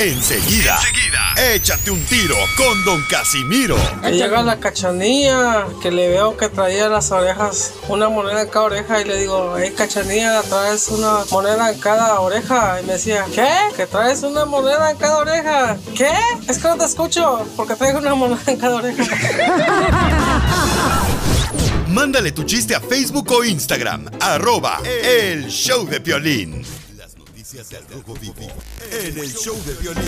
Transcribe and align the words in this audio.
Enseguida, 0.00 0.80
échate 1.36 1.90
un 1.90 2.02
tiro 2.06 2.34
con 2.56 2.82
Don 2.86 3.04
Casimiro. 3.10 3.76
Llega 4.10 4.40
la 4.40 4.58
cachanilla, 4.58 5.66
que 5.82 5.90
le 5.90 6.08
veo 6.08 6.38
que 6.38 6.48
traía 6.48 6.88
las 6.88 7.10
orejas, 7.10 7.74
una 7.86 8.08
moneda 8.08 8.40
en 8.40 8.48
cada 8.48 8.64
oreja, 8.64 9.02
y 9.02 9.04
le 9.04 9.18
digo, 9.18 9.56
hey 9.58 9.74
cachanilla, 9.76 10.40
traes 10.40 10.88
una 10.88 11.26
moneda 11.30 11.70
en 11.70 11.78
cada 11.80 12.18
oreja. 12.18 12.80
Y 12.80 12.86
me 12.86 12.94
decía, 12.94 13.26
¿qué? 13.34 13.52
¿Que 13.76 13.86
traes 13.86 14.22
una 14.22 14.46
moneda 14.46 14.90
en 14.90 14.96
cada 14.96 15.18
oreja? 15.18 15.76
¿Qué? 15.94 16.14
Es 16.48 16.56
que 16.56 16.68
no 16.68 16.78
te 16.78 16.86
escucho, 16.86 17.46
porque 17.54 17.74
traigo 17.74 17.98
una 17.98 18.14
moneda 18.14 18.40
en 18.46 18.56
cada 18.56 18.76
oreja. 18.76 19.04
Mándale 21.88 22.32
tu 22.32 22.44
chiste 22.44 22.74
a 22.74 22.80
Facebook 22.80 23.30
o 23.32 23.44
Instagram, 23.44 24.10
arroba 24.18 24.80
el 24.82 25.48
show 25.48 25.84
de 25.84 26.00
Piolín. 26.00 26.79
Noticias 27.52 27.68
del 27.70 27.84
Rojo 28.04 28.14
Vivo 28.20 28.46
en 28.92 29.18
el 29.18 29.34
show 29.34 29.56
de 29.64 29.72
Piolín. 29.74 30.04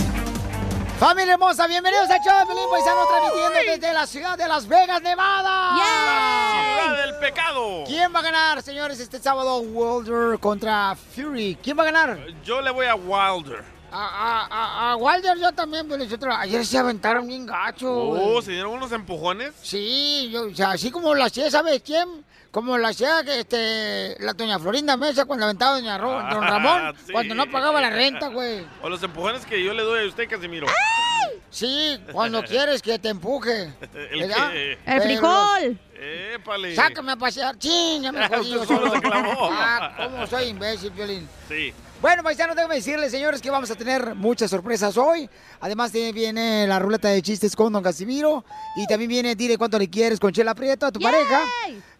Familia 0.97 1.33
hermosa, 1.33 1.67
bienvenidos 1.67 2.09
a 2.09 2.17
Show 2.23 2.39
de 2.39 2.45
Pelín 2.45 2.69
Paisano 2.71 3.05
transmitiendo 3.05 3.59
desde 3.69 3.93
la 3.93 4.07
ciudad 4.07 4.37
de 4.37 4.47
Las 4.47 4.65
Vegas, 4.65 5.01
Nevada. 5.01 5.73
Ciudad 5.75 7.05
del 7.05 7.15
pecado. 7.19 7.83
¿Quién 7.85 8.15
va 8.15 8.19
a 8.19 8.21
ganar, 8.21 8.61
señores, 8.63 8.97
este 9.01 9.19
sábado? 9.19 9.59
Wilder 9.59 10.39
contra 10.39 10.95
Fury. 10.95 11.57
¿Quién 11.61 11.77
va 11.77 11.81
a 11.83 11.85
ganar? 11.87 12.17
Yo 12.45 12.61
le 12.61 12.71
voy 12.71 12.85
a 12.85 12.95
Wilder. 12.95 13.61
A, 13.91 14.05
a, 14.05 14.47
a, 14.49 14.91
a 14.91 14.95
Wilder 14.95 15.37
yo 15.37 15.51
también, 15.51 15.85
pero 15.89 16.01
nosotros- 16.01 16.33
ayer 16.39 16.65
se 16.65 16.77
aventaron 16.77 17.27
bien 17.27 17.45
gacho. 17.45 17.91
Oh, 17.93 18.41
¿se 18.41 18.51
dieron 18.51 18.71
unos 18.71 18.93
empujones? 18.93 19.51
Sí, 19.61 20.29
yo, 20.31 20.43
o 20.47 20.55
sea, 20.55 20.71
así 20.71 20.89
como 20.91 21.13
lo 21.13 21.21
hacía, 21.25 21.51
¿sabes 21.51 21.81
quién? 21.83 22.23
Como 22.53 22.77
lo 22.77 22.87
hacía 22.87 23.23
que, 23.25 23.39
este, 23.39 24.15
la 24.23 24.33
doña 24.33 24.59
Florinda 24.59 24.95
Mesa 24.95 25.25
cuando 25.25 25.45
aventaba 25.45 25.73
doña 25.77 25.97
Ro- 25.97 26.19
Ah, 26.19 26.33
don 26.35 26.43
Ramón, 26.43 26.95
sí. 27.03 27.11
cuando 27.11 27.33
no 27.33 27.49
pagaba 27.49 27.81
la 27.81 27.89
renta, 27.89 28.27
güey. 28.27 28.63
O 28.83 28.89
los 28.89 29.01
empujones 29.01 29.43
que 29.43 29.63
yo 29.63 29.73
le 29.73 29.81
doy 29.81 30.05
a 30.05 30.07
usted, 30.07 30.29
Casimiro. 30.29 30.67
Sí, 31.49 31.99
cuando 32.11 32.43
quieres 32.47 32.83
que 32.83 32.99
te 32.99 33.09
empuje. 33.09 33.73
El 34.11 34.19
¿verdad? 34.27 34.51
que- 34.51 34.77
Pero- 34.85 35.79
Épale. 36.35 36.75
Sácame 36.75 37.13
a 37.13 37.15
pasear. 37.15 37.57
¡Chin! 37.57 38.03
Ya 38.03 38.11
me 38.11 38.27
jodí. 38.27 38.53
Ah, 39.11 39.93
cómo 39.97 40.27
soy 40.27 40.49
imbécil, 40.49 40.91
Violín. 40.91 41.27
Sí. 41.47 41.73
Bueno, 42.01 42.21
paisanos, 42.21 42.55
déjame 42.57 42.75
decirles, 42.75 43.09
señores, 43.11 43.41
que 43.41 43.49
vamos 43.49 43.71
a 43.71 43.75
tener 43.75 44.13
muchas 44.13 44.51
sorpresas 44.51 44.97
hoy. 44.97 45.29
Además, 45.61 45.93
viene 45.93 46.67
la 46.67 46.77
ruleta 46.77 47.07
de 47.07 47.21
chistes 47.21 47.55
con 47.55 47.71
Don 47.71 47.81
Casimiro. 47.81 48.43
Y 48.75 48.85
también 48.85 49.07
viene 49.09 49.35
Dile 49.35 49.57
cuánto 49.57 49.79
le 49.79 49.89
quieres 49.89 50.19
con 50.19 50.33
Chela 50.33 50.53
Prieto 50.53 50.85
a 50.85 50.91
tu 50.91 50.99
pareja. 50.99 51.41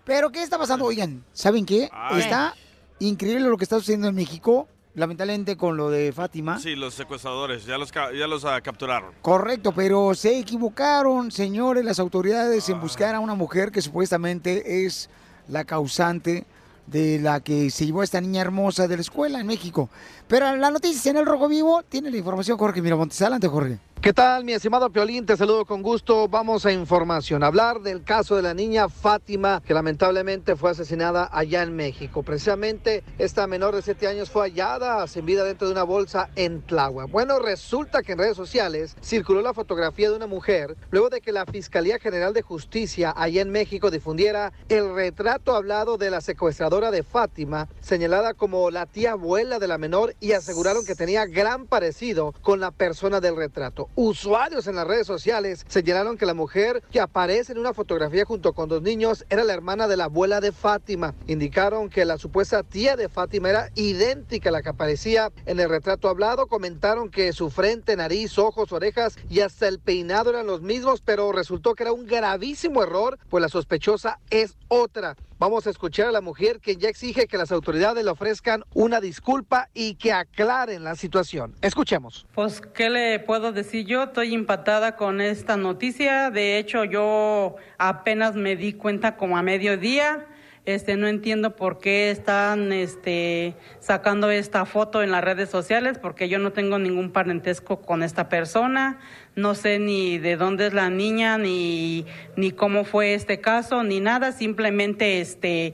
Pero, 0.05 0.31
¿qué 0.31 0.43
está 0.43 0.57
pasando? 0.57 0.85
Oigan, 0.85 1.23
¿saben 1.33 1.65
qué? 1.65 1.89
Ay. 1.91 2.21
Está 2.21 2.55
increíble 2.99 3.47
lo 3.47 3.57
que 3.57 3.63
está 3.63 3.77
sucediendo 3.77 4.07
en 4.07 4.15
México. 4.15 4.67
Lamentablemente 4.95 5.57
con 5.57 5.75
lo 5.75 5.89
de 5.89 6.11
Fátima. 6.11 6.59
Sí, 6.59 6.75
los 6.75 6.93
secuestradores, 6.93 7.65
ya 7.65 7.79
los, 7.79 7.91
ya 7.91 8.27
los 8.27 8.45
ah, 8.45 8.61
capturaron. 8.61 9.11
Correcto, 9.23 9.71
pero 9.71 10.13
se 10.13 10.37
equivocaron, 10.37 11.31
señores, 11.31 11.83
las 11.83 11.97
autoridades 11.97 12.69
en 12.69 12.79
buscar 12.79 13.15
a 13.15 13.19
una 13.19 13.33
mujer 13.33 13.71
que 13.71 13.81
supuestamente 13.81 14.85
es 14.85 15.09
la 15.47 15.63
causante 15.63 16.45
de 16.85 17.17
la 17.19 17.39
que 17.39 17.71
se 17.71 17.87
llevó 17.87 18.01
a 18.01 18.03
esta 18.03 18.21
niña 18.21 18.41
hermosa 18.41 18.87
de 18.87 18.97
la 18.97 19.01
escuela 19.01 19.39
en 19.39 19.47
México. 19.47 19.89
Pero 20.27 20.55
la 20.55 20.69
noticia 20.69 21.09
en 21.09 21.17
el 21.17 21.25
Rojo 21.25 21.47
Vivo 21.47 21.81
tiene 21.81 22.11
la 22.11 22.17
información 22.17 22.59
Jorge 22.59 22.79
Miramontes. 22.81 23.19
Adelante, 23.21 23.47
Jorge. 23.47 23.79
¿Qué 24.03 24.11
tal, 24.11 24.43
mi 24.43 24.51
estimado 24.51 24.89
Piolín? 24.89 25.25
Te 25.25 25.37
saludo 25.37 25.63
con 25.63 25.81
gusto. 25.81 26.27
Vamos 26.27 26.65
a 26.65 26.73
información. 26.73 27.41
Hablar 27.41 27.79
del 27.79 28.03
caso 28.03 28.35
de 28.35 28.41
la 28.41 28.53
niña 28.53 28.89
Fátima, 28.89 29.63
que 29.65 29.73
lamentablemente 29.73 30.57
fue 30.57 30.71
asesinada 30.71 31.29
allá 31.31 31.63
en 31.63 31.73
México. 31.73 32.21
Precisamente, 32.21 33.01
esta 33.17 33.47
menor 33.47 33.73
de 33.73 33.81
7 33.81 34.05
años 34.07 34.29
fue 34.29 34.41
hallada 34.49 35.07
sin 35.07 35.25
vida 35.25 35.45
dentro 35.45 35.67
de 35.69 35.71
una 35.71 35.83
bolsa 35.83 36.29
en 36.35 36.63
Tláhuac. 36.63 37.09
Bueno, 37.11 37.39
resulta 37.39 38.01
que 38.01 38.11
en 38.11 38.17
redes 38.17 38.35
sociales 38.35 38.97
circuló 39.01 39.41
la 39.41 39.53
fotografía 39.53 40.09
de 40.09 40.17
una 40.17 40.27
mujer 40.27 40.75
luego 40.91 41.07
de 41.07 41.21
que 41.21 41.31
la 41.31 41.45
Fiscalía 41.45 41.97
General 41.97 42.33
de 42.33 42.41
Justicia 42.41 43.13
allá 43.15 43.41
en 43.41 43.51
México 43.51 43.89
difundiera 43.89 44.51
el 44.67 44.93
retrato 44.93 45.55
hablado 45.55 45.95
de 45.95 46.11
la 46.11 46.19
secuestradora 46.19 46.91
de 46.91 47.03
Fátima, 47.03 47.69
señalada 47.79 48.33
como 48.33 48.69
la 48.69 48.85
tía 48.85 49.13
abuela 49.13 49.59
de 49.59 49.69
la 49.69 49.77
menor 49.77 50.13
y 50.19 50.33
aseguraron 50.33 50.85
que 50.85 50.93
tenía 50.93 51.25
gran 51.25 51.67
parecido 51.67 52.33
con 52.41 52.59
la 52.59 52.71
persona 52.71 53.21
del 53.21 53.37
retrato. 53.37 53.87
Usuarios 53.95 54.65
en 54.65 54.75
las 54.75 54.87
redes 54.87 55.05
sociales 55.05 55.63
señalaron 55.67 56.17
que 56.17 56.25
la 56.25 56.33
mujer 56.33 56.81
que 56.91 56.99
aparece 56.99 57.51
en 57.51 57.59
una 57.59 57.75
fotografía 57.75 58.25
junto 58.25 58.53
con 58.53 58.67
dos 58.67 58.81
niños 58.81 59.23
era 59.29 59.43
la 59.43 59.53
hermana 59.53 59.87
de 59.87 59.97
la 59.97 60.05
abuela 60.05 60.41
de 60.41 60.51
Fátima. 60.51 61.13
Indicaron 61.27 61.91
que 61.91 62.03
la 62.03 62.17
supuesta 62.17 62.63
tía 62.63 62.95
de 62.95 63.07
Fátima 63.07 63.51
era 63.51 63.69
idéntica 63.75 64.49
a 64.49 64.51
la 64.51 64.63
que 64.63 64.69
aparecía 64.69 65.31
en 65.45 65.59
el 65.59 65.69
retrato 65.69 66.09
hablado. 66.09 66.47
Comentaron 66.47 67.11
que 67.11 67.33
su 67.33 67.51
frente, 67.51 67.95
nariz, 67.95 68.39
ojos, 68.39 68.71
orejas 68.71 69.15
y 69.29 69.41
hasta 69.41 69.67
el 69.67 69.77
peinado 69.79 70.31
eran 70.31 70.47
los 70.47 70.63
mismos, 70.63 71.01
pero 71.05 71.31
resultó 71.31 71.75
que 71.75 71.83
era 71.83 71.93
un 71.93 72.07
gravísimo 72.07 72.81
error, 72.81 73.19
pues 73.29 73.43
la 73.43 73.49
sospechosa 73.49 74.19
es 74.31 74.57
otra. 74.69 75.15
Vamos 75.43 75.67
a 75.67 75.71
escuchar 75.71 76.07
a 76.07 76.11
la 76.13 76.21
mujer 76.21 76.61
que 76.61 76.77
ya 76.77 76.87
exige 76.87 77.27
que 77.27 77.37
las 77.37 77.51
autoridades 77.51 78.01
le 78.01 78.09
ofrezcan 78.09 78.63
una 78.73 79.01
disculpa 79.01 79.67
y 79.73 79.95
que 79.95 80.13
aclaren 80.13 80.85
la 80.85 80.95
situación. 80.95 81.53
Escuchemos. 81.61 82.25
Pues, 82.33 82.61
¿qué 82.61 82.89
le 82.89 83.19
puedo 83.19 83.51
decir 83.51 83.85
yo? 83.85 84.03
Estoy 84.03 84.33
impactada 84.33 84.95
con 84.95 85.19
esta 85.19 85.57
noticia. 85.57 86.31
De 86.31 86.59
hecho, 86.59 86.85
yo 86.85 87.57
apenas 87.77 88.35
me 88.35 88.55
di 88.55 88.71
cuenta 88.71 89.17
como 89.17 89.37
a 89.37 89.41
mediodía. 89.41 90.27
Este, 90.65 90.95
no 90.95 91.07
entiendo 91.07 91.57
por 91.57 91.79
qué 91.79 92.09
están 92.09 92.71
este, 92.71 93.53
sacando 93.79 94.31
esta 94.31 94.65
foto 94.65 95.03
en 95.03 95.11
las 95.11 95.21
redes 95.21 95.49
sociales, 95.49 95.99
porque 95.99 96.29
yo 96.29 96.39
no 96.39 96.53
tengo 96.53 96.79
ningún 96.79 97.11
parentesco 97.11 97.81
con 97.81 98.01
esta 98.01 98.29
persona. 98.29 98.99
No 99.35 99.55
sé 99.55 99.79
ni 99.79 100.19
de 100.19 100.37
dónde 100.37 100.67
es 100.67 100.73
la 100.73 100.89
niña, 100.89 101.37
ni, 101.37 102.05
ni 102.37 102.51
cómo 102.51 102.85
fue 102.85 103.13
este 103.13 103.41
caso, 103.41 103.83
ni 103.83 103.99
nada. 103.99 104.31
Simplemente, 104.31 105.19
este, 105.19 105.73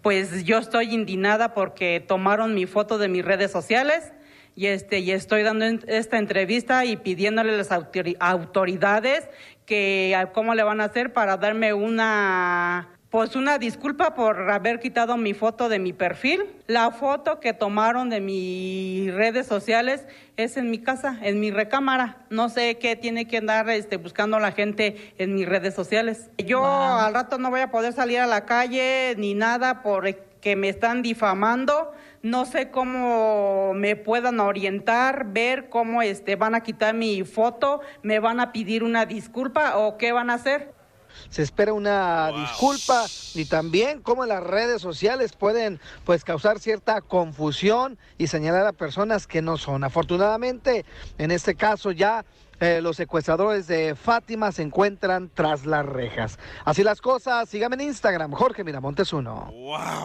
pues 0.00 0.44
yo 0.44 0.56
estoy 0.56 0.94
indignada 0.94 1.52
porque 1.52 2.02
tomaron 2.06 2.54
mi 2.54 2.64
foto 2.64 2.96
de 2.96 3.08
mis 3.08 3.22
redes 3.22 3.50
sociales 3.50 4.12
y 4.56 4.66
este 4.66 5.00
y 5.00 5.10
estoy 5.10 5.42
dando 5.42 5.66
esta 5.86 6.18
entrevista 6.18 6.84
y 6.86 6.96
pidiéndole 6.96 7.52
a 7.52 7.56
las 7.58 7.70
autori- 7.70 8.16
autoridades 8.20 9.28
que 9.66 10.16
cómo 10.32 10.54
le 10.54 10.62
van 10.62 10.80
a 10.80 10.84
hacer 10.84 11.12
para 11.12 11.36
darme 11.36 11.72
una 11.74 12.99
pues 13.10 13.34
una 13.34 13.58
disculpa 13.58 14.14
por 14.14 14.50
haber 14.50 14.78
quitado 14.78 15.16
mi 15.16 15.34
foto 15.34 15.68
de 15.68 15.80
mi 15.80 15.92
perfil. 15.92 16.44
La 16.68 16.92
foto 16.92 17.40
que 17.40 17.52
tomaron 17.52 18.08
de 18.08 18.20
mis 18.20 19.12
redes 19.12 19.48
sociales 19.48 20.06
es 20.36 20.56
en 20.56 20.70
mi 20.70 20.78
casa, 20.78 21.18
en 21.20 21.40
mi 21.40 21.50
recámara. 21.50 22.18
No 22.30 22.48
sé 22.48 22.78
qué 22.78 22.94
tiene 22.94 23.26
que 23.26 23.38
andar 23.38 23.68
este, 23.70 23.96
buscando 23.96 24.38
la 24.38 24.52
gente 24.52 25.12
en 25.18 25.34
mis 25.34 25.48
redes 25.48 25.74
sociales. 25.74 26.30
Yo 26.38 26.64
al 26.64 27.12
rato 27.12 27.38
no 27.38 27.50
voy 27.50 27.62
a 27.62 27.72
poder 27.72 27.92
salir 27.92 28.20
a 28.20 28.28
la 28.28 28.46
calle 28.46 29.16
ni 29.18 29.34
nada 29.34 29.82
porque 29.82 30.54
me 30.54 30.68
están 30.68 31.02
difamando. 31.02 31.92
No 32.22 32.44
sé 32.44 32.70
cómo 32.70 33.72
me 33.74 33.96
puedan 33.96 34.38
orientar, 34.38 35.32
ver 35.32 35.68
cómo 35.68 36.00
este, 36.02 36.36
van 36.36 36.54
a 36.54 36.62
quitar 36.62 36.94
mi 36.94 37.24
foto, 37.24 37.80
me 38.02 38.20
van 38.20 38.38
a 38.38 38.52
pedir 38.52 38.84
una 38.84 39.04
disculpa 39.04 39.78
o 39.78 39.98
qué 39.98 40.12
van 40.12 40.30
a 40.30 40.34
hacer. 40.34 40.79
Se 41.28 41.42
espera 41.42 41.72
una 41.72 42.32
disculpa 42.32 43.06
y 43.34 43.44
también 43.44 44.00
cómo 44.00 44.26
las 44.26 44.42
redes 44.42 44.82
sociales 44.82 45.32
pueden 45.32 45.80
pues 46.04 46.24
causar 46.24 46.58
cierta 46.58 47.00
confusión 47.00 47.98
y 48.18 48.26
señalar 48.26 48.66
a 48.66 48.72
personas 48.72 49.26
que 49.26 49.42
no 49.42 49.56
son. 49.56 49.84
Afortunadamente, 49.84 50.84
en 51.18 51.30
este 51.30 51.54
caso 51.54 51.90
ya 51.90 52.24
eh, 52.60 52.80
los 52.82 52.96
secuestradores 52.96 53.66
de 53.66 53.94
Fátima 53.94 54.52
se 54.52 54.62
encuentran 54.62 55.30
tras 55.32 55.64
las 55.64 55.86
rejas. 55.86 56.38
Así 56.64 56.84
las 56.84 57.00
cosas, 57.00 57.48
síganme 57.48 57.76
en 57.76 57.82
Instagram, 57.82 58.32
Jorge 58.32 58.64
Miramontes 58.64 59.12
uno. 59.14 59.50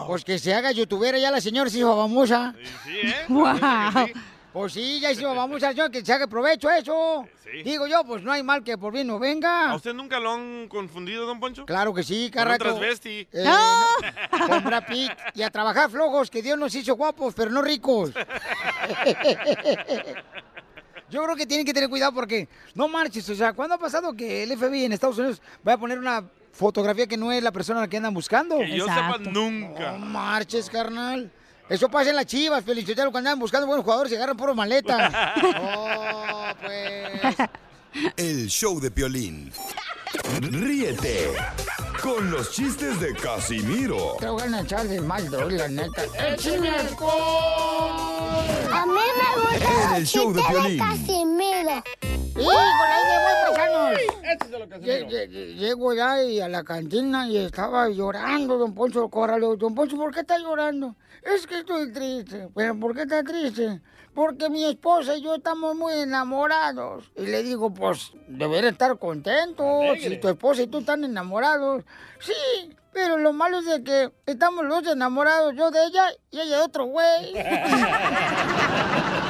Pues 0.06 0.24
que 0.24 0.38
se 0.38 0.54
haga 0.54 0.72
youtubera 0.72 1.18
ya 1.18 1.30
la 1.30 1.42
señora 1.42 1.68
se 1.68 1.78
hizo 1.78 1.94
famosa. 1.94 2.54
Sí, 2.84 2.90
¿eh? 3.08 3.14
Wow. 3.28 3.56
Pues 4.56 4.72
sí, 4.72 5.00
ya 5.00 5.12
hizo 5.12 5.34
famosa, 5.34 5.68
señor, 5.72 5.90
que 5.90 6.02
se 6.02 6.10
haga 6.14 6.26
provecho 6.26 6.70
eso. 6.70 7.28
Sí. 7.44 7.62
Digo 7.62 7.86
yo, 7.86 8.02
pues 8.04 8.22
no 8.22 8.32
hay 8.32 8.42
mal 8.42 8.64
que 8.64 8.78
por 8.78 8.90
bien 8.90 9.06
no 9.06 9.18
venga. 9.18 9.70
¿A 9.70 9.74
usted 9.74 9.92
nunca 9.92 10.18
lo 10.18 10.32
han 10.32 10.66
confundido, 10.68 11.26
don 11.26 11.38
Poncho? 11.38 11.66
Claro 11.66 11.92
que 11.92 12.02
sí, 12.02 12.30
Con 12.32 12.42
carajo. 12.42 12.58
transvesti. 12.60 13.28
Eh, 13.32 13.44
no, 13.44 13.58
con 14.48 14.64
Brad 14.64 14.86
Pitt. 14.86 15.12
Y 15.34 15.42
a 15.42 15.50
trabajar 15.50 15.90
flojos, 15.90 16.30
que 16.30 16.40
Dios 16.40 16.58
nos 16.58 16.74
hizo 16.74 16.96
guapos, 16.96 17.34
pero 17.34 17.50
no 17.50 17.60
ricos. 17.60 18.12
Yo 21.10 21.22
creo 21.22 21.36
que 21.36 21.44
tienen 21.44 21.66
que 21.66 21.74
tener 21.74 21.90
cuidado 21.90 22.14
porque 22.14 22.48
no 22.74 22.88
marches. 22.88 23.28
O 23.28 23.34
sea, 23.34 23.52
¿cuándo 23.52 23.74
ha 23.74 23.78
pasado 23.78 24.14
que 24.14 24.42
el 24.42 24.56
FBI 24.56 24.86
en 24.86 24.92
Estados 24.92 25.18
Unidos 25.18 25.42
va 25.68 25.74
a 25.74 25.78
poner 25.78 25.98
una 25.98 26.24
fotografía 26.52 27.06
que 27.06 27.18
no 27.18 27.30
es 27.30 27.42
la 27.42 27.52
persona 27.52 27.80
a 27.80 27.82
la 27.82 27.88
que 27.88 27.98
andan 27.98 28.14
buscando? 28.14 28.56
Que 28.56 28.74
yo 28.78 28.86
sepa 28.86 29.18
nunca. 29.18 29.92
No 29.92 29.98
marches, 29.98 30.70
carnal. 30.70 31.30
Eso 31.68 31.88
pasa 31.88 32.10
en 32.10 32.16
las 32.16 32.26
chivas, 32.26 32.64
Felicitero, 32.64 33.10
cuando 33.10 33.30
andan 33.30 33.40
buscando 33.40 33.66
buenos 33.66 33.84
jugadores 33.84 34.12
y 34.12 34.16
agarran 34.16 34.36
puro 34.36 34.54
maleta. 34.54 35.34
Oh. 35.58 36.52
El 38.16 38.48
show 38.48 38.78
de 38.78 38.90
Piolín. 38.90 39.52
Ríete 40.40 41.34
con 42.02 42.30
los 42.30 42.52
chistes 42.52 43.00
de 43.00 43.14
Casimiro 43.14 44.16
Te 44.20 44.28
voy 44.28 44.42
a 44.42 44.60
echar 44.60 44.86
de 44.86 45.00
mal, 45.00 45.28
doy, 45.30 45.56
la 45.56 45.68
neta. 45.68 46.04
¡Échame 46.18 46.70
alcohol! 46.70 47.10
A 48.72 48.86
mí 48.86 48.92
me 48.94 49.58
gusta 49.58 49.96
el 49.96 50.06
show 50.06 50.32
de 50.32 50.42
Piolín. 50.42 50.78
Casimiro. 50.78 51.82
¡Híjole, 52.38 52.92
ahí 52.92 53.02
voy, 53.24 53.34
paisanos! 53.54 53.98
Llego 55.56 55.94
ya 55.94 56.22
y 56.22 56.40
a 56.40 56.48
la 56.48 56.64
cantina 56.64 57.26
y 57.28 57.38
estaba 57.38 57.88
llorando 57.88 58.58
don 58.58 58.74
Poncho 58.74 59.08
Corralo. 59.08 59.56
Don 59.56 59.74
Poncho, 59.74 59.96
¿por 59.96 60.12
qué 60.12 60.20
está 60.20 60.38
llorando? 60.38 60.94
Es 61.22 61.46
que 61.46 61.60
estoy 61.60 61.90
triste. 61.92 62.48
¿Pero 62.54 62.78
por 62.78 62.94
qué 62.94 63.02
está 63.02 63.22
triste? 63.24 63.80
Porque 64.14 64.50
mi 64.50 64.64
esposa 64.64 65.16
y 65.16 65.22
yo 65.22 65.34
estamos 65.34 65.74
muy 65.76 65.94
enamorados. 65.94 67.10
Y 67.16 67.26
le 67.26 67.42
digo, 67.42 67.72
pues, 67.72 68.12
debería 68.28 68.70
estar 68.70 68.98
contento. 68.98 69.64
Si 69.98 70.18
tu 70.18 70.28
esposa 70.28 70.62
y 70.62 70.66
tú 70.66 70.78
están 70.78 71.04
enamorados. 71.04 71.84
Sí, 72.20 72.34
pero 72.92 73.16
lo 73.16 73.32
malo 73.32 73.60
es 73.60 73.66
de 73.66 73.82
que 73.82 74.12
estamos 74.26 74.64
los 74.64 74.84
dos 74.84 74.92
enamorados. 74.92 75.54
Yo 75.56 75.70
de 75.70 75.84
ella 75.86 76.04
y 76.30 76.40
ella 76.40 76.58
de 76.58 76.62
otro 76.62 76.84
güey. 76.84 77.34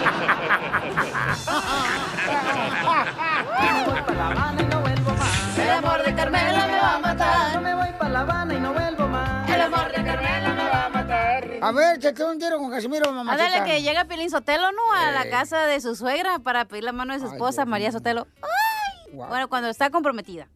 El 5.59 5.71
amor 5.71 6.05
de 6.05 6.15
Carmela 6.15 6.67
me 6.67 6.79
va 6.79 6.95
a 6.95 6.99
matar. 6.99 7.55
No 7.55 7.61
me 7.61 7.75
voy 7.75 7.89
para 7.99 8.11
La 8.11 8.21
Habana 8.21 8.55
y 8.55 8.61
no 8.61 8.73
vuelvo 8.73 9.09
más. 9.09 9.49
El 9.49 9.61
amor 9.61 9.89
de 9.89 10.05
Carmela 10.05 10.49
me 10.55 10.69
va 10.69 10.85
a 10.85 10.89
matar. 10.89 11.51
A 11.63 11.73
ver, 11.73 11.99
te 11.99 12.25
un 12.25 12.39
tiro 12.39 12.59
con 12.59 12.71
Casimiro, 12.71 13.11
mamá. 13.13 13.33
Ándale, 13.33 13.65
que 13.65 13.83
llega 13.83 14.05
Pelín 14.05 14.31
Sotelo, 14.31 14.71
¿no? 14.73 14.93
A 14.95 15.11
la 15.13 15.29
casa 15.31 15.67
de 15.67 15.81
su 15.81 15.97
suegra 15.97 16.39
para 16.39 16.65
pedir 16.67 16.85
la 16.85 16.93
mano 16.93 17.15
de 17.15 17.21
su 17.21 17.27
esposa, 17.27 17.65
María 17.65 17.91
Sotelo. 17.93 18.27
¡Ay! 18.43 19.13
Guau. 19.13 19.29
Bueno, 19.29 19.49
cuando 19.49 19.69
está 19.69 19.91
comprometida. 19.91 20.49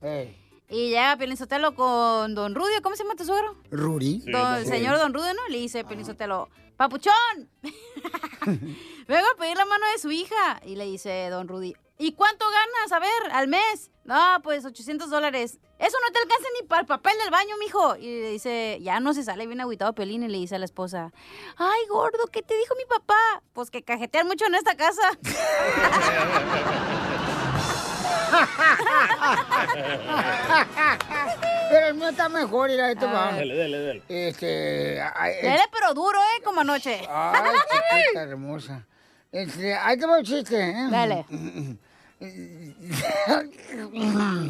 Y 0.68 0.90
llega 0.90 1.16
Pelín 1.16 1.36
Sotelo 1.36 1.74
con 1.74 2.34
don 2.34 2.54
Rudio. 2.54 2.80
¿Cómo 2.82 2.94
se 2.96 3.02
llama 3.02 3.16
tu 3.16 3.24
suegro? 3.24 3.56
Rudy. 3.70 4.22
Don- 4.30 4.56
el 4.56 4.66
señor 4.66 4.98
Don 4.98 5.12
Rudio, 5.14 5.34
¿no? 5.34 5.48
Le 5.48 5.58
dice 5.58 5.84
Pelín 5.84 6.04
Sotelo, 6.04 6.48
¡Papuchón! 6.80 7.50
Vengo 9.06 9.26
a 9.34 9.36
pedir 9.38 9.54
la 9.54 9.66
mano 9.66 9.84
de 9.92 9.98
su 9.98 10.10
hija. 10.10 10.62
Y 10.64 10.76
le 10.76 10.86
dice 10.86 11.28
Don 11.28 11.46
Rudy, 11.46 11.76
¿y 11.98 12.12
cuánto 12.12 12.46
ganas? 12.46 12.92
A 12.92 12.98
ver, 12.98 13.32
al 13.32 13.48
mes. 13.48 13.90
No, 14.04 14.38
pues 14.42 14.64
800 14.64 15.10
dólares. 15.10 15.58
Eso 15.78 15.98
no 16.02 16.10
te 16.10 16.20
alcanza 16.20 16.48
ni 16.58 16.66
para 16.66 16.80
el 16.80 16.86
papel 16.86 17.12
del 17.18 17.28
baño, 17.28 17.54
mijo. 17.58 17.96
Y 17.96 18.06
le 18.22 18.30
dice, 18.30 18.78
ya 18.80 18.98
no 18.98 19.12
se 19.12 19.24
sale 19.24 19.46
bien 19.46 19.60
agüitado 19.60 19.92
Pelín 19.92 20.22
y 20.22 20.28
le 20.28 20.38
dice 20.38 20.54
a 20.54 20.58
la 20.58 20.64
esposa, 20.64 21.12
ay, 21.58 21.86
gordo, 21.90 22.28
¿qué 22.32 22.40
te 22.40 22.56
dijo 22.56 22.74
mi 22.76 22.86
papá? 22.86 23.42
Pues 23.52 23.70
que 23.70 23.82
cajetean 23.82 24.26
mucho 24.26 24.46
en 24.46 24.54
esta 24.54 24.74
casa. 24.74 25.02
Pero 31.70 31.86
el 31.86 31.94
mío 31.94 32.08
está 32.08 32.28
mejor, 32.28 32.68
mira, 32.68 32.90
esto 32.90 33.06
va. 33.06 33.30
Dale, 33.32 33.56
dale, 33.56 33.86
dale. 33.86 34.02
Este. 34.08 35.00
ay, 35.14 35.34
Dele 35.42 35.62
pero 35.72 35.94
duro, 35.94 36.18
¿eh? 36.18 36.42
Como 36.42 36.62
anoche. 36.62 37.00
Ay, 37.08 37.42
chiquita 37.70 38.22
hermosa. 38.22 38.84
Este, 39.30 39.76
ahí 39.76 39.96
te 39.96 40.06
va 40.06 40.18
el 40.18 40.26
chiste, 40.26 40.60
¿eh? 40.60 40.88
Dale. 40.90 41.24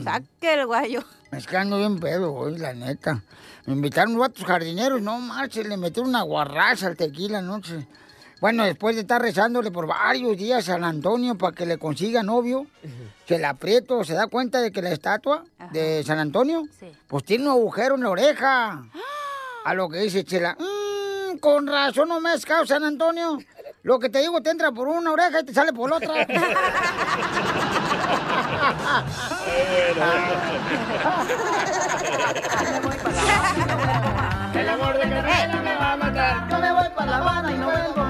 Saque 0.05 0.55
el 0.55 0.67
guayo. 0.67 1.05
Es 1.31 1.47
que 1.47 1.57
ando 1.57 1.79
bien 1.79 2.01
pedo 2.01 2.35
hoy, 2.35 2.59
la 2.59 2.73
neta. 2.73 3.23
Me 3.67 3.75
invitaron 3.75 4.15
unos 4.15 4.29
vatos 4.29 4.45
jardineros, 4.45 5.01
no 5.03 5.19
marches, 5.21 5.67
le 5.67 5.77
metieron 5.77 6.09
una 6.09 6.23
guarraza 6.23 6.87
al 6.87 6.97
tequila 6.97 7.39
anoche. 7.39 7.87
Bueno, 8.41 8.65
después 8.65 8.95
de 8.97 9.03
estar 9.03 9.21
rezándole 9.21 9.71
por 9.71 9.87
varios 9.87 10.37
días 10.37 10.61
a 10.69 10.73
San 10.73 10.85
Antonio 10.85 11.37
para 11.37 11.55
que 11.55 11.67
le 11.67 11.77
consiga 11.77 12.23
novio, 12.23 12.67
se 13.27 13.39
le 13.39 13.45
aprieto, 13.47 14.03
se 14.03 14.15
da 14.15 14.29
cuenta 14.29 14.61
de 14.63 14.73
que 14.73 14.81
la 14.81 14.91
estatua 14.93 15.45
de 15.73 16.03
San 16.05 16.19
Antonio, 16.19 16.67
pues 17.07 17.25
tiene 17.25 17.45
un 17.45 17.51
agujero 17.51 17.97
en 17.97 18.03
la 18.03 18.11
oreja. 18.11 18.83
A 19.65 19.75
lo 19.75 19.91
que 19.91 19.99
dice 19.99 20.25
Chela, 20.25 20.57
"Mm, 20.59 21.37
con 21.39 21.67
razón 21.67 22.09
no 22.09 22.19
me 22.21 22.31
has 22.31 22.47
causa 22.47 22.77
San 22.77 22.85
Antonio. 22.85 23.39
Lo 23.83 23.99
que 23.99 24.09
te 24.09 24.21
digo 24.21 24.41
te 24.41 24.51
entra 24.51 24.73
por 24.73 24.89
una 24.89 25.13
oreja 25.13 25.41
y 25.41 25.45
te 25.45 25.53
sale 25.53 25.73
por 25.75 25.91
la 25.91 25.97
otra. 25.97 26.27
El 34.55 34.69
amor 34.69 34.95
de 34.95 35.01
Carmela 35.09 35.61
me 35.63 35.77
va 35.77 35.93
a 35.93 35.97
matar. 35.97 36.47
No 36.51 36.59
me 36.59 36.73
voy 36.73 36.89
para 36.97 37.11
La 37.11 37.17
Habana 37.19 37.53
y 37.53 37.59
no 37.59 37.67
vuelvo. 37.71 38.03
El 38.03 38.10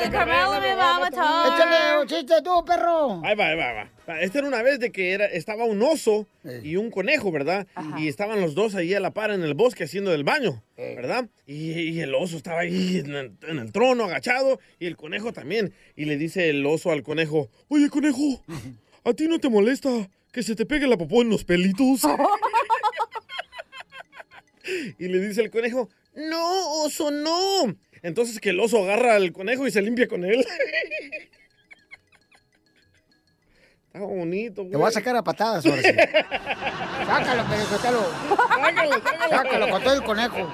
de 0.00 0.10
Carmela 0.10 0.60
me 0.60 0.74
va 0.74 0.96
a 0.96 1.00
matar. 1.00 1.54
Échale 1.54 2.00
un 2.00 2.06
chiste 2.08 2.34
tú, 2.42 2.64
perro. 2.64 3.20
Ahí 3.24 3.34
va, 3.34 3.48
ahí 3.48 3.56
va, 3.56 3.68
ahí 3.68 3.88
va. 4.06 4.20
Esta 4.20 4.38
era 4.38 4.48
una 4.48 4.62
vez 4.62 4.80
de 4.80 4.90
que 4.90 5.12
era, 5.12 5.26
estaba 5.26 5.64
un 5.64 5.82
oso 5.82 6.26
y 6.62 6.76
un 6.76 6.90
conejo, 6.90 7.30
¿verdad? 7.30 7.66
Y 7.96 8.08
estaban 8.08 8.40
los 8.40 8.54
dos 8.54 8.74
ahí 8.74 8.94
a 8.94 9.00
la 9.00 9.12
par 9.12 9.30
en 9.30 9.42
el 9.42 9.54
bosque 9.54 9.84
haciendo 9.84 10.10
del 10.10 10.24
baño, 10.24 10.62
¿verdad? 10.76 11.28
Y, 11.46 11.72
y 11.72 12.00
el 12.00 12.14
oso 12.14 12.36
estaba 12.36 12.60
ahí 12.60 12.98
en 13.04 13.14
el, 13.14 13.32
en 13.46 13.58
el 13.58 13.72
trono 13.72 14.04
agachado 14.04 14.58
y 14.78 14.86
el 14.86 14.96
conejo 14.96 15.32
también. 15.32 15.72
Y 15.94 16.06
le 16.06 16.16
dice 16.16 16.50
el 16.50 16.64
oso 16.66 16.90
al 16.90 17.02
conejo, 17.02 17.50
oye 17.68 17.88
conejo, 17.88 18.42
¿a 19.04 19.12
ti 19.12 19.28
no 19.28 19.38
te 19.38 19.48
molesta 19.48 20.08
que 20.32 20.42
se 20.42 20.56
te 20.56 20.66
pegue 20.66 20.86
la 20.86 20.96
popó 20.96 21.22
en 21.22 21.30
los 21.30 21.44
pelitos? 21.44 22.02
y 24.98 25.08
le 25.08 25.20
dice 25.20 25.42
el 25.42 25.50
conejo, 25.50 25.88
no, 26.14 26.82
oso, 26.84 27.10
no. 27.10 27.74
Entonces 28.02 28.40
que 28.40 28.50
el 28.50 28.60
oso 28.60 28.82
agarra 28.82 29.16
al 29.16 29.32
conejo 29.32 29.66
y 29.66 29.70
se 29.70 29.82
limpia 29.82 30.08
con 30.08 30.24
él. 30.24 30.44
Está 33.92 34.00
bonito, 34.06 34.62
güey. 34.62 34.70
Te 34.70 34.76
voy 34.76 34.88
a 34.88 34.92
sacar 34.92 35.16
a 35.16 35.22
patadas 35.22 35.66
ahora 35.66 35.82
sí. 35.82 35.88
Sácalo, 37.06 37.44
Pelizotelo. 37.50 38.00
Sácalo, 38.48 38.92
sácalo. 38.92 39.30
Sácalo 39.30 39.68
con 39.68 39.82
todo 39.82 39.94
el 39.94 40.02
conejo. 40.04 40.52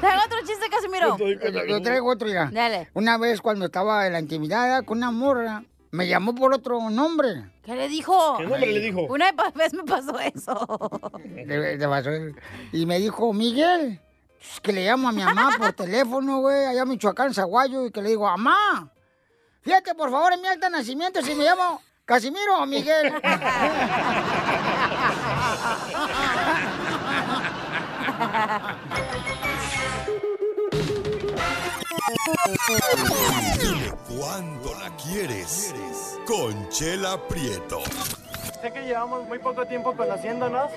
Traigo 0.00 0.22
otro 0.24 0.38
chiste, 0.46 0.66
Casimiro. 0.70 1.18
Yo, 1.18 1.66
yo 1.66 1.82
traigo 1.82 2.08
otro 2.08 2.28
ya. 2.28 2.50
Dale. 2.52 2.88
Una 2.94 3.18
vez 3.18 3.40
cuando 3.40 3.66
estaba 3.66 4.06
en 4.06 4.12
la 4.12 4.20
intimidad 4.20 4.84
con 4.84 4.98
una 4.98 5.10
morra, 5.10 5.64
me 5.90 6.06
llamó 6.06 6.34
por 6.34 6.54
otro 6.54 6.88
nombre. 6.88 7.50
¿Qué 7.64 7.74
le 7.74 7.88
dijo? 7.88 8.36
¿Qué 8.38 8.44
nombre 8.44 8.72
le 8.72 8.80
dijo? 8.80 9.02
Una 9.02 9.32
vez 9.54 9.74
me 9.74 9.82
pasó 9.82 10.18
eso. 10.20 10.90
De 11.24 11.86
basura. 11.86 12.18
y 12.72 12.86
me 12.86 12.98
dijo, 13.00 13.32
Miguel, 13.32 14.00
que 14.62 14.72
le 14.72 14.84
llamo 14.84 15.08
a 15.08 15.12
mi 15.12 15.22
mamá 15.22 15.50
por 15.58 15.72
teléfono, 15.84 16.40
güey, 16.40 16.66
allá 16.66 16.82
en 16.82 16.88
Michoacán, 16.88 17.34
Zaguayo, 17.34 17.86
y 17.86 17.90
que 17.90 18.02
le 18.02 18.10
digo, 18.10 18.24
mamá, 18.24 18.90
fíjate 19.62 19.94
por 19.94 20.10
favor 20.10 20.32
en 20.32 20.40
mi 20.40 20.48
acta 20.48 20.66
de 20.66 20.76
nacimiento 20.78 21.22
si 21.22 21.34
me 21.34 21.44
llamo 21.44 21.80
Casimiro 22.04 22.58
o 22.58 22.66
Miguel. 22.66 23.14
Dile 33.60 33.94
cuándo 34.08 34.74
la 34.74 34.90
quieres. 34.96 35.72
Conchela 36.26 37.16
Prieto. 37.28 37.80
Sé 38.60 38.72
que 38.72 38.82
llevamos 38.82 39.26
muy 39.28 39.38
poco 39.38 39.66
tiempo 39.66 39.96
conociéndonos. 39.96 40.70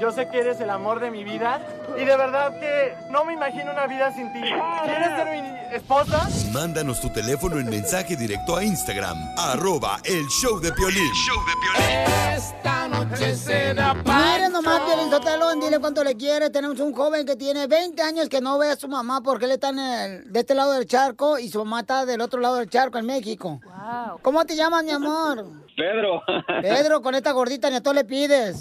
Yo 0.00 0.10
sé 0.12 0.28
que 0.28 0.38
eres 0.40 0.58
el 0.60 0.70
amor 0.70 0.98
de 0.98 1.10
mi 1.10 1.24
vida. 1.24 1.60
Y 1.94 2.04
de 2.06 2.16
verdad 2.16 2.58
que 2.58 2.94
no 3.10 3.24
me 3.26 3.34
imagino 3.34 3.70
una 3.72 3.86
vida 3.86 4.10
sin 4.14 4.32
ti. 4.32 4.40
¿Quieres 4.40 5.08
ser 5.16 5.42
mi 5.42 5.74
esposa? 5.76 6.26
Mándanos 6.52 7.00
tu 7.00 7.10
teléfono 7.10 7.58
en 7.58 7.68
mensaje 7.68 8.16
directo 8.16 8.56
a 8.56 8.64
Instagram. 8.64 9.16
Arroba 9.36 9.98
el 10.04 10.26
show 10.28 10.58
de 10.58 10.72
Piolín. 10.72 11.10
Esta 12.34 12.88
noche 12.88 13.36
será 13.36 13.92
Miren 13.94 14.52
nomás, 14.52 14.80
Piolizotelo, 14.80 15.54
dile 15.56 15.78
cuánto 15.78 16.02
le 16.02 16.16
quiere. 16.16 16.48
Tenemos 16.48 16.80
un 16.80 16.94
joven 16.94 17.26
que 17.26 17.36
tiene 17.36 17.66
20 17.66 18.00
años 18.02 18.28
que 18.30 18.40
no 18.40 18.56
ve 18.58 18.70
a 18.70 18.76
su 18.76 18.88
mamá 18.88 19.20
porque 19.22 19.44
él 19.44 19.50
está 19.52 19.68
en 19.68 19.78
el- 19.78 20.32
de 20.32 20.40
este 20.40 20.54
lado 20.54 20.72
del 20.72 20.86
charco 20.86 21.38
y 21.38 21.50
su 21.50 21.58
mamá 21.58 21.80
está 21.80 22.06
del 22.06 22.20
otro 22.22 22.40
lado 22.40 22.56
del 22.56 22.70
charco, 22.70 22.96
en 22.98 23.06
México. 23.06 23.60
¿Cómo 24.22 24.44
te 24.46 24.56
llamas, 24.56 24.82
mi 24.84 24.90
amor? 24.92 25.44
Pedro. 25.80 26.22
Pedro, 26.60 27.00
con 27.00 27.14
esta 27.14 27.32
gordita 27.32 27.70
ni 27.70 27.76
a 27.76 27.82
todo 27.82 27.94
le 27.94 28.04
pides. 28.04 28.60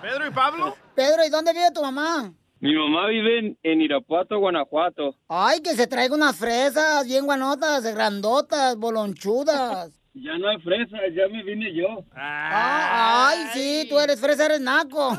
¿Pedro 0.00 0.26
y 0.28 0.30
Pablo? 0.30 0.76
Pedro, 0.94 1.24
¿y 1.26 1.30
dónde 1.30 1.52
vive 1.52 1.72
tu 1.74 1.82
mamá? 1.82 2.32
Mi 2.60 2.74
mamá 2.74 3.08
vive 3.08 3.38
en, 3.40 3.58
en 3.64 3.80
Irapuato, 3.80 4.38
Guanajuato. 4.38 5.16
Ay, 5.28 5.60
que 5.60 5.74
se 5.74 5.88
traiga 5.88 6.14
unas 6.14 6.36
fresas 6.36 7.04
bien 7.04 7.24
guanotas, 7.24 7.82
grandotas, 7.94 8.76
bolonchudas. 8.76 9.90
Ya 10.14 10.38
no 10.38 10.48
hay 10.48 10.58
fresa, 10.58 10.98
ya 11.16 11.26
me 11.28 11.42
vine 11.42 11.74
yo. 11.74 12.04
Ah, 12.14 13.30
ay, 13.30 13.46
sí, 13.54 13.86
tú 13.88 13.98
eres 13.98 14.20
fresa, 14.20 14.46
eres 14.46 14.60
naco. 14.60 15.16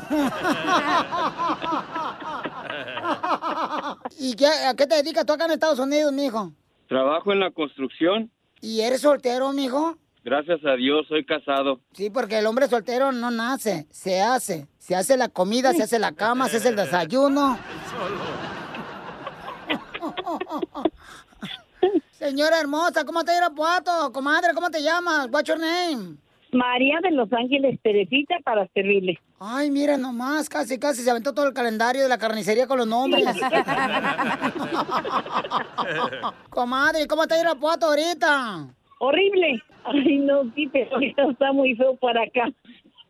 ¿Y 4.18 4.34
qué, 4.34 4.46
a 4.46 4.74
qué 4.74 4.86
te 4.86 4.94
dedicas 4.96 5.26
tú 5.26 5.32
acá 5.34 5.44
en 5.44 5.52
Estados 5.52 5.78
Unidos, 5.78 6.12
mijo? 6.12 6.52
Trabajo 6.88 7.32
en 7.32 7.40
la 7.40 7.50
construcción. 7.50 8.30
¿Y 8.62 8.80
eres 8.80 9.00
soltero, 9.00 9.52
mijo? 9.52 9.98
Gracias 10.24 10.64
a 10.64 10.76
Dios, 10.76 11.04
soy 11.08 11.26
casado. 11.26 11.80
Sí, 11.94 12.10
porque 12.10 12.38
el 12.38 12.46
hombre 12.46 12.68
soltero 12.68 13.10
no 13.10 13.32
nace, 13.32 13.88
se 13.90 14.20
hace. 14.20 14.68
Se 14.78 14.94
hace 14.94 15.16
la 15.16 15.28
comida, 15.28 15.72
se 15.72 15.82
hace 15.82 15.98
la 15.98 16.12
cama, 16.12 16.48
se 16.48 16.58
hace 16.58 16.68
el 16.68 16.76
desayuno. 16.76 17.58
Señora 22.12 22.60
hermosa, 22.60 23.04
¿cómo 23.04 23.24
te 23.24 23.36
Irapuato? 23.36 24.12
Comadre, 24.12 24.54
¿cómo 24.54 24.70
te 24.70 24.80
llamas? 24.80 25.26
What's 25.28 25.48
your 25.48 25.58
name? 25.58 26.18
María 26.52 27.00
de 27.02 27.10
Los 27.12 27.32
Ángeles 27.32 27.80
Teresita 27.82 28.36
para 28.44 28.68
servirle. 28.74 29.18
Ay, 29.40 29.70
mira 29.70 29.96
nomás, 29.96 30.50
casi, 30.50 30.78
casi 30.78 31.02
se 31.02 31.10
aventó 31.10 31.32
todo 31.32 31.48
el 31.48 31.54
calendario 31.54 32.02
de 32.02 32.08
la 32.10 32.18
carnicería 32.18 32.66
con 32.66 32.76
los 32.78 32.86
nombres. 32.86 33.24
Comadre, 36.50 37.06
¿cómo 37.06 37.26
te 37.26 37.40
Irapuato 37.40 37.86
ahorita? 37.86 38.68
Horrible. 38.98 39.62
Ay, 39.84 40.18
no, 40.18 40.44
sí, 40.54 40.68
pero 40.70 40.94
ahorita 40.94 41.22
está 41.30 41.52
muy 41.52 41.74
feo 41.74 41.96
para 41.96 42.22
acá. 42.22 42.52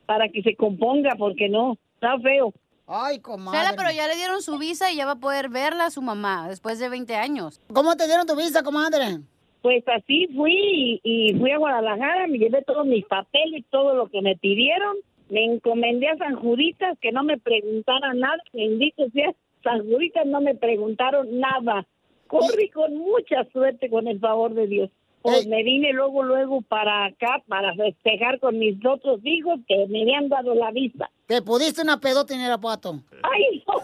Para 0.06 0.28
que 0.28 0.42
se 0.42 0.54
componga, 0.54 1.16
porque 1.18 1.48
no, 1.48 1.76
está 1.94 2.18
feo. 2.20 2.54
Ay, 2.86 3.20
comadre. 3.20 3.58
Chela, 3.58 3.74
pero 3.76 3.90
ya 3.90 4.06
le 4.06 4.16
dieron 4.16 4.42
su 4.42 4.58
visa 4.58 4.92
y 4.92 4.96
ya 4.96 5.06
va 5.06 5.12
a 5.12 5.20
poder 5.20 5.48
verla 5.48 5.86
a 5.86 5.90
su 5.90 6.02
mamá 6.02 6.48
después 6.48 6.78
de 6.78 6.88
20 6.88 7.16
años. 7.16 7.60
¿Cómo 7.72 7.96
te 7.96 8.06
dieron 8.06 8.26
tu 8.26 8.36
visa, 8.36 8.62
comadre? 8.62 9.20
Pues 9.62 9.84
así 9.86 10.26
fui 10.34 10.52
y, 10.54 11.00
y 11.04 11.34
fui 11.38 11.52
a 11.52 11.58
Guadalajara, 11.58 12.26
me 12.26 12.38
llevé 12.38 12.62
todos 12.62 12.84
mis 12.84 13.06
papeles, 13.06 13.64
todo 13.70 13.94
lo 13.94 14.08
que 14.08 14.20
me 14.20 14.36
pidieron. 14.36 14.96
Me 15.30 15.44
encomendé 15.44 16.08
a 16.08 16.16
San 16.18 16.34
Juditas 16.34 16.98
que 17.00 17.12
no 17.12 17.22
me 17.22 17.38
preguntaran 17.38 18.18
nada. 18.18 18.42
Bendito 18.52 19.08
sea, 19.10 19.32
San 19.62 19.88
Juditas 19.88 20.26
no 20.26 20.40
me 20.40 20.56
preguntaron 20.56 21.38
nada. 21.38 21.86
Corrí 22.26 22.68
con 22.70 22.96
mucha 22.96 23.44
suerte 23.52 23.88
con 23.88 24.08
el 24.08 24.18
favor 24.18 24.52
de 24.52 24.66
Dios. 24.66 24.90
Pues 25.22 25.46
me 25.46 25.62
vine 25.62 25.92
luego, 25.92 26.24
luego 26.24 26.62
para 26.62 27.04
acá 27.04 27.40
para 27.46 27.72
festejar 27.74 28.40
con 28.40 28.58
mis 28.58 28.84
otros 28.84 29.20
hijos 29.22 29.60
que 29.68 29.86
me 29.86 30.02
habían 30.02 30.28
dado 30.28 30.54
la 30.54 30.72
visa. 30.72 31.08
¿Te 31.26 31.40
pudiste 31.40 31.82
una 31.82 32.00
pedota 32.00 32.34
en 32.34 32.40
Irapuato? 32.40 33.00
¡Ay, 33.22 33.62
no! 33.68 33.74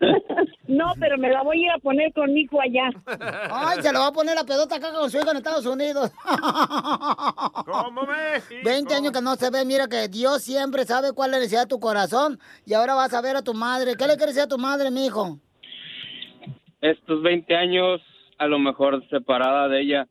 No, 0.68 0.94
pero 0.98 1.16
me 1.16 1.30
la 1.30 1.42
voy 1.42 1.58
a 1.58 1.66
ir 1.66 1.70
a 1.70 1.78
poner 1.78 2.12
con 2.12 2.32
mi 2.32 2.40
hijo 2.40 2.60
allá. 2.60 2.90
Ay, 3.50 3.82
se 3.82 3.92
lo 3.92 4.00
va 4.00 4.08
a 4.08 4.12
poner 4.12 4.34
la 4.34 4.44
pedota 4.44 4.76
acá 4.76 4.92
con 4.92 5.10
su 5.10 5.18
hijo 5.18 5.30
en 5.30 5.36
Estados 5.36 5.66
Unidos. 5.66 6.10
¿Cómo 7.64 8.02
México? 8.02 8.60
20 8.64 8.94
años 8.94 9.12
que 9.12 9.22
no 9.22 9.36
se 9.36 9.50
ve, 9.50 9.64
mira 9.64 9.86
que 9.86 10.08
Dios 10.08 10.42
siempre 10.42 10.84
sabe 10.84 11.12
cuál 11.12 11.30
es 11.30 11.32
la 11.32 11.38
necesidad 11.38 11.62
de 11.62 11.68
tu 11.68 11.78
corazón 11.78 12.38
y 12.64 12.74
ahora 12.74 12.94
vas 12.94 13.14
a 13.14 13.20
ver 13.20 13.36
a 13.36 13.42
tu 13.42 13.54
madre. 13.54 13.94
¿Qué 13.96 14.06
le 14.06 14.16
quieres 14.16 14.34
decir 14.34 14.42
a 14.42 14.48
tu 14.48 14.58
madre, 14.58 14.90
mi 14.90 15.06
hijo? 15.06 15.38
Estos 16.80 17.22
20 17.22 17.54
años, 17.54 18.00
a 18.38 18.46
lo 18.46 18.58
mejor 18.58 19.06
separada 19.08 19.68
de 19.68 19.80
ella, 19.80 20.08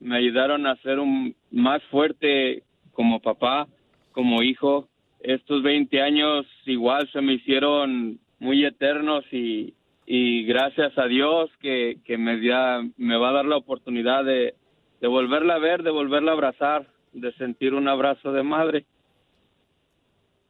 me 0.00 0.16
ayudaron 0.16 0.66
a 0.66 0.76
ser 0.76 1.00
un 1.00 1.34
más 1.50 1.82
fuerte 1.90 2.62
como 2.92 3.20
papá, 3.20 3.66
como 4.12 4.42
hijo. 4.42 4.88
Estos 5.20 5.62
20 5.64 6.00
años 6.00 6.46
igual 6.66 7.10
se 7.12 7.20
me 7.20 7.34
hicieron 7.34 8.20
muy 8.38 8.64
eternos 8.64 9.24
y, 9.32 9.74
y 10.10 10.44
gracias 10.44 10.96
a 10.96 11.04
Dios 11.06 11.50
que, 11.60 11.98
que 12.06 12.16
me, 12.16 12.40
da- 12.40 12.82
me 12.96 13.18
va 13.18 13.28
a 13.28 13.32
dar 13.34 13.44
la 13.44 13.58
oportunidad 13.58 14.24
de, 14.24 14.54
de 15.02 15.06
volverla 15.06 15.56
a 15.56 15.58
ver, 15.58 15.82
de 15.82 15.90
volverla 15.90 16.30
a 16.30 16.34
abrazar, 16.34 16.86
de 17.12 17.30
sentir 17.34 17.74
un 17.74 17.88
abrazo 17.88 18.32
de 18.32 18.42
madre. 18.42 18.86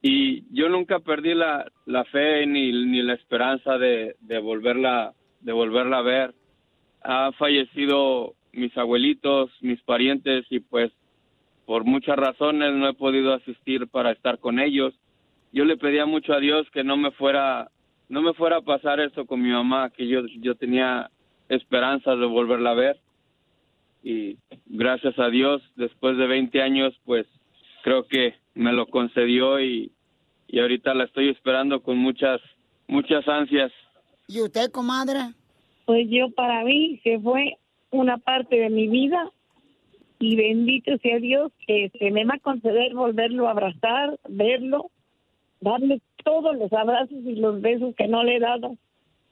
Y 0.00 0.44
yo 0.54 0.68
nunca 0.68 1.00
perdí 1.00 1.34
la, 1.34 1.66
la 1.86 2.04
fe 2.04 2.46
ni, 2.46 2.70
ni 2.70 3.02
la 3.02 3.14
esperanza 3.14 3.78
de, 3.78 4.14
de 4.20 4.38
volverla 4.38 5.12
de 5.40 5.52
volverla 5.52 5.98
a 5.98 6.02
ver. 6.02 6.34
Han 7.02 7.32
fallecido 7.32 8.34
mis 8.52 8.76
abuelitos, 8.78 9.50
mis 9.60 9.82
parientes 9.82 10.46
y 10.50 10.60
pues 10.60 10.92
por 11.66 11.82
muchas 11.84 12.16
razones 12.16 12.74
no 12.74 12.88
he 12.88 12.94
podido 12.94 13.34
asistir 13.34 13.88
para 13.88 14.12
estar 14.12 14.38
con 14.38 14.60
ellos. 14.60 14.94
Yo 15.52 15.64
le 15.64 15.76
pedía 15.76 16.06
mucho 16.06 16.32
a 16.32 16.38
Dios 16.38 16.70
que 16.70 16.84
no 16.84 16.96
me 16.96 17.10
fuera 17.10 17.70
no 18.08 18.22
me 18.22 18.34
fuera 18.34 18.58
a 18.58 18.62
pasar 18.62 19.00
eso 19.00 19.26
con 19.26 19.42
mi 19.42 19.50
mamá, 19.50 19.90
que 19.90 20.06
yo 20.06 20.26
yo 20.40 20.54
tenía 20.54 21.10
esperanza 21.48 22.16
de 22.16 22.26
volverla 22.26 22.70
a 22.70 22.74
ver. 22.74 23.00
Y 24.02 24.38
gracias 24.66 25.18
a 25.18 25.28
Dios, 25.28 25.62
después 25.76 26.16
de 26.16 26.26
20 26.26 26.62
años, 26.62 26.94
pues 27.04 27.26
creo 27.82 28.06
que 28.06 28.34
me 28.54 28.72
lo 28.72 28.86
concedió 28.86 29.60
y, 29.60 29.92
y 30.46 30.60
ahorita 30.60 30.94
la 30.94 31.04
estoy 31.04 31.28
esperando 31.28 31.82
con 31.82 31.98
muchas 31.98 32.40
muchas 32.86 33.26
ansias. 33.28 33.72
¿Y 34.26 34.40
usted, 34.40 34.70
comadre? 34.70 35.34
Pues 35.84 36.06
yo 36.10 36.30
para 36.30 36.64
mí 36.64 37.00
que 37.02 37.18
fue 37.18 37.56
una 37.90 38.18
parte 38.18 38.56
de 38.56 38.70
mi 38.70 38.88
vida 38.88 39.30
y 40.18 40.36
bendito 40.36 40.96
sea 40.98 41.18
Dios 41.18 41.52
que 41.66 41.90
se 41.98 42.10
me 42.10 42.24
va 42.24 42.34
a 42.34 42.40
conceder 42.40 42.94
volverlo 42.94 43.48
a 43.48 43.52
abrazar, 43.52 44.18
verlo, 44.28 44.90
darle 45.60 46.00
todos 46.24 46.56
los 46.56 46.72
abrazos 46.72 47.18
y 47.24 47.36
los 47.36 47.60
besos 47.60 47.94
que 47.96 48.08
no 48.08 48.22
le 48.22 48.36
he 48.36 48.40
dado, 48.40 48.76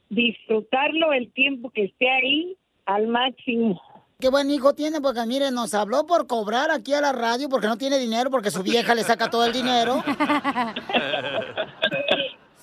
disfrutarlo 0.08 1.12
el 1.12 1.32
tiempo 1.32 1.70
que 1.70 1.84
esté 1.84 2.10
ahí 2.10 2.56
al 2.84 3.08
máximo. 3.08 3.80
Qué 4.18 4.30
buen 4.30 4.50
hijo 4.50 4.74
tiene, 4.74 5.00
porque 5.00 5.26
mire, 5.26 5.50
nos 5.50 5.74
habló 5.74 6.06
por 6.06 6.26
cobrar 6.26 6.70
aquí 6.70 6.94
a 6.94 7.02
la 7.02 7.12
radio 7.12 7.50
porque 7.50 7.66
no 7.66 7.76
tiene 7.76 7.98
dinero, 7.98 8.30
porque 8.30 8.50
su 8.50 8.62
vieja 8.62 8.94
le 8.94 9.02
saca 9.02 9.28
todo 9.28 9.44
el 9.44 9.52
dinero. 9.52 10.02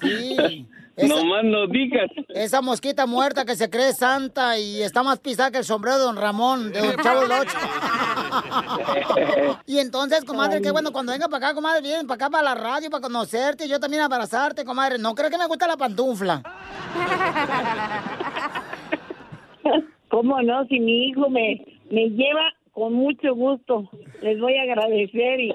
Sí. 0.02 0.68
No 0.96 1.26
más 1.26 1.44
no 1.44 1.66
digas. 1.68 2.10
Esa 2.30 2.62
mosquita 2.62 3.08
muerta 3.08 3.46
que 3.46 3.56
se 3.56 3.70
cree 3.70 3.94
santa 3.94 4.60
y 4.60 4.82
está 4.82 5.02
más 5.02 5.20
pisada 5.20 5.50
que 5.50 5.58
el 5.58 5.64
sombrero 5.64 5.98
de 5.98 6.04
don 6.04 6.18
Ramón, 6.18 6.72
de 6.72 6.82
don 6.82 6.96
Chavo 6.98 7.22
del 7.22 7.32
Ocho. 7.32 7.58
Y 9.66 9.80
entonces, 9.80 10.24
comadre, 10.26 10.62
qué 10.62 10.72
bueno, 10.72 10.92
cuando 10.92 11.12
venga 11.12 11.28
para 11.28 11.48
acá, 11.48 11.56
comadre, 11.56 11.82
vienen 11.82 12.08
para 12.08 12.16
acá 12.16 12.30
para 12.30 12.44
la 12.44 12.56
radio, 12.56 12.90
para 12.90 13.02
conocerte 13.02 13.66
y 13.66 13.70
yo 13.70 13.80
también 13.80 14.04
abrazarte, 14.04 14.66
comadre. 14.66 14.98
No 14.98 15.16
creo 15.16 15.30
que 15.30 15.38
me 15.38 15.48
gusta 15.48 15.68
la 15.68 15.78
pantufla. 15.78 16.42
¿Cómo 20.10 20.42
no? 20.42 20.66
Si 20.68 20.80
mi 20.80 21.08
hijo 21.08 21.30
me, 21.30 21.66
me 21.90 22.10
lleva 22.10 22.54
con 22.72 22.94
mucho 22.94 23.36
gusto. 23.36 23.90
Les 24.22 24.40
voy 24.40 24.56
a 24.58 24.64
agradecer 24.64 25.40
y 25.40 25.54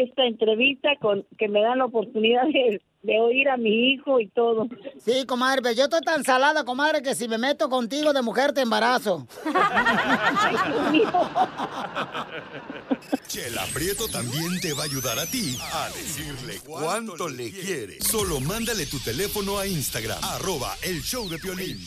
esta 0.00 0.24
entrevista 0.24 0.96
con 1.00 1.24
que 1.38 1.48
me 1.48 1.60
dan 1.60 1.78
la 1.78 1.86
oportunidad 1.86 2.44
de, 2.44 2.80
de 3.02 3.20
oír 3.20 3.48
a 3.48 3.56
mi 3.56 3.92
hijo 3.92 4.20
y 4.20 4.28
todo. 4.28 4.68
Sí, 5.04 5.24
comadre, 5.26 5.62
pero 5.62 5.74
yo 5.74 5.84
estoy 5.84 6.02
tan 6.02 6.22
salada, 6.24 6.64
comadre, 6.64 7.02
que 7.02 7.14
si 7.14 7.28
me 7.28 7.38
meto 7.38 7.68
contigo 7.68 8.12
de 8.12 8.22
mujer 8.22 8.52
te 8.52 8.62
embarazo. 8.62 9.26
Chela 13.26 13.64
Prieto 13.72 14.08
también 14.08 14.60
te 14.60 14.74
va 14.74 14.82
a 14.82 14.84
ayudar 14.84 15.18
a 15.18 15.26
ti 15.26 15.58
a 15.72 15.88
decirle 15.88 16.60
cuánto 16.64 17.28
le 17.28 17.50
quiere. 17.50 18.00
Solo 18.00 18.38
mándale 18.40 18.86
tu 18.86 19.00
teléfono 19.00 19.58
a 19.58 19.66
Instagram, 19.66 20.22
arroba 20.22 20.76
el 20.82 21.02
show 21.02 21.28
de 21.28 21.38
Piolín. 21.38 21.78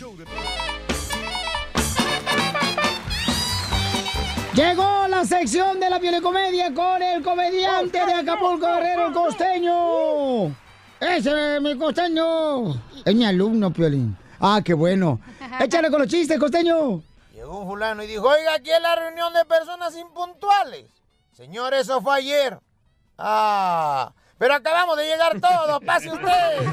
Llegó 4.54 5.08
la 5.08 5.24
sección 5.26 5.80
de 5.80 5.90
la 5.90 6.02
comedia 6.22 6.74
con 6.74 7.02
el 7.02 7.22
comediante 7.22 8.06
de 8.06 8.14
Acapulco 8.14 8.66
Guerrero, 8.66 9.08
el 9.08 9.14
costeño. 9.14 10.65
Ese, 11.00 11.60
mi 11.60 11.78
costeño. 11.78 12.74
Es 13.04 13.16
mi 13.16 13.26
alumno, 13.26 13.72
Piolín. 13.72 14.18
Ah, 14.40 14.62
qué 14.64 14.74
bueno. 14.74 15.20
Échale 15.60 15.90
con 15.90 16.02
los 16.02 16.10
chistes, 16.10 16.40
costeño. 16.40 17.02
Llegó 17.34 17.60
un 17.60 17.68
fulano 17.68 18.04
y 18.04 18.08
dijo, 18.08 18.28
oiga, 18.28 18.56
aquí 18.56 18.72
es 18.72 18.82
la 18.82 18.96
reunión 18.96 19.34
de 19.34 19.46
personas 19.46 19.96
impuntuales. 19.98 20.86
Señor, 21.34 21.74
eso 21.74 22.02
fue 22.02 22.18
ayer. 22.18 22.60
Ah, 23.18 24.14
pero 24.38 24.56
acabamos 24.56 24.98
de 24.98 25.06
llegar 25.06 25.40
todos, 25.40 25.84
pase 25.84 26.12
usted. 26.12 26.26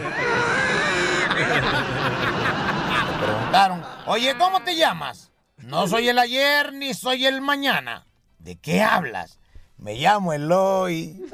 Le 3.23 3.27
preguntaron, 3.27 3.85
oye, 4.07 4.37
¿cómo 4.39 4.63
te 4.63 4.77
llamas? 4.77 5.31
No 5.59 5.87
soy 5.87 6.09
el 6.09 6.19
ayer 6.19 6.73
ni 6.73 6.95
soy 6.95 7.27
el 7.27 7.41
mañana. 7.41 8.07
¿De 8.39 8.57
qué 8.57 8.83
hablas? 8.83 9.39
Me 9.83 9.97
llamo 9.97 10.33
Eloy. 10.33 11.27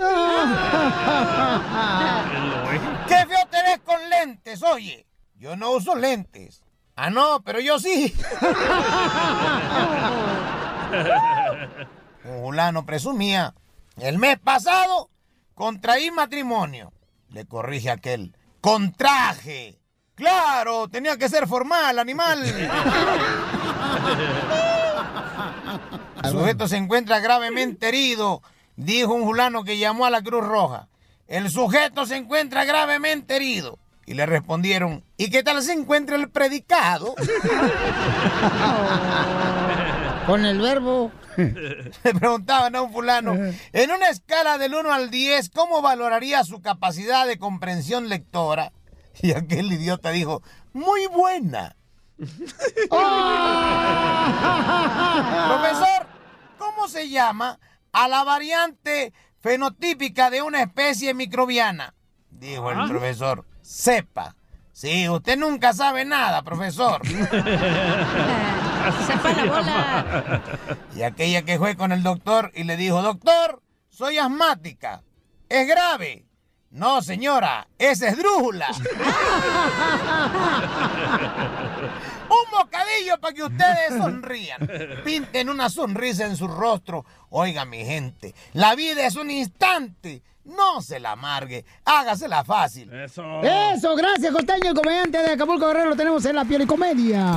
¡Qué 3.06 3.26
feo 3.26 3.46
te 3.50 3.62
ves 3.62 3.80
con 3.84 4.08
lentes, 4.08 4.62
oye! 4.62 5.06
Yo 5.34 5.54
no 5.54 5.72
uso 5.72 5.94
lentes. 5.94 6.64
Ah, 6.96 7.10
no, 7.10 7.42
pero 7.44 7.60
yo 7.60 7.78
sí. 7.78 8.16
Un 12.24 12.40
fulano 12.40 12.86
presumía. 12.86 13.54
El 13.98 14.16
mes 14.16 14.38
pasado 14.38 15.10
contraí 15.54 16.10
matrimonio. 16.10 16.94
Le 17.28 17.44
corrige 17.44 17.90
aquel. 17.90 18.34
Contraje. 18.62 19.78
Claro, 20.14 20.88
tenía 20.88 21.18
que 21.18 21.28
ser 21.28 21.46
formal, 21.46 21.98
animal. 21.98 22.42
El 26.28 26.38
sujeto 26.38 26.68
se 26.68 26.76
encuentra 26.76 27.20
gravemente 27.20 27.88
herido, 27.88 28.42
dijo 28.76 29.14
un 29.14 29.24
fulano 29.24 29.64
que 29.64 29.78
llamó 29.78 30.06
a 30.06 30.10
la 30.10 30.22
Cruz 30.22 30.44
Roja. 30.44 30.88
El 31.26 31.50
sujeto 31.50 32.06
se 32.06 32.16
encuentra 32.16 32.64
gravemente 32.64 33.36
herido. 33.36 33.78
Y 34.06 34.14
le 34.14 34.24
respondieron, 34.24 35.04
¿y 35.18 35.28
qué 35.28 35.42
tal 35.42 35.62
se 35.62 35.74
encuentra 35.74 36.16
el 36.16 36.30
predicado? 36.30 37.14
Con 40.26 40.46
el 40.46 40.60
verbo. 40.60 41.12
Le 41.36 42.14
preguntaban 42.14 42.74
a 42.74 42.82
un 42.82 42.92
fulano, 42.92 43.34
en 43.34 43.90
una 43.90 44.08
escala 44.08 44.58
del 44.58 44.74
1 44.74 44.92
al 44.92 45.10
10, 45.10 45.50
¿cómo 45.50 45.82
valoraría 45.82 46.42
su 46.44 46.60
capacidad 46.60 47.26
de 47.26 47.38
comprensión 47.38 48.08
lectora? 48.08 48.72
Y 49.22 49.32
aquel 49.32 49.72
idiota 49.72 50.10
dijo, 50.10 50.42
muy 50.72 51.06
buena. 51.06 51.74
Profesor, 55.48 55.87
¿cómo 56.58 56.88
se 56.88 57.08
llama 57.08 57.58
a 57.92 58.08
la 58.08 58.24
variante 58.24 59.12
fenotípica 59.40 60.30
de 60.30 60.42
una 60.42 60.62
especie 60.62 61.14
microbiana? 61.14 61.94
Dijo 62.30 62.70
el 62.70 62.80
¿Ah? 62.80 62.86
profesor. 62.88 63.44
Sepa. 63.62 64.34
Sí, 64.72 65.08
usted 65.08 65.36
nunca 65.36 65.72
sabe 65.72 66.04
nada, 66.04 66.42
profesor. 66.42 67.00
Sepa 67.16 67.42
la 69.32 69.44
bola. 69.44 70.42
Y 70.94 71.02
aquella 71.02 71.42
que 71.42 71.58
fue 71.58 71.76
con 71.76 71.92
el 71.92 72.02
doctor 72.02 72.50
y 72.54 72.64
le 72.64 72.76
dijo, 72.76 73.02
doctor, 73.02 73.62
soy 73.88 74.18
asmática. 74.18 75.02
¿Es 75.48 75.66
grave? 75.66 76.26
No, 76.70 77.00
señora, 77.02 77.66
es 77.78 78.02
esdrújula. 78.02 78.68
Un 82.30 82.50
bocadillo 82.50 83.18
para 83.18 83.34
que 83.34 83.42
ustedes 83.42 83.96
sonrían. 83.96 84.58
Pinten 85.04 85.48
una 85.48 85.68
sonrisa 85.70 86.26
en 86.26 86.36
su 86.36 86.46
rostro. 86.46 87.04
Oiga, 87.30 87.64
mi 87.64 87.84
gente, 87.84 88.34
la 88.52 88.74
vida 88.74 89.06
es 89.06 89.16
un 89.16 89.30
instante. 89.30 90.22
No 90.44 90.80
se 90.80 90.98
la 90.98 91.12
amargue. 91.12 91.64
Hágasela 91.84 92.42
fácil. 92.42 92.92
Eso. 92.92 93.42
Eso, 93.42 93.94
gracias, 93.94 94.32
Costeño, 94.32 94.70
el 94.70 94.74
comediante 94.74 95.18
de 95.18 95.32
Acapulco 95.32 95.66
Guerrero. 95.66 95.90
Lo 95.90 95.96
tenemos 95.96 96.24
en 96.24 96.36
la 96.36 96.44
piel 96.44 96.62
y 96.62 96.66
comedia. 96.66 97.34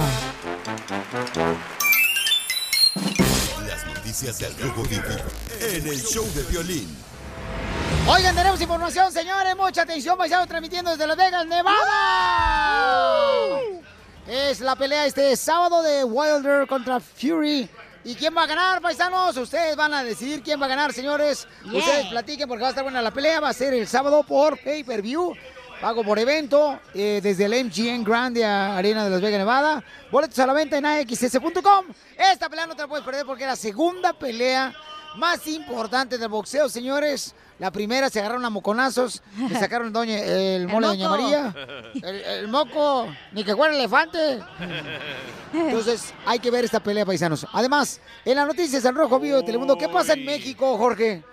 Las 3.68 3.86
noticias 3.86 4.40
del 4.40 4.58
Rojo 4.60 4.84
Vivo 4.84 5.04
en 5.60 5.88
el 5.88 6.02
show 6.02 6.26
de 6.34 6.44
violín. 6.44 6.98
Oigan, 8.08 8.34
tenemos 8.34 8.60
información, 8.62 9.12
señores. 9.12 9.56
Mucha 9.58 9.82
atención, 9.84 10.18
paisano, 10.18 10.48
transmitiendo 10.48 10.92
desde 10.92 11.06
Las 11.06 11.18
Vegas, 11.18 11.46
Nevada. 11.46 11.78
Es 14.34 14.62
la 14.62 14.78
pelea 14.78 15.06
este 15.06 15.36
sábado 15.36 15.84
de 15.84 16.06
Wilder 16.06 16.66
contra 16.66 17.02
Fury. 17.02 17.68
¿Y 18.06 18.16
quién 18.16 18.34
va 18.34 18.44
a 18.44 18.48
ganar, 18.48 18.82
paisanos? 18.82 19.36
Ustedes 19.36 19.76
van 19.76 19.94
a 19.94 20.06
decidir 20.06 20.42
quién 20.42 20.62
va 20.62 20.68
a 20.68 20.70
ganar, 20.70 20.94
señores. 20.94 21.46
Yeah. 21.66 21.80
Ustedes 21.80 22.06
platiquen 22.08 22.48
porque 22.48 22.62
va 22.62 22.68
a 22.68 22.70
estar 22.70 22.86
buena 22.86 23.02
la 23.02 23.12
pelea. 23.12 23.42
Va 23.42 23.50
a 23.50 23.54
ser 23.54 23.74
el 23.74 23.86
sábado 23.90 24.24
por 24.24 24.58
pay-per-view. 24.64 25.34
Pago 25.82 26.06
por 26.06 26.18
evento 26.18 26.80
eh, 26.94 27.20
desde 27.22 27.44
el 27.44 27.66
MGM 27.66 28.06
Grande 28.06 28.46
Arena 28.46 29.04
de 29.04 29.10
Las 29.10 29.20
Vegas, 29.20 29.40
Nevada. 29.40 29.84
Boletos 30.10 30.40
a 30.40 30.48
la 30.48 30.54
venta 30.54 30.78
en 30.78 30.86
AXS.com. 30.86 31.88
Esta 32.18 32.48
pelea 32.48 32.68
no 32.68 32.74
te 32.74 32.84
la 32.84 32.88
puedes 32.88 33.04
perder 33.04 33.26
porque 33.26 33.44
es 33.44 33.50
la 33.50 33.58
segunda 33.58 34.14
pelea 34.14 34.74
más 35.18 35.46
importante 35.48 36.18
del 36.18 36.30
boxeo, 36.30 36.70
señores. 36.70 37.36
La 37.60 37.70
primera 37.72 38.10
se 38.10 38.20
agarraron 38.20 38.44
a 38.46 38.50
moconazos, 38.50 39.22
le 39.38 39.60
sacaron 39.60 39.88
el, 39.88 39.94
doña- 39.94 40.18
el 40.24 40.68
mole 40.68 40.88
de 40.88 40.98
Doña. 40.98 41.10
María. 41.10 41.56
El, 42.02 42.16
el 42.16 42.48
moco, 42.48 43.08
ni 43.34 43.44
que 43.44 43.56
fuera 43.56 43.76
elefante. 43.76 44.40
Entonces, 45.54 46.14
hay 46.26 46.40
que 46.40 46.50
ver 46.50 46.64
esta 46.66 46.80
pelea, 46.80 47.06
paisanos. 47.06 47.46
Además, 47.54 48.00
en 48.26 48.36
las 48.38 48.48
noticias 48.48 48.82
del 48.84 48.96
Rojo 48.96 49.20
Vivo 49.20 49.38
de 49.38 49.44
Telemundo, 49.44 49.78
¿qué 49.78 49.90
pasa 49.90 50.14
en 50.14 50.26
México, 50.26 50.78
Jorge? 50.78 51.24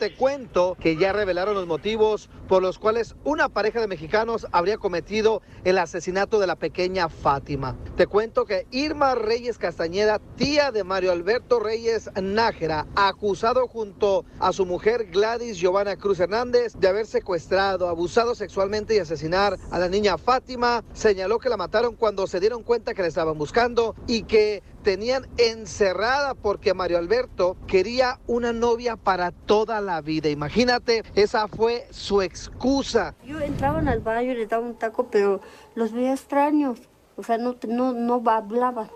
Te 0.00 0.14
cuento 0.14 0.78
que 0.80 0.96
ya 0.96 1.12
revelaron 1.12 1.54
los 1.54 1.66
motivos 1.66 2.30
por 2.48 2.62
los 2.62 2.78
cuales 2.78 3.16
una 3.22 3.50
pareja 3.50 3.82
de 3.82 3.86
mexicanos 3.86 4.46
habría 4.50 4.78
cometido 4.78 5.42
el 5.62 5.76
asesinato 5.76 6.38
de 6.38 6.46
la 6.46 6.56
pequeña 6.56 7.10
Fátima. 7.10 7.76
Te 7.98 8.06
cuento 8.06 8.46
que 8.46 8.66
Irma 8.70 9.14
Reyes 9.14 9.58
Castañeda, 9.58 10.18
tía 10.36 10.72
de 10.72 10.84
Mario 10.84 11.12
Alberto 11.12 11.60
Reyes 11.60 12.08
Nájera, 12.18 12.86
acusado 12.96 13.68
junto 13.68 14.24
a 14.38 14.54
su 14.54 14.64
mujer 14.64 15.10
Gladys 15.10 15.58
Giovanna 15.58 15.96
Cruz 15.96 16.18
Hernández 16.18 16.72
de 16.78 16.88
haber 16.88 17.06
secuestrado, 17.06 17.86
abusado 17.86 18.34
sexualmente 18.34 18.94
y 18.94 19.00
asesinar 19.00 19.58
a 19.70 19.78
la 19.78 19.90
niña 19.90 20.16
Fátima, 20.16 20.82
señaló 20.94 21.38
que 21.38 21.50
la 21.50 21.58
mataron 21.58 21.94
cuando 21.94 22.26
se 22.26 22.40
dieron 22.40 22.62
cuenta 22.62 22.94
que 22.94 23.02
la 23.02 23.08
estaban 23.08 23.36
buscando 23.36 23.94
y 24.06 24.22
que 24.22 24.62
tenían 24.82 25.26
encerrada 25.38 26.34
porque 26.34 26.74
Mario 26.74 26.98
Alberto 26.98 27.56
quería 27.66 28.18
una 28.26 28.52
novia 28.52 28.96
para 28.96 29.30
toda 29.30 29.80
la 29.80 30.00
vida. 30.00 30.28
Imagínate, 30.28 31.02
esa 31.14 31.48
fue 31.48 31.86
su 31.90 32.22
excusa. 32.22 33.14
Yo 33.24 33.40
entraban 33.40 33.88
al 33.88 34.00
baño 34.00 34.32
y 34.32 34.36
les 34.36 34.48
daba 34.48 34.64
un 34.66 34.74
taco, 34.74 35.06
pero 35.10 35.40
los 35.74 35.92
veía 35.92 36.12
extraños. 36.12 36.78
O 37.16 37.22
sea, 37.22 37.36
no, 37.38 37.56
no, 37.68 37.92
no 37.92 38.22
hablaban. 38.30 38.88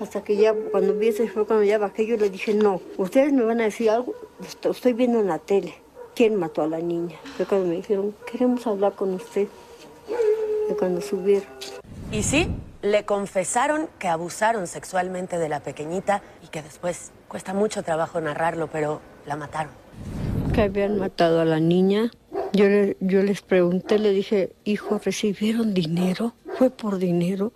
Hasta 0.00 0.22
que 0.24 0.36
ya, 0.36 0.54
cuando 0.54 0.94
vi 0.94 1.08
eso, 1.08 1.26
fue 1.28 1.46
cuando 1.46 1.64
ya 1.64 1.78
bajé, 1.78 2.06
yo 2.06 2.16
le 2.16 2.30
dije, 2.30 2.54
no, 2.54 2.80
ustedes 2.96 3.32
me 3.32 3.44
van 3.44 3.60
a 3.60 3.64
decir 3.64 3.90
algo, 3.90 4.14
Esto- 4.44 4.70
estoy 4.70 4.92
viendo 4.92 5.20
en 5.20 5.26
la 5.28 5.38
tele. 5.38 5.74
¿Quién 6.14 6.36
mató 6.36 6.62
a 6.62 6.66
la 6.66 6.78
niña? 6.78 7.16
Fue 7.36 7.46
cuando 7.46 7.68
me 7.68 7.76
dijeron, 7.76 8.14
queremos 8.30 8.66
hablar 8.66 8.94
con 8.94 9.14
usted. 9.14 9.48
De 10.68 10.76
cuando 10.76 11.00
subieron. 11.00 11.48
Y 12.10 12.22
sí, 12.22 12.48
le 12.82 13.04
confesaron 13.04 13.88
que 13.98 14.08
abusaron 14.08 14.66
sexualmente 14.66 15.38
de 15.38 15.48
la 15.48 15.60
pequeñita 15.60 16.22
y 16.44 16.48
que 16.48 16.62
después 16.62 17.12
cuesta 17.28 17.54
mucho 17.54 17.82
trabajo 17.82 18.20
narrarlo, 18.20 18.66
pero 18.68 19.00
la 19.26 19.36
mataron. 19.36 19.72
Que 20.52 20.62
habían 20.62 20.98
matado 20.98 21.40
a 21.40 21.44
la 21.44 21.60
niña. 21.60 22.10
Yo, 22.52 22.68
le- 22.68 22.96
yo 23.00 23.22
les 23.22 23.40
pregunté, 23.40 23.98
le 23.98 24.10
dije, 24.10 24.52
hijo, 24.64 25.00
¿recibieron 25.02 25.72
dinero? 25.74 26.34
¿Fue 26.58 26.70
por 26.70 26.98
dinero? 26.98 27.52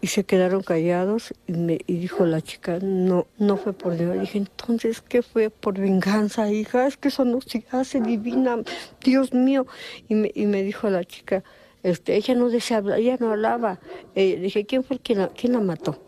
Y 0.00 0.06
se 0.06 0.24
quedaron 0.24 0.62
callados 0.62 1.34
y, 1.46 1.52
me, 1.52 1.78
y 1.86 1.98
dijo 1.98 2.24
la 2.24 2.40
chica, 2.40 2.78
no, 2.80 3.26
no 3.38 3.58
fue 3.58 3.74
por 3.74 3.92
dinero. 3.98 4.18
Dije, 4.18 4.38
entonces, 4.38 5.02
¿qué 5.02 5.22
fue? 5.22 5.50
¿Por 5.50 5.78
venganza, 5.78 6.50
hija? 6.50 6.86
Es 6.86 6.96
que 6.96 7.08
eso 7.08 7.26
no 7.26 7.40
se 7.42 7.64
hace, 7.70 8.00
divina, 8.00 8.56
Dios 9.04 9.34
mío. 9.34 9.66
Y 10.08 10.14
me, 10.14 10.32
y 10.34 10.46
me 10.46 10.62
dijo 10.62 10.88
la 10.88 11.04
chica, 11.04 11.44
este, 11.82 12.16
ella 12.16 12.34
no 12.34 12.48
desea 12.48 12.78
hablar, 12.78 12.98
ella 12.98 13.16
no 13.18 13.30
hablaba. 13.30 13.80
Eh, 14.14 14.36
dije, 14.36 14.66
¿quién 14.66 14.84
fue 14.84 14.96
el 14.96 15.02
que 15.02 15.14
la, 15.14 15.28
quién 15.28 15.52
la 15.52 15.60
mató? 15.60 16.02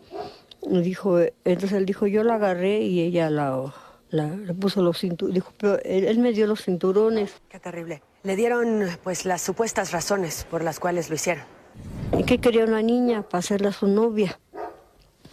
Y 0.69 0.81
dijo, 0.81 1.19
entonces 1.19 1.73
él 1.73 1.85
dijo, 1.85 2.07
yo 2.07 2.23
la 2.23 2.35
agarré 2.35 2.81
y 2.81 3.01
ella 3.01 3.29
la, 3.29 3.73
la, 4.09 4.27
le 4.27 4.53
puso 4.53 4.81
los 4.81 4.99
cinturones. 4.99 5.35
Dijo, 5.35 5.51
pero 5.57 5.79
él, 5.83 6.05
él 6.05 6.19
me 6.19 6.31
dio 6.31 6.47
los 6.47 6.63
cinturones. 6.63 7.33
Qué 7.49 7.59
terrible. 7.59 8.01
Le 8.23 8.35
dieron 8.35 8.87
pues 9.03 9.25
las 9.25 9.41
supuestas 9.41 9.91
razones 9.91 10.47
por 10.49 10.63
las 10.63 10.79
cuales 10.79 11.09
lo 11.09 11.15
hicieron. 11.15 11.43
¿Y 12.17 12.23
qué 12.23 12.37
quería 12.37 12.63
una 12.63 12.81
niña? 12.81 13.23
Para 13.23 13.39
hacerla 13.39 13.71
su 13.71 13.87
novia, 13.87 14.39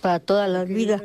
para 0.01 0.19
toda 0.19 0.49
la 0.49 0.65
vida. 0.65 1.01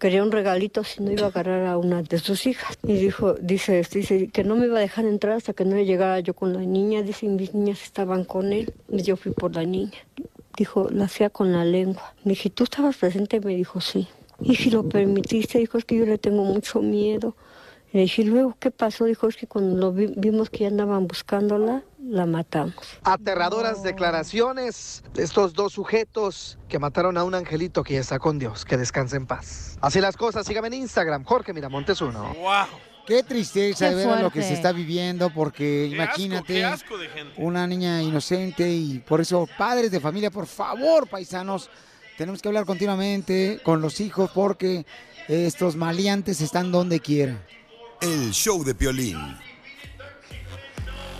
Quería 0.00 0.22
un 0.22 0.32
regalito 0.32 0.82
si 0.84 1.02
no 1.02 1.12
iba 1.12 1.26
a 1.26 1.28
agarrar 1.28 1.66
a 1.66 1.78
una 1.78 2.02
de 2.02 2.18
sus 2.18 2.46
hijas. 2.46 2.78
Y 2.82 2.94
dijo, 2.94 3.34
dice, 3.34 3.82
dice 3.90 4.28
que 4.28 4.44
no 4.44 4.56
me 4.56 4.66
iba 4.66 4.78
a 4.78 4.80
dejar 4.80 5.04
entrar 5.04 5.36
hasta 5.36 5.52
que 5.52 5.64
no 5.64 5.78
llegara 5.80 6.20
yo 6.20 6.34
con 6.34 6.52
la 6.52 6.60
niña. 6.60 7.02
Dice, 7.02 7.26
mis 7.26 7.54
niñas 7.54 7.82
estaban 7.82 8.24
con 8.24 8.52
él. 8.52 8.72
Yo 8.88 9.16
fui 9.16 9.32
por 9.32 9.54
la 9.54 9.64
niña. 9.64 9.98
Dijo, 10.56 10.88
la 10.90 11.04
hacía 11.04 11.30
con 11.30 11.52
la 11.52 11.64
lengua. 11.64 12.14
Me 12.24 12.30
dije, 12.30 12.50
¿tú 12.50 12.64
estabas 12.64 12.96
presente? 12.96 13.40
Me 13.40 13.54
dijo, 13.54 13.80
sí. 13.80 14.08
Y 14.40 14.56
si 14.56 14.70
lo 14.70 14.88
permitiste, 14.88 15.58
dijo, 15.58 15.78
es 15.78 15.84
que 15.84 15.96
yo 15.96 16.06
le 16.06 16.18
tengo 16.18 16.44
mucho 16.44 16.80
miedo. 16.80 17.36
Y 17.94 17.98
le 17.98 18.02
dije, 18.02 18.22
"¿Y 18.22 18.24
luego 18.24 18.56
qué 18.58 18.72
pasó? 18.72 19.04
Dijo, 19.04 19.28
es 19.28 19.36
que 19.36 19.46
cuando 19.46 19.76
lo 19.76 19.92
vi- 19.92 20.12
vimos 20.16 20.50
que 20.50 20.58
ya 20.64 20.66
andaban 20.66 21.06
buscándola, 21.06 21.84
la 22.02 22.26
matamos. 22.26 22.74
Aterradoras 23.04 23.84
declaraciones 23.84 25.04
de 25.14 25.22
estos 25.22 25.54
dos 25.54 25.74
sujetos 25.74 26.58
que 26.68 26.80
mataron 26.80 27.16
a 27.16 27.22
un 27.22 27.36
angelito 27.36 27.84
que 27.84 27.94
ya 27.94 28.00
está 28.00 28.18
con 28.18 28.40
Dios. 28.40 28.64
Que 28.64 28.76
descanse 28.76 29.16
en 29.16 29.26
paz. 29.28 29.78
Así 29.80 30.00
las 30.00 30.16
cosas, 30.16 30.44
sígame 30.44 30.66
en 30.66 30.74
Instagram, 30.74 31.22
Jorge 31.22 31.52
Miramontes 31.52 32.00
uno. 32.00 32.34
Qué 33.06 33.22
tristeza 33.22 33.90
Qué 33.90 33.94
de 33.94 34.06
ver 34.06 34.20
lo 34.22 34.30
que 34.30 34.42
se 34.42 34.54
está 34.54 34.72
viviendo, 34.72 35.30
porque 35.32 35.88
Qué 35.92 36.02
asco, 36.02 36.20
imagínate 36.20 36.52
qué 36.54 36.64
asco 36.64 36.98
de 36.98 37.08
gente. 37.10 37.34
una 37.40 37.64
niña 37.68 38.02
inocente 38.02 38.68
y 38.72 38.98
por 38.98 39.20
eso, 39.20 39.46
padres 39.56 39.92
de 39.92 40.00
familia, 40.00 40.32
por 40.32 40.46
favor, 40.46 41.06
paisanos, 41.06 41.70
tenemos 42.18 42.42
que 42.42 42.48
hablar 42.48 42.64
continuamente 42.64 43.60
con 43.62 43.80
los 43.80 44.00
hijos 44.00 44.30
porque 44.34 44.84
estos 45.28 45.76
maleantes 45.76 46.40
están 46.40 46.72
donde 46.72 46.98
quiera. 46.98 47.40
El 48.00 48.32
show 48.32 48.64
de 48.64 48.74
Piolín. 48.74 49.38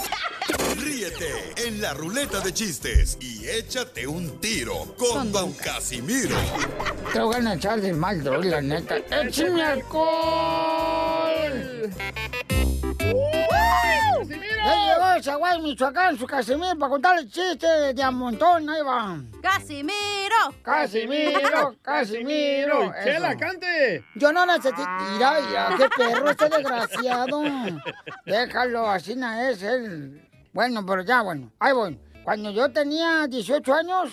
Ríete 0.77 1.53
en 1.67 1.81
la 1.81 1.93
ruleta 1.93 2.39
de 2.39 2.53
chistes 2.53 3.17
y 3.19 3.45
échate 3.47 4.07
un 4.07 4.39
tiro 4.39 4.95
con 4.97 5.31
Don 5.31 5.51
Casimiro. 5.53 6.35
Te 7.13 7.19
voy 7.19 7.35
a 7.35 7.53
echar 7.53 7.79
de 7.81 7.93
mal, 7.93 8.23
droga, 8.23 8.49
la 8.49 8.61
neta. 8.61 8.97
¡Échame 8.97 9.63
alcohol! 9.63 10.09
Ya 14.27 14.93
llegó 14.93 15.13
ese 15.17 15.35
güey 15.35 15.61
Michoacán, 15.61 16.17
su 16.17 16.25
Casimiro, 16.25 16.77
para 16.77 16.89
contarle 16.89 17.27
chistes 17.27 17.95
de 17.95 18.03
a 18.03 18.11
montón. 18.11 18.69
Ahí 18.69 18.81
va. 18.81 19.17
¡Casimiro! 19.41 20.53
¡Casimiro! 20.61 21.75
¡Casimiro! 21.81 22.93
¡Chela, 23.03 23.37
cante! 23.37 24.03
Yo 24.15 24.33
no 24.33 24.45
necesito. 24.45 24.87
Mira, 25.13 25.39
mira, 25.47 25.69
qué 25.77 25.89
perro 25.95 26.29
este 26.29 26.49
desgraciado. 26.49 27.41
Déjalo, 28.25 28.89
así 28.89 29.15
no 29.15 29.31
es 29.33 29.63
él. 29.63 30.29
Bueno, 30.53 30.85
pero 30.85 31.03
ya, 31.03 31.21
bueno. 31.21 31.51
Ahí 31.59 31.73
voy. 31.73 31.99
Cuando 32.23 32.51
yo 32.51 32.69
tenía 32.71 33.27
18 33.27 33.73
años, 33.73 34.11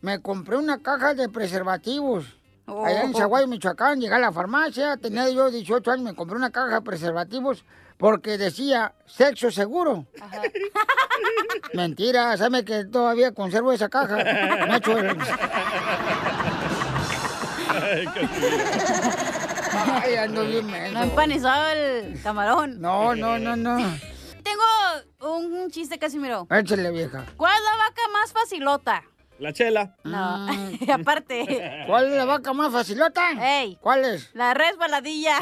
me 0.00 0.20
compré 0.20 0.56
una 0.56 0.78
caja 0.82 1.14
de 1.14 1.28
preservativos. 1.28 2.24
Allá 2.66 3.02
en 3.02 3.14
Oh. 3.14 3.18
Zaguayo, 3.18 3.48
Michoacán, 3.48 4.00
llegué 4.00 4.14
a 4.14 4.18
la 4.18 4.32
farmacia, 4.32 4.96
tenía 4.96 5.28
yo 5.28 5.50
18 5.50 5.90
años, 5.90 6.04
me 6.04 6.14
compré 6.14 6.36
una 6.36 6.50
caja 6.50 6.76
de 6.76 6.82
preservativos 6.82 7.64
porque 8.02 8.36
decía 8.36 8.92
sexo 9.06 9.52
seguro. 9.52 10.06
Mentira, 11.72 12.36
sabe 12.36 12.64
que 12.64 12.84
todavía 12.84 13.30
conservo 13.32 13.70
esa 13.72 13.88
caja. 13.88 14.18
El- 14.20 15.16
Ay, 20.02 20.16
ando 20.16 20.44
bien 20.44 20.66
menso. 20.66 20.94
No 20.98 21.04
empanizado 21.04 21.68
el 21.70 22.20
camarón. 22.22 22.80
No, 22.80 23.14
no, 23.14 23.38
no, 23.38 23.54
no. 23.54 23.76
Tengo 24.42 24.64
un 25.36 25.70
chiste, 25.70 25.96
Casimiro. 25.96 26.48
Échale, 26.50 26.90
vieja. 26.90 27.24
¿Cuál 27.36 27.54
es 27.56 27.62
la 27.62 27.76
vaca 27.84 28.02
más 28.12 28.32
facilota? 28.32 29.04
La 29.42 29.52
chela. 29.52 29.96
No, 30.04 30.46
aparte. 30.94 31.84
¿Cuál 31.88 32.06
es 32.06 32.12
la 32.12 32.24
vaca 32.24 32.52
más 32.52 32.72
facilota? 32.72 33.60
¡Ey! 33.60 33.76
¿Cuál 33.80 34.04
es? 34.04 34.30
La 34.34 34.54
resbaladilla. 34.54 35.40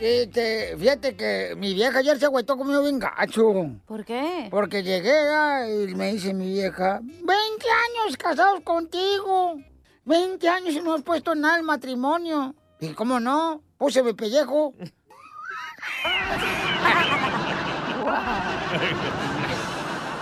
Este, 0.00 0.76
fíjate 0.78 1.14
que 1.14 1.54
mi 1.56 1.74
vieja 1.74 2.00
ayer 2.00 2.18
se 2.18 2.24
agüitó 2.24 2.56
conmigo 2.56 2.82
bien 2.82 2.98
gacho. 2.98 3.70
¿Por 3.86 4.04
qué? 4.04 4.48
Porque 4.50 4.82
llegué 4.82 5.16
ah, 5.16 5.64
y 5.68 5.94
me 5.94 6.14
dice 6.14 6.34
mi 6.34 6.54
vieja, 6.54 6.98
20 7.00 7.28
años 7.28 8.16
casados 8.16 8.62
contigo. 8.62 9.60
20 10.06 10.48
años 10.48 10.74
y 10.74 10.80
no 10.80 10.94
has 10.94 11.02
puesto 11.02 11.36
nada 11.36 11.54
al 11.54 11.62
matrimonio. 11.62 12.56
Y 12.80 12.94
cómo 12.94 13.20
no, 13.20 13.62
puse 13.76 14.02
mi 14.02 14.14
pellejo. 14.14 14.74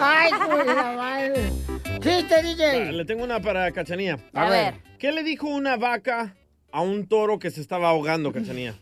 Ay, 0.00 0.30
pues 0.46 0.66
la 0.66 0.92
madre. 0.92 1.52
Chiste, 2.00 2.42
DJ. 2.42 2.88
Ah, 2.88 2.92
Le 2.92 3.04
tengo 3.04 3.24
una 3.24 3.40
para 3.40 3.70
Cachanía. 3.72 4.18
A 4.34 4.46
A 4.46 4.50
ver. 4.50 4.74
¿Qué 4.98 5.12
le 5.12 5.22
dijo 5.22 5.46
una 5.48 5.76
vaca 5.76 6.34
a 6.72 6.80
un 6.82 7.06
toro 7.08 7.38
que 7.38 7.50
se 7.50 7.60
estaba 7.60 7.88
ahogando, 7.90 8.32
Cachanía? 8.32 8.74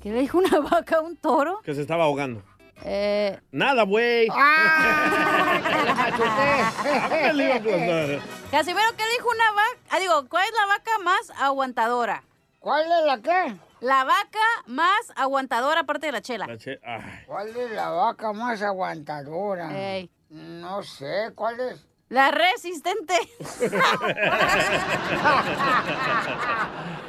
¿Qué 0.00 0.10
le 0.10 0.20
dijo 0.20 0.38
una 0.38 0.60
vaca 0.60 0.96
a 0.96 1.00
un 1.00 1.16
toro? 1.16 1.60
Que 1.64 1.74
se 1.74 1.80
estaba 1.82 2.04
ahogando. 2.04 2.42
Eh, 2.84 3.38
Nada, 3.52 3.84
güey. 3.84 4.26
Ah, 4.32 5.60
¿Qué 7.10 7.32
le 7.32 7.44
iba 7.44 7.54
a 7.56 7.60
contar? 7.62 8.18
Casimiro, 8.50 8.86
¿qué 8.96 9.04
le 9.04 9.12
dijo 9.12 9.28
una 9.28 9.52
vaca? 9.52 9.78
Ah, 9.90 9.98
digo, 10.00 10.28
¿cuál 10.28 10.44
es 10.46 10.52
la 10.60 10.66
vaca 10.66 10.90
más 11.04 11.30
aguantadora? 11.40 12.24
¿Cuál 12.58 12.82
es 12.84 13.06
la 13.06 13.18
qué? 13.20 13.54
La 13.82 14.04
vaca 14.04 14.38
más 14.66 15.12
aguantadora 15.16 15.80
aparte 15.80 16.06
de 16.06 16.12
la 16.12 16.22
chela. 16.22 16.46
La 16.46 16.56
che- 16.56 16.78
ay. 16.84 17.24
¿Cuál 17.26 17.48
es 17.48 17.70
la 17.72 17.88
vaca 17.90 18.32
más 18.32 18.62
aguantadora? 18.62 19.76
Ey. 19.76 20.08
No 20.30 20.84
sé, 20.84 21.32
¿cuál 21.34 21.58
es? 21.58 21.84
La 22.08 22.30
resistente. 22.30 23.14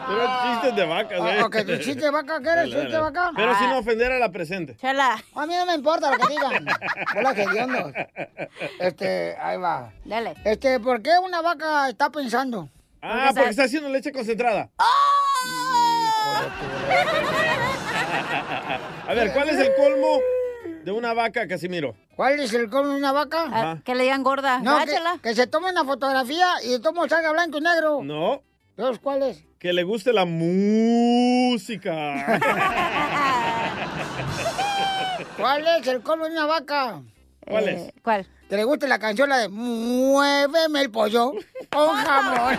Pero 0.08 0.28
chistes 0.44 0.76
de 0.76 0.86
vacas, 0.86 1.20
¿eh? 1.20 1.38
Ah, 1.42 1.46
ok, 1.46 1.56
¿tu 1.66 1.78
chiste 1.78 1.96
de 2.06 2.10
vaca 2.10 2.42
qué 2.42 2.50
eres? 2.50 2.66
¿Chiste 2.72 2.88
de 2.88 2.98
vaca? 2.98 3.32
Pero 3.36 3.56
sin 3.60 3.70
ofender 3.72 4.12
a 4.12 4.18
la 4.20 4.30
presente. 4.32 4.76
Chela. 4.78 5.24
A 5.36 5.46
mí 5.46 5.54
no 5.56 5.66
me 5.68 5.76
importa 5.76 6.10
lo 6.10 6.18
que 6.18 6.28
digan. 6.34 6.66
Hola, 7.18 7.32
hediondos. 7.32 7.94
Este, 8.80 9.38
ahí 9.40 9.58
va. 9.58 9.94
Dale. 10.06 10.34
Este, 10.44 10.80
¿por 10.80 11.04
qué 11.04 11.12
una 11.24 11.42
vaca 11.42 11.88
está 11.90 12.10
pensando? 12.10 12.68
Ah, 13.02 13.30
porque 13.34 13.50
está 13.50 13.64
haciendo 13.66 13.90
leche 13.90 14.12
concentrada. 14.12 14.70
A 19.08 19.14
ver, 19.14 19.34
¿cuál 19.34 19.50
es 19.50 19.58
el 19.58 19.76
colmo 19.76 20.20
de 20.84 20.92
una 20.92 21.14
vaca, 21.14 21.48
Casimiro? 21.48 21.96
¿Cuál 22.16 22.40
es 22.40 22.54
el 22.54 22.70
colmo 22.70 22.92
de 22.92 22.98
una 22.98 23.12
vaca? 23.12 23.44
Ajá. 23.44 23.82
Que 23.84 23.96
le 23.96 24.04
digan 24.04 24.24
gorda. 24.24 24.60
No, 24.60 24.78
que, 25.22 25.36
se 25.36 25.48
tome 25.48 25.72
una 25.72 25.86
fotografía 25.86 26.48
y 26.64 26.70
de 26.70 26.80
todo 26.80 26.94
modo 26.94 27.10
salga 27.10 27.32
blanco 27.32 27.58
y 27.58 27.62
negro. 27.62 28.02
No, 28.04 28.42
¿Dos 28.76 29.00
cuál 29.00 29.24
es? 29.24 29.44
que 29.60 29.72
le 29.72 29.84
guste 29.84 30.12
la 30.12 30.26
música. 30.26 31.94
¿Cuál 35.38 35.68
es 35.68 35.88
el 35.88 36.02
colmo 36.02 36.26
de 36.26 36.32
una 36.32 36.46
vaca? 36.46 37.02
¿Cuál 37.48 37.68
Eh, 37.70 37.88
es? 37.96 38.02
¿Cuál? 38.04 38.28
Que 38.50 38.58
le 38.58 38.64
guste 38.64 38.88
la 38.88 39.00
canción 39.00 39.30
la 39.30 39.38
de 39.40 39.50
Muéveme 39.50 40.82
el 40.82 40.92
pollo 40.92 41.34
con 41.72 41.96
jamón. 41.96 42.58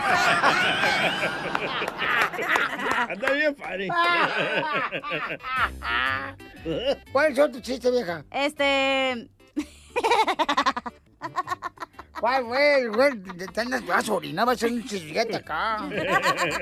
Anda 3.08 3.32
bien. 3.32 3.56
¿Cuál 7.12 7.38
es 7.38 7.52
tu 7.52 7.60
chiste, 7.60 7.90
vieja? 7.90 8.24
Este. 8.30 9.28
¿Cuál, 12.20 12.44
güey? 12.44 12.86
Güey, 12.86 13.22
te 13.36 13.46
te 13.48 13.60
andas, 13.60 13.84
vas 13.86 14.08
a 14.08 14.12
orinar, 14.14 14.46
vas 14.46 14.54
a 14.54 14.56
hacer 14.66 14.72
un 14.72 14.84
chisguete 14.84 15.36
acá. 15.36 15.78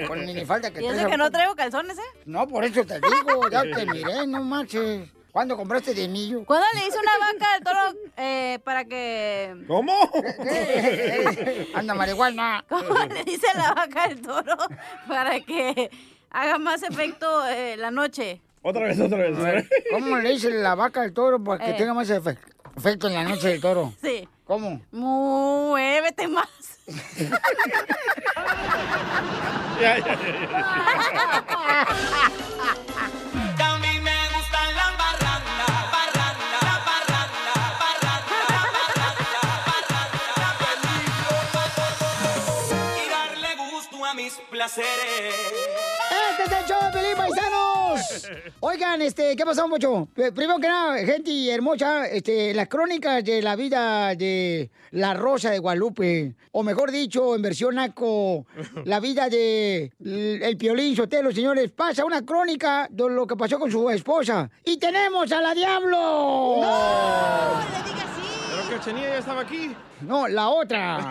Con 0.08 0.24
minifalda 0.24 0.70
que 0.70 0.82
Y 0.82 0.86
eso 0.86 0.94
traes 0.94 1.08
que 1.08 1.16
no 1.16 1.30
traigo 1.30 1.54
calzones, 1.54 1.98
¿eh? 1.98 2.18
No, 2.26 2.46
por 2.48 2.64
eso 2.64 2.84
te 2.84 3.00
digo, 3.00 3.48
ya 3.48 3.62
te 3.62 3.86
miré, 3.86 4.26
no 4.26 4.42
manches. 4.42 5.08
¿Cuándo 5.32 5.56
compraste 5.56 5.94
de 5.94 6.08
millo? 6.08 6.44
¿Cuándo 6.44 6.66
le 6.74 6.86
hice 6.86 6.98
una 6.98 7.12
vaca 7.18 7.54
al 7.54 7.62
toro 7.64 7.80
eh, 8.18 8.58
para 8.64 8.84
que... 8.84 9.54
¿Cómo? 9.66 9.94
Anda, 11.74 11.94
marihuana. 11.94 12.62
¿Cómo 12.68 12.94
le 13.06 13.24
dice 13.24 13.46
la 13.56 13.72
vaca 13.72 14.04
al 14.04 14.20
toro 14.20 14.56
para 15.08 15.40
que 15.40 15.90
haga 16.30 16.58
más 16.58 16.82
efecto 16.82 17.46
eh, 17.48 17.76
la 17.78 17.90
noche? 17.90 18.42
Otra 18.60 18.82
vez, 18.82 19.00
otra 19.00 19.16
vez. 19.18 19.38
¿eh? 19.38 19.66
¿Cómo 19.90 20.18
le 20.18 20.28
dice 20.30 20.50
la 20.50 20.74
vaca 20.74 21.00
al 21.00 21.14
toro 21.14 21.42
para 21.42 21.64
que 21.64 21.70
Eh. 21.70 21.74
tenga 21.78 21.94
más 21.94 22.10
efe- 22.10 22.36
efecto 22.76 23.08
en 23.08 23.14
la 23.14 23.24
noche 23.24 23.48
del 23.48 23.60
toro? 23.62 23.94
Sí. 24.02 24.28
¿Cómo? 24.44 24.82
Muévete 24.92 26.28
más. 26.28 26.46
Ya, 29.80 29.98
ya, 29.98 30.14
ya, 30.14 30.14
¡Este 44.64 44.80
es 46.44 46.52
el 46.52 46.66
show 46.68 46.78
de 46.84 46.92
Pelín, 46.92 47.16
paisanos! 47.16 48.28
Oigan, 48.60 49.02
este, 49.02 49.34
¿qué 49.34 49.44
pasó, 49.44 49.66
mucho? 49.66 50.06
Primero 50.14 50.58
que 50.58 50.68
nada, 50.68 50.98
gente 50.98 51.52
hermosa, 51.52 52.06
este, 52.06 52.54
las 52.54 52.68
crónicas 52.68 53.24
de 53.24 53.42
la 53.42 53.56
vida 53.56 54.14
de 54.14 54.70
la 54.92 55.14
Rosa 55.14 55.50
de 55.50 55.58
Guadalupe, 55.58 56.36
o 56.52 56.62
mejor 56.62 56.92
dicho, 56.92 57.34
en 57.34 57.42
versión 57.42 57.74
naco, 57.74 58.46
la 58.84 59.00
vida 59.00 59.28
de 59.28 59.90
el 59.98 60.56
Piolín 60.56 60.94
Sotelo, 60.94 61.32
señores, 61.32 61.72
pasa 61.72 62.04
una 62.04 62.24
crónica 62.24 62.86
de 62.88 63.10
lo 63.10 63.26
que 63.26 63.34
pasó 63.34 63.58
con 63.58 63.68
su 63.68 63.90
esposa. 63.90 64.48
¡Y 64.64 64.76
tenemos 64.76 65.32
a 65.32 65.40
la 65.40 65.54
Diablo! 65.54 66.62
¿Pero 68.52 68.68
Cachanilla 68.68 69.08
ya 69.08 69.18
estaba 69.18 69.40
aquí. 69.40 69.74
No, 70.02 70.28
la 70.28 70.48
otra. 70.48 71.10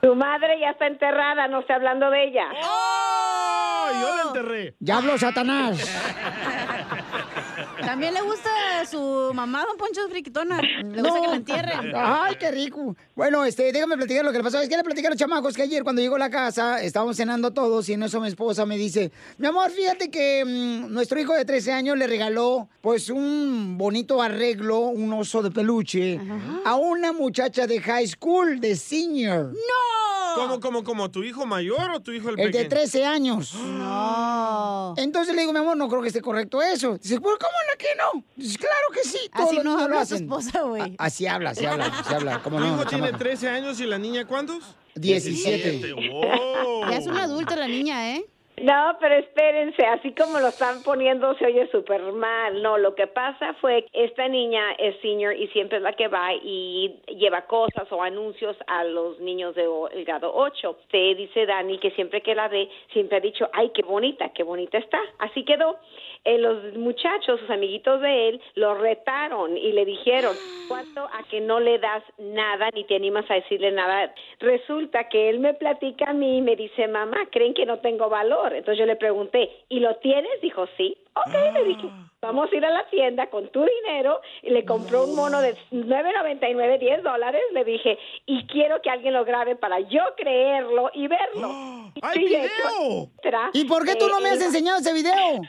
Tu 0.00 0.14
madre 0.16 0.58
ya 0.60 0.70
está 0.70 0.86
enterrada, 0.86 1.46
no 1.48 1.60
estoy 1.60 1.76
hablando 1.76 2.10
de 2.10 2.24
ella. 2.24 2.46
¡Oh! 2.64 3.88
Yo 4.00 4.16
la 4.16 4.22
enterré. 4.22 4.74
Ya 4.80 4.96
habló 4.96 5.16
Satanás. 5.18 5.78
También 7.84 8.14
le 8.14 8.22
gusta 8.22 8.48
a 8.80 8.86
su 8.86 9.32
mamá, 9.34 9.64
don 9.66 9.76
Poncho 9.76 10.08
Friquitona. 10.08 10.60
Le 10.60 11.02
gusta 11.02 11.20
que 11.20 11.28
la 11.28 11.36
entierren. 11.36 11.92
Ay, 11.94 12.36
qué 12.38 12.50
rico. 12.50 12.96
Bueno, 13.14 13.44
este, 13.44 13.72
déjame 13.72 13.96
platicar 13.96 14.24
lo 14.24 14.32
que 14.32 14.38
le 14.38 14.44
pasó. 14.44 14.60
Es 14.60 14.68
que 14.68 14.76
le 14.76 14.84
platicé 14.84 15.06
a 15.06 15.10
los 15.10 15.18
chamacos 15.18 15.54
que 15.54 15.62
ayer 15.62 15.82
cuando 15.82 16.00
llegó 16.00 16.16
a 16.16 16.20
la 16.20 16.30
casa, 16.30 16.82
estábamos 16.82 17.16
cenando 17.16 17.50
todos 17.52 17.88
y 17.88 17.94
en 17.94 18.02
eso 18.04 18.20
mi 18.20 18.28
esposa 18.28 18.66
me 18.66 18.76
dice, 18.76 19.10
mi 19.38 19.46
amor, 19.46 19.70
fíjate 19.70 20.10
que 20.10 20.44
mm, 20.44 20.92
nuestro 20.92 21.20
hijo 21.20 21.34
de 21.34 21.44
13 21.44 21.72
años 21.72 21.96
le 21.98 22.06
regaló 22.06 22.68
pues 22.80 23.10
un 23.10 23.76
bonito 23.78 24.22
arreglo, 24.22 24.78
un 24.78 25.12
oso 25.12 25.42
de 25.42 25.50
peluche, 25.50 26.20
a 26.64 26.76
una 26.76 27.12
muchacha 27.12 27.66
de 27.66 27.80
high 27.80 28.06
school, 28.06 28.60
de 28.60 28.76
senior. 28.76 29.52
¡No! 29.52 30.02
¿Cómo, 30.34 30.60
cómo, 30.60 30.82
cómo? 30.84 31.10
¿Tu 31.10 31.24
hijo 31.24 31.44
mayor 31.44 31.90
o 31.90 32.00
tu 32.00 32.10
hijo 32.12 32.30
el, 32.30 32.40
El 32.40 32.46
de 32.52 32.58
pequeño? 32.64 32.68
13 32.68 33.04
años. 33.04 33.54
No. 33.82 34.94
Entonces 34.96 35.34
le 35.34 35.40
digo, 35.42 35.52
mi 35.52 35.58
amor, 35.58 35.76
no 35.76 35.88
creo 35.88 36.00
que 36.02 36.08
esté 36.08 36.20
correcto 36.20 36.62
eso. 36.62 36.96
Dice, 36.98 37.20
¿por 37.20 37.38
cómo 37.38 37.52
no 37.68 37.71
que 37.78 37.94
no? 37.96 38.24
Dice, 38.36 38.58
claro 38.58 38.88
que 38.92 39.02
sí. 39.04 39.30
todos 39.34 39.48
Así 39.48 39.60
no 39.62 39.78
habla 39.78 40.04
su 40.04 40.14
esposa, 40.16 40.62
güey. 40.62 40.94
Así 40.98 41.26
habla, 41.26 41.50
así 41.50 41.66
habla, 41.66 41.86
así 41.86 42.14
habla. 42.14 42.40
¿Cómo 42.44 42.58
¿Tu 42.58 42.64
no? 42.64 42.74
hijo 42.74 42.86
tiene 42.86 43.06
chamaco? 43.06 43.24
13 43.24 43.48
años 43.48 43.80
y 43.80 43.86
la 43.86 43.98
niña 43.98 44.26
cuántos? 44.26 44.76
17. 44.94 45.92
¡Wow! 46.10 46.90
Ya 46.90 46.96
es 46.96 47.06
una 47.06 47.24
adulta 47.24 47.56
la 47.56 47.68
niña, 47.68 48.16
¿eh? 48.16 48.24
No, 48.60 48.96
pero 49.00 49.16
espérense, 49.16 49.84
así 49.86 50.14
como 50.14 50.38
lo 50.38 50.48
están 50.48 50.82
poniendo 50.84 51.34
se 51.36 51.46
oye 51.46 51.68
súper 51.72 52.00
mal. 52.12 52.62
No, 52.62 52.78
lo 52.78 52.94
que 52.94 53.08
pasa 53.08 53.54
fue 53.54 53.86
que 53.90 54.04
esta 54.04 54.28
niña 54.28 54.62
es 54.78 54.94
senior 55.00 55.34
y 55.34 55.48
siempre 55.48 55.78
es 55.78 55.82
la 55.82 55.94
que 55.94 56.06
va 56.06 56.32
y 56.34 57.00
lleva 57.08 57.46
cosas 57.46 57.90
o 57.90 58.02
anuncios 58.02 58.56
a 58.68 58.84
los 58.84 59.18
niños 59.20 59.56
del 59.56 60.04
grado 60.04 60.32
8. 60.32 60.78
Te 60.90 61.14
dice 61.14 61.46
Dani 61.46 61.78
que 61.78 61.90
siempre 61.92 62.20
que 62.22 62.34
la 62.34 62.46
ve, 62.48 62.68
siempre 62.92 63.16
ha 63.16 63.20
dicho, 63.20 63.48
ay, 63.52 63.72
qué 63.74 63.82
bonita, 63.82 64.28
qué 64.32 64.44
bonita 64.44 64.78
está. 64.78 65.00
Así 65.18 65.44
quedó. 65.44 65.78
Eh, 66.24 66.38
los 66.38 66.74
muchachos, 66.76 67.40
sus 67.40 67.50
amiguitos 67.50 68.00
de 68.00 68.28
él, 68.28 68.40
lo 68.54 68.74
retaron 68.74 69.56
y 69.56 69.72
le 69.72 69.84
dijeron, 69.84 70.36
¿cuánto 70.68 71.04
a 71.04 71.24
que 71.28 71.40
no 71.40 71.58
le 71.58 71.78
das 71.78 72.02
nada 72.18 72.70
ni 72.74 72.84
te 72.84 72.94
animas 72.94 73.28
a 73.30 73.34
decirle 73.34 73.72
nada? 73.72 74.14
Resulta 74.38 75.08
que 75.08 75.28
él 75.28 75.40
me 75.40 75.54
platica 75.54 76.10
a 76.10 76.12
mí 76.12 76.38
y 76.38 76.42
me 76.42 76.54
dice, 76.54 76.86
mamá, 76.86 77.16
¿creen 77.30 77.54
que 77.54 77.66
no 77.66 77.80
tengo 77.80 78.08
valor? 78.08 78.52
Entonces 78.52 78.78
yo 78.78 78.86
le 78.86 78.96
pregunté, 78.96 79.50
¿y 79.68 79.80
lo 79.80 79.96
tienes? 79.96 80.40
Dijo, 80.40 80.66
sí. 80.76 80.96
Ok, 81.14 81.34
le 81.52 81.64
dije, 81.64 81.90
vamos 82.22 82.50
a 82.50 82.56
ir 82.56 82.64
a 82.64 82.70
la 82.70 82.88
tienda 82.88 83.28
con 83.28 83.46
tu 83.48 83.62
dinero 83.62 84.18
y 84.40 84.48
le 84.48 84.64
compró 84.64 85.04
un 85.04 85.14
mono 85.14 85.42
de 85.42 85.54
9.99, 85.70 86.78
10 86.78 87.02
dólares. 87.02 87.42
Le 87.52 87.64
dije, 87.64 87.98
y 88.24 88.46
quiero 88.46 88.80
que 88.80 88.88
alguien 88.88 89.12
lo 89.12 89.22
grabe 89.24 89.54
para 89.54 89.80
yo 89.80 90.00
creerlo 90.16 90.90
y 90.94 91.08
verlo. 91.08 91.48
¡Hay 92.02 92.14
Sí, 92.14 92.28
de 92.28 92.40
video! 92.40 93.10
¿Y 93.52 93.64
por 93.66 93.84
qué 93.84 93.96
tú 93.96 94.08
no 94.08 94.20
me 94.20 94.30
eh, 94.30 94.32
has 94.32 94.42
enseñado 94.42 94.78
ese 94.78 94.94
video? 94.94 95.42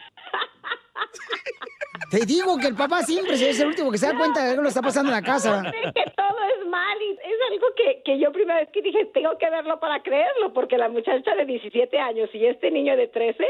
Te 2.10 2.26
digo 2.26 2.58
que 2.58 2.68
el 2.68 2.76
papá 2.76 3.02
siempre 3.02 3.34
es 3.34 3.60
el 3.60 3.68
último 3.68 3.92
que 3.92 3.98
se 3.98 4.08
da 4.08 4.16
cuenta 4.16 4.46
de 4.46 4.56
que 4.56 4.62
lo 4.62 4.68
está 4.68 4.82
pasando 4.82 5.10
en 5.10 5.16
la 5.16 5.22
casa. 5.22 5.64
sé 5.72 5.92
que 5.94 6.12
todo 6.16 6.38
es 6.60 6.68
mal 6.68 7.02
y 7.02 7.12
es 7.14 7.40
algo 7.52 7.68
que, 7.76 8.02
que 8.04 8.20
yo 8.20 8.32
primera 8.32 8.60
vez 8.60 8.70
que 8.72 8.82
dije, 8.82 9.06
tengo 9.14 9.38
que 9.38 9.50
verlo 9.50 9.80
para 9.80 10.02
creerlo, 10.04 10.54
porque 10.54 10.78
la 10.78 10.90
muchacha 10.90 11.34
de 11.36 11.46
17 11.46 11.98
años 11.98 12.30
y 12.34 12.46
este 12.46 12.72
niño 12.72 12.96
de 12.98 13.08
13, 13.08 13.44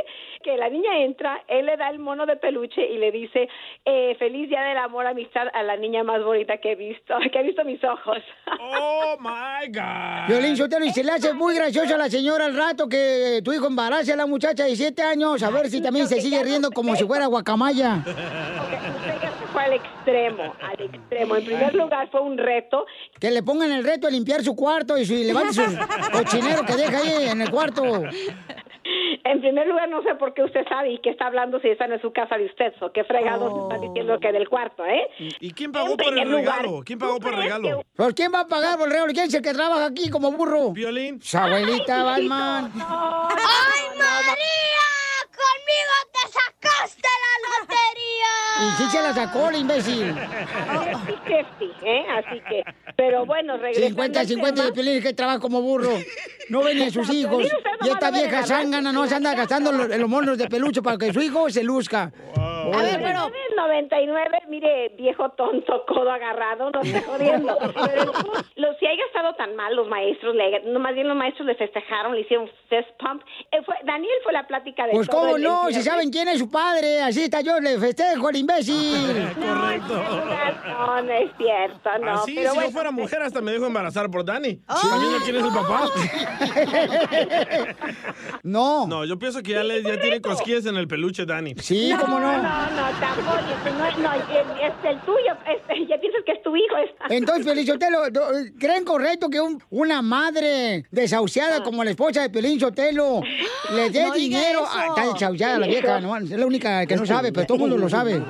que 0.43 0.57
la 0.57 0.69
niña 0.69 1.03
entra, 1.03 1.43
él 1.47 1.65
le 1.65 1.77
da 1.77 1.89
el 1.89 1.99
mono 1.99 2.25
de 2.25 2.35
peluche 2.37 2.85
y 2.85 2.97
le 2.97 3.11
dice, 3.11 3.49
eh, 3.85 4.15
feliz 4.17 4.49
día 4.49 4.61
del 4.61 4.77
amor, 4.77 5.07
amistad 5.07 5.47
a 5.53 5.63
la 5.63 5.75
niña 5.75 6.03
más 6.03 6.23
bonita 6.23 6.57
que 6.57 6.71
he 6.71 6.75
visto, 6.75 7.15
que 7.31 7.39
he 7.39 7.43
visto 7.43 7.65
mis 7.65 7.83
ojos. 7.83 8.19
¡Oh, 8.61 9.17
my 9.19 9.67
God! 9.67 10.27
Violín 10.27 10.55
Sotelo, 10.55 10.85
y 10.85 10.91
se 10.91 11.03
le 11.03 11.11
hace 11.11 11.33
muy 11.33 11.55
gracioso 11.55 11.95
a 11.95 11.97
la 11.97 12.09
señora 12.09 12.45
al 12.45 12.55
rato 12.55 12.87
que 12.87 13.41
tu 13.43 13.51
hijo 13.51 13.67
embarace 13.67 14.13
a 14.13 14.15
la 14.15 14.25
muchacha 14.25 14.63
de 14.63 14.69
17 14.69 15.01
años, 15.01 15.43
a 15.43 15.49
ver 15.49 15.67
si 15.69 15.81
también 15.81 16.07
se 16.07 16.21
sigue 16.21 16.41
riendo 16.43 16.71
como 16.71 16.95
si 16.95 17.03
fuera 17.05 17.27
guacamaya. 17.43 17.97
Usted 17.97 19.21
ya 19.21 19.31
se 19.31 19.47
fue 19.51 19.63
al 19.63 19.73
extremo, 19.73 20.55
al 20.61 20.81
extremo. 20.81 21.35
En 21.35 21.45
primer 21.45 21.75
lugar 21.75 22.09
fue 22.09 22.21
un 22.21 22.37
reto. 22.37 22.85
Que 23.19 23.31
le 23.31 23.43
pongan 23.43 23.71
el 23.71 23.83
reto 23.83 24.07
de 24.07 24.13
limpiar 24.13 24.41
su 24.43 24.55
cuarto 24.55 24.97
y 24.97 25.05
su, 25.05 25.13
y 25.13 25.25
levante 25.25 25.53
sus 25.53 25.65
cochineros 26.11 26.61
que 26.65 26.75
deja 26.75 26.97
ahí 26.97 27.29
en 27.29 27.41
el 27.41 27.51
cuarto. 27.51 27.83
En 29.25 29.39
primer 29.39 29.67
lugar, 29.67 29.87
no 29.89 30.01
sé 30.03 30.15
por 30.15 30.33
qué 30.33 30.43
usted 30.43 30.65
sabe 30.67 30.91
y 30.91 30.99
qué 30.99 31.11
está 31.11 31.27
hablando 31.27 31.59
si 31.61 31.69
esa 31.69 31.87
no 31.87 31.95
es 31.95 32.01
su 32.01 32.11
casa 32.11 32.37
de 32.37 32.45
usted, 32.45 32.73
o 32.81 32.91
qué 32.91 33.03
fregados 33.05 33.53
está 33.63 33.81
diciendo 33.81 34.19
que 34.19 34.31
del 34.31 34.49
cuarto, 34.49 34.85
¿eh? 34.85 35.07
¿Y 35.39 35.51
quién 35.53 35.71
pagó 35.71 35.95
por 35.95 36.17
el 36.17 36.29
lugar, 36.29 36.61
regalo? 36.61 36.83
¿Quién 36.83 36.99
pagó 36.99 37.19
por 37.19 37.33
el 37.33 37.43
regalo? 37.43 37.85
¿Por 37.95 38.13
quién 38.13 38.31
va 38.33 38.41
a 38.41 38.47
pagar 38.47 38.77
por 38.77 38.87
el 38.87 38.93
regalo? 38.93 39.13
¿Quién 39.13 39.27
es 39.27 39.33
el 39.33 39.41
que 39.41 39.53
trabaja 39.53 39.85
aquí 39.85 40.09
como 40.09 40.31
burro? 40.31 40.71
¿Violín? 40.71 41.21
Su 41.21 41.37
abuelita 41.37 42.03
Batman. 42.03 42.71
¡Ay, 42.75 43.97
María! 43.97 45.02
¡Conmigo 45.33 45.95
te 46.11 46.23
sacaste 46.31 47.09
la 47.23 47.33
lotería! 47.49 48.33
Y 48.61 48.71
sí 48.77 48.89
se 48.91 49.01
la 49.01 49.13
sacó 49.13 49.49
el 49.49 49.55
imbécil. 49.55 50.15
50-50, 50.15 51.75
¿eh? 51.83 52.05
Así 52.09 52.39
que, 52.41 52.63
pero 52.95 53.25
bueno, 53.25 53.57
regresando 53.57 53.87
50, 53.87 54.19
al 54.19 54.27
50 54.27 54.65
de 54.65 54.71
Piolín 54.71 55.01
que 55.01 55.13
trabaja 55.13 55.39
como 55.39 55.61
burro. 55.61 55.97
No 56.49 56.61
ven 56.61 56.77
ni 56.77 56.83
a 56.83 56.91
sus 56.91 57.09
hijos. 57.09 57.43
Y 57.81 57.89
esta 57.89 58.11
vieja 58.11 58.45
zángana 58.45 58.91
no 58.91 59.07
se 59.07 59.15
anda 59.15 59.33
gastando 59.33 59.71
los, 59.71 59.87
los 59.87 60.09
monos 60.09 60.37
de 60.37 60.47
peluche 60.47 60.81
para 60.81 60.97
que 60.97 61.11
su 61.11 61.21
hijo 61.21 61.49
se 61.49 61.63
luzca. 61.63 62.11
A 62.35 62.81
ver, 62.81 63.01
pero... 63.01 63.31
99, 63.55 64.43
mire, 64.47 64.89
viejo 64.97 65.29
tonto, 65.31 65.85
codo 65.85 66.11
agarrado, 66.11 66.69
no 66.71 66.81
está 66.81 67.01
jodiendo. 67.01 67.57
Pero 67.85 68.05
no, 68.05 68.13
lo, 68.55 68.73
si 68.75 68.85
hay 68.85 68.97
gastado 68.97 69.33
tan 69.35 69.55
mal, 69.55 69.75
los 69.75 69.87
maestros, 69.87 70.35
le, 70.35 70.61
no, 70.65 70.79
más 70.79 70.93
bien 70.93 71.07
los 71.07 71.17
maestros 71.17 71.47
le 71.47 71.55
festejaron, 71.55 72.15
le 72.15 72.21
hicieron 72.21 72.49
fist 72.69 72.89
pump. 72.99 73.23
Eh, 73.51 73.61
fue, 73.65 73.75
Daniel 73.83 74.13
fue 74.23 74.33
la 74.33 74.45
plática 74.47 74.85
de 74.85 74.93
Pues 74.93 75.09
todo 75.09 75.22
cómo 75.25 75.37
no, 75.37 75.67
el 75.67 75.73
si 75.75 75.81
saben 75.83 76.09
quién 76.11 76.27
es 76.27 76.39
su 76.39 76.49
padre, 76.49 77.01
así 77.01 77.23
está 77.23 77.41
yo, 77.41 77.59
le 77.59 77.77
festejo 77.79 78.27
al 78.27 78.35
imbécil. 78.35 79.29
Correcto. 79.35 79.93
No, 80.67 81.01
no 81.01 81.11
es 81.13 81.31
cierto, 81.37 81.89
no. 82.01 82.11
Así, 82.21 82.33
pero 82.35 82.49
si 82.51 82.55
bueno, 82.55 82.69
no 82.69 82.73
fuera 82.73 82.91
mujer, 82.91 83.21
hasta 83.21 83.41
me 83.41 83.51
dejo 83.51 83.65
embarazar 83.65 84.09
por 84.11 84.23
Dani. 84.25 84.55
¿También 84.67 85.11
no 85.11 85.17
quién 85.23 85.35
es 85.37 85.43
el 85.43 85.53
papá? 85.53 85.89
No. 88.43 88.87
No, 88.87 89.05
yo 89.05 89.17
pienso 89.17 89.41
que 89.41 89.51
ya, 89.51 89.63
le, 89.63 89.81
ya 89.83 89.99
tiene 89.99 90.21
cosquillas 90.21 90.65
en 90.65 90.75
el 90.75 90.87
peluche, 90.87 91.25
Dani. 91.25 91.55
Sí, 91.59 91.91
no, 91.91 92.07
no, 92.07 92.19
no, 92.19 92.49
tampoco, 92.99 93.37
no, 93.77 94.03
no, 94.03 94.13
es 94.13 94.73
el 94.83 94.99
tuyo, 95.01 95.33
es- 95.47 95.87
ya 95.87 95.97
piensas 95.99 96.21
que 96.25 96.31
es 96.33 96.43
tu 96.43 96.55
hijo. 96.55 96.77
Es... 96.77 96.89
Entonces, 97.09 97.45
Piolín 97.45 97.65
Sotelo, 97.65 97.99
¿creen 98.59 98.83
correcto 98.83 99.29
que 99.29 99.39
un- 99.39 99.61
una 99.69 100.01
madre 100.01 100.85
desahuciada 100.91 101.63
como 101.63 101.83
la 101.83 101.91
esposa 101.91 102.21
de 102.21 102.29
Piolín 102.29 102.59
Sotelo 102.59 103.21
le 103.73 103.89
dé 103.89 104.03
No 104.07 104.13
dinero? 104.13 104.63
eso. 104.63 105.12
Está 105.13 105.25
desahuciada 105.25 105.59
la 105.59 105.67
vieja, 105.67 105.99
¿no? 105.99 106.17
Es 106.17 106.29
la 106.29 106.45
única 106.45 106.85
que 106.85 106.95
no 106.95 107.05
sabe, 107.05 107.31
pero 107.31 107.45
todo 107.45 107.55
el 107.55 107.61
mundo 107.61 107.77
lo 107.77 107.89
sabe. 107.89 108.13
Sí, 108.13 108.23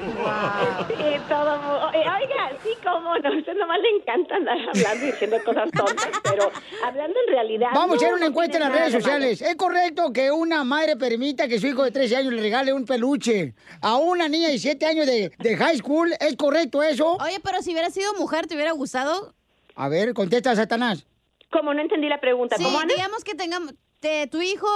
todo, 1.29 1.91
eh, 1.93 1.99
oiga, 1.99 2.51
sí, 2.63 2.69
cómo 2.83 3.03
no, 3.17 3.29
a 3.29 3.37
usted 3.37 3.53
nomás 3.55 3.79
le 3.79 3.89
encanta 3.97 4.35
andar 4.35 4.57
hablando 4.57 5.03
y 5.05 5.11
diciendo 5.11 5.37
cosas 5.45 5.69
tontas, 5.71 6.09
pero 6.23 6.51
hablando 6.85 7.19
en 7.27 7.33
realidad... 7.33 7.69
Vamos 7.73 7.93
a 7.93 7.95
hacer 7.97 8.13
una 8.13 8.21
no 8.21 8.25
encuesta 8.27 8.57
en 8.57 8.63
las 8.63 8.71
redes 8.71 8.93
sociales. 8.93 9.41
¿Es 9.41 9.55
correcto 9.55 10.11
que 10.13 10.31
una 10.31 10.63
madre 10.63 10.95
permita 10.95 11.47
que 11.47 11.59
su 11.59 11.67
hijo 11.67 11.83
de 11.83 11.91
13 11.91 12.15
años 12.17 12.33
le 12.33 12.41
regale 12.41 12.73
un 12.73 12.85
peluche 12.85 13.53
a 13.81 13.97
una 13.97 14.27
niña 14.27 14.49
de 14.49 14.57
7 14.57 14.85
años 14.85 15.05
de, 15.05 15.31
de 15.37 15.57
high 15.57 15.77
school? 15.77 16.13
¿Es 16.19 16.35
correcto 16.35 16.81
eso? 16.81 17.17
Oye, 17.17 17.39
pero 17.43 17.61
si 17.61 17.71
hubiera 17.71 17.89
sido 17.89 18.13
mujer, 18.13 18.47
¿te 18.47 18.55
hubiera 18.55 18.71
gustado? 18.71 19.33
A 19.75 19.89
ver, 19.89 20.13
contesta 20.13 20.55
Satanás. 20.55 21.05
Como 21.51 21.73
no 21.73 21.81
entendí 21.81 22.07
la 22.09 22.19
pregunta, 22.19 22.55
Sí, 22.57 22.63
¿cómo 22.63 22.79
Ana? 22.79 22.93
digamos 22.93 23.23
que 23.23 23.35
tengamos... 23.35 23.73
de 24.03 24.27
tu 24.27 24.41
hijo, 24.41 24.67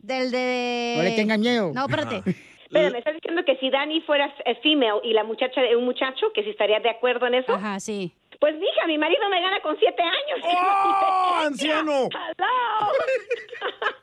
del 0.00 0.30
de... 0.30 0.94
No 0.98 1.02
le 1.02 1.16
tengan 1.16 1.40
miedo. 1.40 1.72
No, 1.74 1.86
espérate. 1.86 2.22
Pero 2.70 2.90
me 2.90 2.98
estás 2.98 3.14
diciendo 3.14 3.42
que 3.44 3.56
si 3.56 3.70
Dani 3.70 4.00
fuera 4.02 4.32
eh, 4.44 4.54
female 4.62 5.00
y 5.02 5.12
la 5.12 5.24
muchacha 5.24 5.60
un 5.76 5.84
muchacho, 5.84 6.32
que 6.34 6.42
si 6.42 6.50
estaría 6.50 6.78
de 6.80 6.90
acuerdo 6.90 7.26
en 7.26 7.34
eso. 7.34 7.54
Ajá, 7.54 7.80
sí. 7.80 8.12
Pues 8.38 8.54
mija, 8.56 8.86
mi 8.86 8.98
marido 8.98 9.28
me 9.28 9.40
gana 9.40 9.60
con 9.60 9.78
siete 9.78 10.02
años. 10.02 10.44
¡Oh, 10.44 11.34
anciano! 11.46 11.92
¡Hello! 12.38 12.92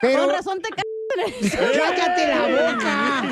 Pero... 0.01 0.19
Con 0.21 0.29
razón 0.31 0.61
te 0.61 0.69
¡Cállate 1.51 2.27
la 2.27 2.41
boca! 2.47 3.23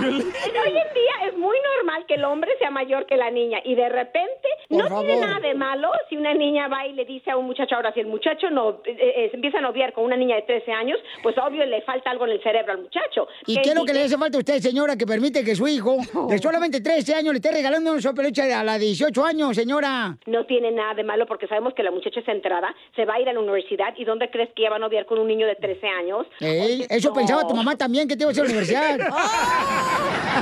No, 0.00 0.08
hoy 0.08 0.68
en 0.68 0.94
día 0.94 1.28
es 1.28 1.36
muy 1.36 1.56
normal 1.76 2.04
que 2.06 2.14
el 2.14 2.24
hombre 2.24 2.50
sea 2.58 2.70
mayor 2.70 3.06
que 3.06 3.16
la 3.16 3.30
niña 3.30 3.58
y 3.64 3.74
de 3.74 3.88
repente 3.88 4.48
Por 4.68 4.90
no 4.90 5.00
tiene 5.00 5.20
nada 5.20 5.40
de 5.40 5.54
malo 5.54 5.90
si 6.08 6.16
una 6.16 6.34
niña 6.34 6.68
va 6.68 6.86
y 6.86 6.92
le 6.92 7.04
dice 7.04 7.30
a 7.30 7.36
un 7.36 7.46
muchacho, 7.46 7.76
ahora 7.76 7.92
si 7.94 8.00
el 8.00 8.06
muchacho 8.06 8.50
no 8.50 8.82
eh, 8.84 8.96
eh, 8.98 9.28
se 9.30 9.36
empieza 9.36 9.58
a 9.58 9.60
noviar 9.62 9.92
con 9.92 10.04
una 10.04 10.16
niña 10.16 10.36
de 10.36 10.42
13 10.42 10.72
años, 10.72 10.98
pues 11.22 11.36
obvio 11.38 11.64
le 11.64 11.82
falta 11.82 12.10
algo 12.10 12.26
en 12.26 12.32
el 12.32 12.42
cerebro 12.42 12.72
al 12.72 12.82
muchacho. 12.82 13.26
¿Y 13.46 13.60
qué 13.62 13.70
es 13.70 13.74
lo 13.74 13.84
que 13.84 13.94
le 13.94 14.02
hace 14.02 14.18
falta 14.18 14.36
a 14.36 14.40
usted, 14.40 14.58
señora, 14.58 14.96
que 14.96 15.06
permite 15.06 15.44
que 15.44 15.54
su 15.54 15.66
hijo 15.66 15.96
de 16.28 16.38
solamente 16.38 16.80
13 16.80 17.14
años 17.14 17.32
le 17.32 17.38
esté 17.38 17.52
regalando 17.52 17.92
un 17.92 18.00
peluche 18.14 18.52
a 18.52 18.62
la 18.62 18.78
de 18.78 18.86
18 18.86 19.24
años, 19.24 19.56
señora? 19.56 20.16
No 20.26 20.44
tiene 20.46 20.70
nada 20.70 20.94
de 20.94 21.04
malo 21.04 21.26
porque 21.26 21.46
sabemos 21.46 21.74
que 21.74 21.82
la 21.82 21.90
muchacha 21.90 22.20
es 22.20 22.28
entrada, 22.28 22.74
se 22.94 23.04
va 23.04 23.14
a 23.14 23.20
ir 23.20 23.28
a 23.28 23.32
la 23.32 23.40
universidad 23.40 23.94
y 23.96 24.04
¿dónde 24.04 24.30
crees 24.30 24.50
que 24.54 24.62
ella 24.62 24.70
va 24.70 24.76
a 24.76 24.80
noviar 24.80 25.06
con 25.06 25.18
un 25.18 25.26
niño 25.26 25.46
de 25.46 25.54
13 25.54 25.86
años? 25.86 26.26
Ey, 26.40 26.86
eso 27.06 27.14
no. 27.14 27.20
pensaba 27.20 27.46
tu 27.46 27.54
mamá 27.54 27.76
también, 27.76 28.08
que 28.08 28.16
te 28.16 28.22
iba 28.24 28.30
a 28.30 28.32
hacer 28.32 28.44
a 28.44 28.46
la 28.46 28.52
universidad. 28.52 28.98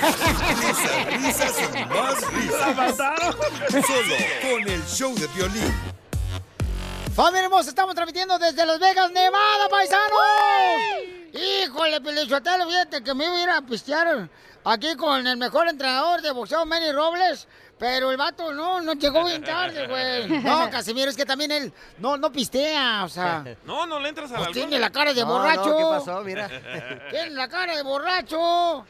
Risas, 0.00 1.22
risas 1.22 1.54
más 1.88 2.32
risas. 2.32 2.76
Mataron. 2.76 3.34
Solo 3.70 4.16
con 4.42 4.68
el 4.68 4.82
show 4.86 5.14
de 5.14 5.26
violín. 5.28 5.74
Familia 7.14 7.44
hermosa, 7.44 7.70
estamos 7.70 7.94
transmitiendo 7.94 8.38
desde 8.38 8.64
Las 8.64 8.78
Vegas, 8.78 9.10
Nevada, 9.10 9.68
paisanos. 9.68 10.18
Híjole, 11.32 12.00
Pelichotelo, 12.00 12.66
fíjate 12.66 13.02
que 13.02 13.14
me 13.14 13.26
iba 13.26 13.36
a 13.36 13.42
ir 13.42 13.50
a 13.50 13.62
pistear 13.62 14.28
aquí 14.64 14.94
con 14.96 15.26
el 15.26 15.36
mejor 15.36 15.68
entrenador 15.68 16.22
de 16.22 16.30
boxeo, 16.30 16.64
Manny 16.64 16.92
Robles. 16.92 17.46
Pero 17.80 18.10
el 18.10 18.18
vato 18.18 18.52
no, 18.52 18.82
no 18.82 18.92
llegó 18.92 19.24
bien 19.24 19.42
tarde, 19.42 19.86
güey. 19.88 20.28
No, 20.44 20.70
Casimiro, 20.70 21.10
es 21.10 21.16
que 21.16 21.24
también 21.24 21.50
él 21.50 21.72
no, 21.98 22.18
no 22.18 22.30
pistea, 22.30 23.04
o 23.04 23.08
sea. 23.08 23.42
No, 23.64 23.86
no 23.86 23.98
le 23.98 24.10
entras 24.10 24.30
a 24.30 24.34
la 24.34 24.38
Pues 24.40 24.52
tiene 24.52 24.78
la 24.78 24.90
cara 24.90 25.14
de 25.14 25.24
borracho. 25.24 25.76
¿qué 25.76 25.84
pasó? 25.84 26.20
Mira. 26.22 26.48
Tiene 27.10 27.30
la 27.30 27.48
cara 27.48 27.74
de 27.74 27.82
borracho. 27.82 28.84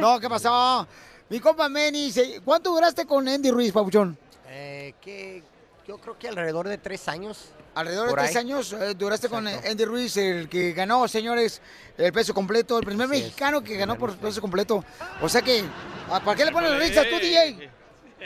No, 0.00 0.18
¿qué 0.18 0.28
pasó? 0.30 0.88
Mi 1.28 1.40
compa 1.40 1.68
Manny, 1.68 2.12
¿cuánto 2.44 2.70
duraste 2.70 3.04
con 3.06 3.28
Andy 3.28 3.50
Ruiz, 3.50 3.70
Pabuchón? 3.72 4.16
Eh, 4.48 4.94
que 5.00 5.42
yo 5.86 5.98
creo 5.98 6.18
que 6.18 6.28
alrededor 6.28 6.68
de 6.68 6.78
tres 6.78 7.08
años. 7.08 7.50
Alrededor 7.74 8.08
de 8.08 8.14
tres 8.14 8.30
ahí. 8.30 8.36
años 8.36 8.72
eh, 8.74 8.94
duraste 8.94 9.28
con 9.30 9.46
Andy 9.46 9.84
Ruiz, 9.86 10.16
el 10.18 10.48
que 10.48 10.72
ganó, 10.72 11.08
señores, 11.08 11.62
el 11.96 12.12
peso 12.12 12.34
completo, 12.34 12.78
el 12.78 12.84
primer 12.84 13.08
mexicano 13.08 13.62
que 13.62 13.76
ganó 13.76 13.96
por 13.96 14.14
peso 14.16 14.40
completo. 14.42 14.84
O 15.22 15.28
sea 15.28 15.40
que, 15.42 15.64
¿a- 16.10 16.20
¿para 16.20 16.36
qué 16.36 16.44
le 16.46 16.52
pones 16.52 16.78
risas 16.78 17.06
tú, 17.08 17.16
DJ? 17.16 17.70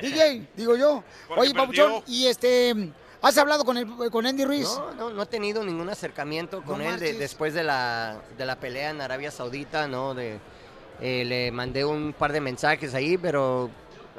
DJ, 0.01 0.49
digo 0.57 0.77
yo. 0.77 1.03
Porque 1.29 1.41
Oye, 1.43 1.55
Pabuchón, 1.55 1.93
perdió. 2.01 2.05
y 2.15 2.27
este, 2.27 2.93
¿has 3.23 3.37
hablado 3.39 3.65
con, 3.65 3.77
el, 3.77 3.87
con 4.11 4.27
Andy 4.27 4.45
Ruiz? 4.45 4.69
No, 4.79 4.95
no, 4.95 5.11
no 5.11 5.23
he 5.23 5.27
tenido 5.27 5.63
ningún 5.65 5.89
acercamiento 5.89 6.63
con 6.63 6.79
No 6.79 6.85
él 6.95 6.99
de- 7.01 7.15
después 7.15 7.55
de 7.55 7.65
la, 7.65 8.21
de 8.37 8.47
la 8.47 8.57
pelea 8.57 8.91
en 8.91 9.01
Arabia 9.01 9.31
Saudita, 9.31 9.87
¿no? 9.89 10.15
De, 10.15 10.39
eh, 11.01 11.25
le 11.27 11.51
mandé 11.53 11.85
un 11.85 12.13
par 12.13 12.33
de 12.33 12.41
mensajes 12.41 12.95
ahí, 12.95 13.19
pero 13.19 13.71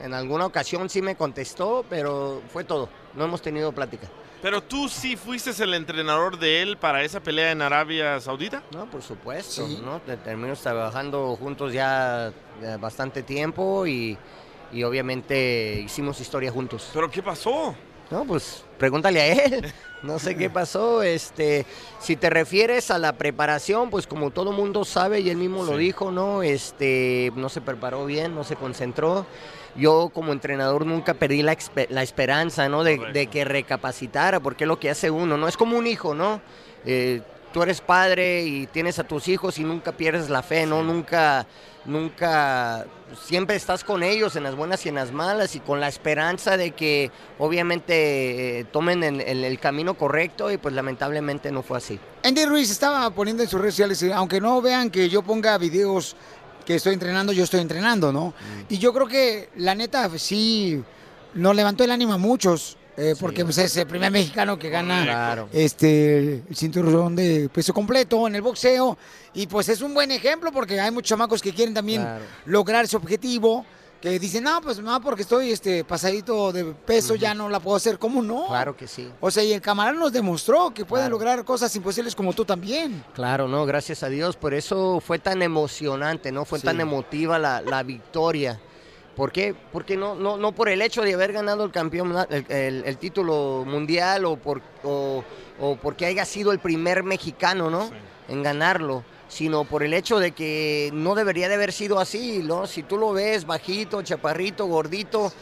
en 0.01 0.13
alguna 0.13 0.45
ocasión 0.45 0.89
sí 0.89 1.01
me 1.01 1.15
contestó, 1.15 1.83
pero 1.89 2.41
fue 2.53 2.63
todo. 2.63 2.87
No 3.15 3.25
hemos 3.25 3.41
tenido 3.41 3.71
plática. 3.71 4.07
Pero 4.39 4.61
tú 4.61 4.87
sí 4.87 5.15
fuiste 5.15 5.49
el 5.63 5.73
entrenador 5.73 6.37
de 6.37 6.61
él 6.61 6.77
para 6.77 7.01
esa 7.03 7.19
pelea 7.19 7.51
en 7.51 7.63
Arabia 7.63 8.19
Saudita. 8.21 8.61
No, 8.71 8.85
por 8.85 9.01
supuesto, 9.01 9.67
¿no? 9.83 9.99
Te- 10.01 10.17
Terminamos 10.17 10.59
trabajando 10.61 11.35
juntos 11.35 11.73
ya 11.73 12.31
bastante 12.79 13.23
tiempo 13.23 13.87
y, 13.87 14.15
y 14.71 14.83
obviamente 14.83 15.81
hicimos 15.83 16.19
historia 16.21 16.51
juntos. 16.51 16.89
¿Pero 16.93 17.09
qué 17.09 17.21
pasó? 17.23 17.75
No, 18.09 18.23
pues 18.25 18.63
pregúntale 18.77 19.21
a 19.21 19.27
él. 19.33 19.73
No 20.03 20.19
sé 20.19 20.35
qué 20.37 20.49
pasó. 20.49 21.03
Este, 21.03 21.65
si 21.99 22.15
te 22.15 22.29
refieres 22.29 22.91
a 22.91 22.97
la 22.99 23.13
preparación, 23.13 23.89
pues 23.89 24.07
como 24.07 24.31
todo 24.31 24.51
mundo 24.51 24.85
sabe 24.85 25.19
y 25.21 25.29
él 25.29 25.37
mismo 25.37 25.63
lo 25.63 25.75
dijo, 25.77 26.11
¿no? 26.11 26.43
Este, 26.43 27.31
no 27.35 27.49
se 27.49 27.61
preparó 27.61 28.05
bien, 28.05 28.35
no 28.35 28.43
se 28.43 28.55
concentró. 28.55 29.25
Yo 29.75 30.09
como 30.13 30.31
entrenador 30.31 30.85
nunca 30.85 31.15
perdí 31.15 31.41
la, 31.41 31.57
la 31.89 32.03
esperanza, 32.03 32.69
¿no? 32.69 32.83
De, 32.83 32.97
de 33.11 33.27
que 33.27 33.43
recapacitara, 33.43 34.39
porque 34.39 34.63
es 34.63 34.67
lo 34.67 34.79
que 34.79 34.89
hace 34.89 35.09
uno, 35.11 35.37
¿no? 35.37 35.47
Es 35.47 35.57
como 35.57 35.77
un 35.77 35.87
hijo, 35.87 36.13
¿no? 36.13 36.41
Eh, 36.85 37.21
tú 37.53 37.63
eres 37.63 37.81
padre 37.81 38.43
y 38.43 38.67
tienes 38.67 38.99
a 38.99 39.03
tus 39.03 39.27
hijos 39.27 39.57
y 39.57 39.63
nunca 39.63 39.91
pierdes 39.91 40.29
la 40.29 40.43
fe, 40.43 40.65
¿no? 40.65 40.83
Nunca, 40.83 41.45
nunca, 41.87 42.85
siempre 43.25 43.55
estás 43.55 43.83
con 43.83 44.03
ellos 44.03 44.35
en 44.35 44.43
las 44.43 44.55
buenas 44.55 44.85
y 44.85 44.89
en 44.89 44.95
las 44.95 45.11
malas 45.11 45.55
y 45.55 45.59
con 45.59 45.79
la 45.79 45.87
esperanza 45.87 46.57
de 46.57 46.71
que 46.71 47.11
obviamente 47.39 48.59
eh, 48.59 48.63
tomen 48.65 49.03
el, 49.03 49.21
el- 49.21 49.43
el 49.43 49.59
camino 49.59 49.95
correcto 49.95 50.51
y 50.51 50.57
pues 50.57 50.75
lamentablemente 50.75 51.51
no 51.51 51.63
fue 51.63 51.77
así. 51.77 51.99
Andy 52.23 52.45
Ruiz 52.45 52.69
estaba 52.69 53.09
poniendo 53.11 53.43
en 53.43 53.49
sus 53.49 53.59
redes 53.59 53.73
sociales, 53.75 54.03
eh, 54.03 54.13
aunque 54.13 54.39
no 54.41 54.61
vean 54.61 54.89
que 54.89 55.09
yo 55.09 55.21
ponga 55.23 55.57
videos 55.57 56.15
que 56.65 56.75
estoy 56.75 56.93
entrenando, 56.93 57.31
yo 57.31 57.45
estoy 57.45 57.61
entrenando, 57.61 58.11
¿no? 58.11 58.33
Y 58.67 58.77
yo 58.77 58.93
creo 58.93 59.07
que 59.07 59.49
la 59.55 59.73
neta 59.73 60.09
sí 60.19 60.83
nos 61.33 61.55
levantó 61.55 61.85
el 61.85 61.91
ánimo 61.91 62.13
a 62.13 62.17
muchos, 62.17 62.75
eh, 62.97 63.15
porque 63.19 63.43
pues, 63.45 63.57
es 63.59 63.77
el 63.77 63.87
primer 63.87 64.11
mexicano 64.11 64.57
que 64.57 64.69
gana 64.69 65.03
Claro. 65.03 65.49
este 65.53 66.43
el 66.49 66.55
cinturón 66.55 67.15
de 67.15 67.47
peso 67.53 67.73
completo 67.73 68.27
en 68.27 68.35
el 68.35 68.41
boxeo. 68.41 68.97
Y 69.33 69.45
pues 69.47 69.69
es 69.69 69.81
un 69.81 69.93
buen 69.93 70.11
ejemplo 70.11 70.51
porque 70.51 70.79
hay 70.79 70.89
muchos 70.91 71.09
chamacos 71.09 71.41
que 71.41 71.53
quieren 71.53 71.73
también 71.73 72.01
Claro. 72.01 72.23
lograr 72.45 72.85
ese 72.85 72.97
objetivo. 72.97 73.65
Que 73.99 74.19
dicen, 74.19 74.43
no, 74.43 74.61
pues 74.61 74.77
no, 74.79 75.01
porque 75.01 75.23
estoy 75.23 75.51
este 75.51 75.83
pasadito 75.83 76.51
de 76.51 76.65
peso, 76.65 77.15
ya 77.15 77.33
no 77.33 77.49
la 77.49 77.59
puedo 77.59 77.75
hacer. 77.77 77.97
¿Cómo 77.97 78.21
no? 78.21 78.45
Claro 78.47 78.77
que 78.77 78.87
sí. 78.87 79.11
O 79.19 79.31
sea, 79.31 79.43
y 79.43 79.51
el 79.53 79.59
camarada 79.59 79.97
nos 79.97 80.13
demostró 80.13 80.71
que 80.71 80.85
puede 80.85 81.09
lograr 81.09 81.43
cosas 81.43 81.75
imposibles 81.75 82.13
como 82.15 82.31
tú 82.33 82.45
también. 82.45 83.03
Claro, 83.15 83.47
no, 83.47 83.65
gracias 83.65 84.03
a 84.03 84.09
Dios. 84.09 84.35
Por 84.35 84.53
eso 84.53 84.99
fue 84.99 85.17
tan 85.17 85.41
emocionante, 85.41 86.31
¿no? 86.31 86.45
Fue 86.45 86.59
Sí. 86.59 86.65
tan 86.67 86.79
emotiva 86.79 87.39
la, 87.39 87.59
la 87.61 87.81
victoria. 87.81 88.59
¿Por 89.17 89.31
qué? 89.31 89.55
Porque 89.73 89.97
no, 89.97 90.13
no, 90.15 90.37
no 90.37 90.51
por 90.53 90.69
el 90.69 90.81
hecho 90.81 91.01
de 91.01 91.15
haber 91.15 91.33
ganado 91.33 91.65
el 91.65 91.71
campeón, 91.71 92.15
el, 92.29 92.45
el- 92.49 92.83
el 92.85 92.97
título 92.97 93.63
mundial 93.67 94.23
o, 94.25 94.37
por, 94.37 94.61
o, 94.83 95.23
o 95.59 95.75
porque 95.75 96.05
haya 96.05 96.23
sido 96.23 96.51
el 96.51 96.59
primer 96.59 97.03
mexicano, 97.03 97.69
¿no? 97.71 97.89
En 98.29 98.43
ganarlo, 98.43 99.03
sino 99.27 99.63
por 99.65 99.81
el 99.81 99.93
hecho 99.95 100.19
de 100.19 100.33
que 100.33 100.91
no 100.93 101.15
debería 101.15 101.49
de 101.49 101.55
haber 101.55 101.73
sido 101.73 101.99
así, 101.99 102.41
¿no? 102.43 102.67
Si 102.67 102.83
tú 102.83 102.97
lo 102.97 103.11
ves 103.11 103.45
bajito, 103.47 104.03
chaparrito, 104.03 104.67
gordito, 104.67 105.33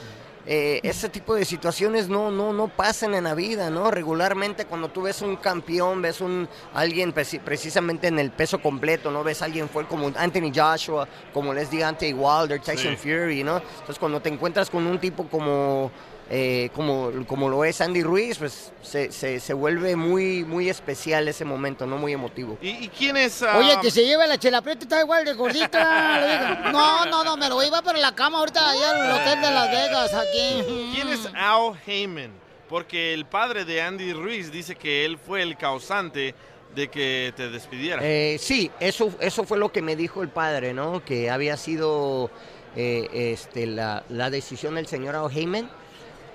eh, 0.47 0.79
ese 0.83 1.09
tipo 1.09 1.33
de 1.33 1.43
situaciones 1.43 2.07
no, 2.07 2.29
no, 2.31 2.53
no 2.53 2.67
pasan 2.67 3.15
en 3.15 3.23
la 3.23 3.33
vida, 3.33 3.69
¿no? 3.69 3.89
Regularmente 3.89 4.65
cuando 4.65 4.89
tú 4.89 5.01
ves 5.03 5.21
un 5.21 5.37
campeón, 5.37 6.01
ves 6.01 6.21
un 6.21 6.47
alguien 6.73 7.13
preci- 7.13 7.39
precisamente 7.39 8.07
en 8.07 8.19
el 8.19 8.31
peso 8.31 8.59
completo, 8.61 9.09
¿no? 9.09 9.23
Ves 9.23 9.41
a 9.41 9.45
alguien 9.45 9.67
fuerte 9.69 9.89
como 9.89 10.11
Anthony 10.15 10.51
Joshua, 10.55 11.07
como 11.33 11.53
les 11.53 11.71
diga 11.71 11.87
Ante 11.87 12.13
Wilder, 12.13 12.59
Tyson 12.61 12.95
Sí. 12.95 12.97
Fury, 12.97 13.43
¿no? 13.43 13.57
Entonces 13.57 13.97
cuando 13.99 14.19
te 14.21 14.29
encuentras 14.29 14.69
con 14.69 14.85
un 14.85 14.99
tipo 14.99 15.27
como, 15.27 15.91
eh, 16.29 16.69
como, 16.73 17.11
como 17.27 17.49
lo 17.49 17.63
es 17.65 17.81
Andy 17.81 18.01
Ruiz, 18.01 18.39
pues 18.39 18.71
se, 18.81 19.11
se, 19.11 19.39
se 19.39 19.53
vuelve 19.53 19.95
muy, 19.95 20.43
muy 20.43 20.69
especial 20.69 21.27
ese 21.27 21.45
momento, 21.45 21.85
¿no? 21.85 21.97
Muy 21.97 22.13
emotivo. 22.13 22.57
¿Y, 22.61 22.69
y 22.85 22.87
quién 22.89 23.15
es? 23.17 23.43
ah, 23.43 23.57
Oye, 23.57 23.77
que 23.81 23.91
se 23.91 24.03
lleve 24.05 24.25
la 24.27 24.37
chela 24.39 24.61
preta, 24.61 24.83
está 24.83 25.01
igual 25.01 25.23
de 25.25 25.33
gordita. 25.33 26.61
No, 26.71 27.05
no, 27.05 27.23
no, 27.23 27.37
me 27.37 27.47
lo 27.47 27.61
iba 27.63 27.81
para 27.81 27.99
la 27.99 28.13
cama 28.15 28.39
ahorita 28.39 28.69
allá 28.69 28.91
al 28.91 29.11
hotel 29.21 29.41
de 29.41 29.51
Las 29.51 29.71
Vegas, 29.71 30.13
aquí. 30.13 30.91
¿Quién 30.93 31.09
es 31.09 31.27
Al 31.35 31.73
Heyman? 31.85 32.31
Porque 32.67 33.13
el 33.13 33.25
padre 33.25 33.63
de 33.65 33.81
Andy 33.81 34.13
Ruiz 34.13 34.51
dice 34.51 34.75
que 34.75 35.05
él 35.05 35.17
fue 35.19 35.43
el 35.43 35.55
causante 35.57 36.33
de 36.73 36.87
que 36.89 37.31
te 37.37 37.49
despidiera. 37.49 38.01
Eh, 38.03 38.37
sí, 38.39 38.71
eso, 38.79 39.11
eso 39.19 39.43
fue 39.43 39.57
lo 39.59 39.71
que 39.71 39.81
me 39.81 39.95
dijo 39.95 40.23
el 40.23 40.29
padre, 40.29 40.73
¿no? 40.73 41.05
Que 41.05 41.29
había 41.29 41.55
sido 41.57 42.29
eh, 42.75 43.07
este, 43.13 43.67
la, 43.67 44.03
la 44.09 44.29
decisión 44.31 44.75
del 44.75 44.87
señor 44.87 45.15
Al 45.15 45.31
Heyman, 45.31 45.69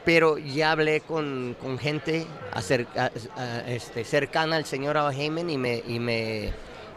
pero 0.04 0.38
ya 0.38 0.72
hablé 0.72 1.00
con, 1.00 1.56
con 1.60 1.78
gente 1.78 2.26
acer- 2.52 2.86
a- 2.96 3.10
a- 3.40 3.70
este, 3.70 4.04
cercana 4.04 4.56
al 4.56 4.64
señor 4.64 4.96
Heyman 4.96 5.50
y 5.50 5.58
me, 5.58 5.82
y 5.86 5.98
me, 5.98 6.52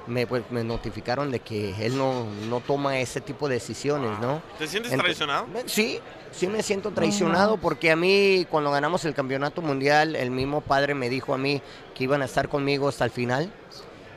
me, 0.07 0.25
pues, 0.27 0.43
me 0.51 0.63
notificaron 0.63 1.31
de 1.31 1.39
que 1.39 1.73
él 1.85 1.97
no, 1.97 2.25
no 2.49 2.59
toma 2.61 2.99
ese 2.99 3.21
tipo 3.21 3.47
de 3.47 3.55
decisiones, 3.55 4.17
¿no? 4.19 4.41
¿Te 4.57 4.67
sientes 4.67 4.91
Ent- 4.93 4.99
traicionado? 4.99 5.47
Sí, 5.65 5.99
sí 6.31 6.47
me 6.47 6.63
siento 6.63 6.91
traicionado 6.91 7.57
porque 7.57 7.91
a 7.91 7.95
mí 7.95 8.45
cuando 8.49 8.71
ganamos 8.71 9.03
el 9.05 9.13
campeonato 9.13 9.61
mundial, 9.61 10.15
el 10.15 10.31
mismo 10.31 10.61
padre 10.61 10.93
me 10.93 11.09
dijo 11.09 11.33
a 11.33 11.37
mí 11.37 11.61
que 11.95 12.05
iban 12.05 12.21
a 12.21 12.25
estar 12.25 12.49
conmigo 12.49 12.87
hasta 12.87 13.05
el 13.05 13.11
final. 13.11 13.51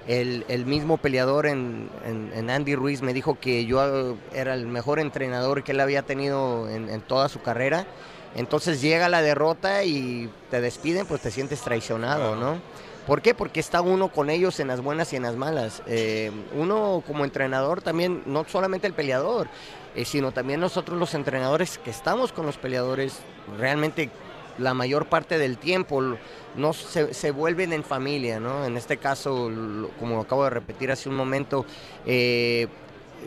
El, 0.09 0.45
el 0.47 0.67
mismo 0.67 0.99
peleador 0.99 1.47
en, 1.47 1.91
en- 2.07 2.31
en 2.33 2.49
Andy 2.51 2.77
Ruiz 2.77 3.03
me 3.03 3.13
dijo 3.13 3.39
que 3.41 3.67
yo 3.67 4.13
eh, 4.13 4.17
era 4.33 4.55
el 4.55 4.69
mejor 4.69 5.01
entrenador 5.01 5.65
que 5.65 5.73
él 5.73 5.81
había 5.81 6.03
tenido 6.03 6.69
en, 6.71 6.89
en 6.89 7.01
toda 7.01 7.29
su 7.29 7.43
carrera. 7.43 7.87
Entonces 8.37 8.81
llega 8.81 9.09
la 9.09 9.23
derrota 9.23 9.83
y 9.85 10.31
te 10.51 10.61
despiden, 10.61 11.07
pues 11.07 11.23
te 11.23 11.31
sientes 11.31 11.61
traicionado, 11.63 12.37
¿no? 12.37 12.59
¿Por 13.07 13.23
qué? 13.23 13.35
Porque 13.35 13.61
está 13.61 13.81
uno 13.81 14.09
con 14.09 14.31
ellos 14.31 14.59
en 14.61 14.69
las 14.69 14.81
buenas 14.83 15.13
y 15.13 15.17
en 15.17 15.23
las 15.23 15.37
malas. 15.37 15.83
Eh, 15.87 16.31
uno 16.55 17.03
como 17.07 17.25
entrenador 17.25 17.81
también, 17.81 18.23
no 18.27 18.45
solamente 18.49 18.87
el 18.87 18.93
peleador, 18.95 19.49
eh, 19.95 20.05
sino 20.05 20.33
también 20.33 20.61
nosotros 20.61 20.99
los 20.99 21.15
entrenadores 21.15 21.79
que 21.79 21.91
estamos 21.91 22.33
con 22.33 22.47
los 22.47 22.57
peleadores, 22.59 23.19
realmente 23.59 24.11
la 24.59 24.75
mayor 24.75 25.07
parte 25.07 25.39
del 25.39 25.57
tiempo 25.57 26.03
no 26.57 26.73
se, 26.73 27.15
se 27.15 27.31
vuelven 27.31 27.73
en 27.73 27.85
familia, 27.85 28.41
¿no? 28.41 28.65
En 28.65 28.77
este 28.77 28.97
caso, 28.97 29.51
lo- 29.51 29.89
como 30.01 30.21
acabo 30.21 30.45
de 30.45 30.51
repetir 30.51 30.91
hace 30.91 31.09
un 31.09 31.15
momento, 31.15 31.65
eh, 32.07 32.67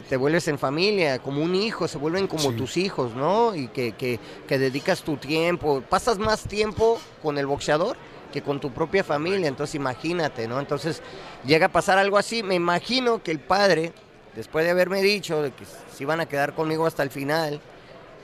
te 0.07 0.17
vuelves 0.17 0.47
en 0.47 0.57
familia, 0.59 1.19
como 1.19 1.41
un 1.43 1.55
hijo, 1.55 1.87
se 1.87 1.97
vuelven 1.97 2.27
como 2.27 2.51
tus 2.57 2.77
hijos, 2.77 3.15
¿no? 3.15 3.55
Y 3.55 3.67
que, 3.67 3.93
que- 3.93 4.19
que 4.47 4.57
dedicas 4.59 5.01
tu 5.01 5.17
tiempo, 5.17 5.81
pasas 5.89 6.17
más 6.19 6.43
tiempo 6.43 6.99
con 7.21 7.37
el 7.37 7.45
boxeador 7.47 7.97
que 8.31 8.43
con 8.43 8.59
tu 8.59 8.71
propia 8.71 9.03
familia, 9.03 9.47
entonces 9.47 9.73
imagínate, 9.75 10.47
¿no? 10.47 10.59
Entonces 10.59 11.01
llega 11.45 11.65
a 11.65 11.71
pasar 11.71 11.97
algo 11.97 12.17
así, 12.17 12.43
me 12.43 12.53
imagino 12.55 13.23
que 13.23 13.31
el 13.31 13.39
padre, 13.39 13.91
después 14.35 14.63
de 14.65 14.71
haberme 14.71 15.01
dicho 15.01 15.41
de 15.41 15.49
que 15.51 15.65
se 15.65 16.03
iban 16.03 16.19
a 16.19 16.27
quedar 16.27 16.53
conmigo 16.53 16.85
hasta 16.85 17.01
el 17.01 17.09
final, 17.09 17.59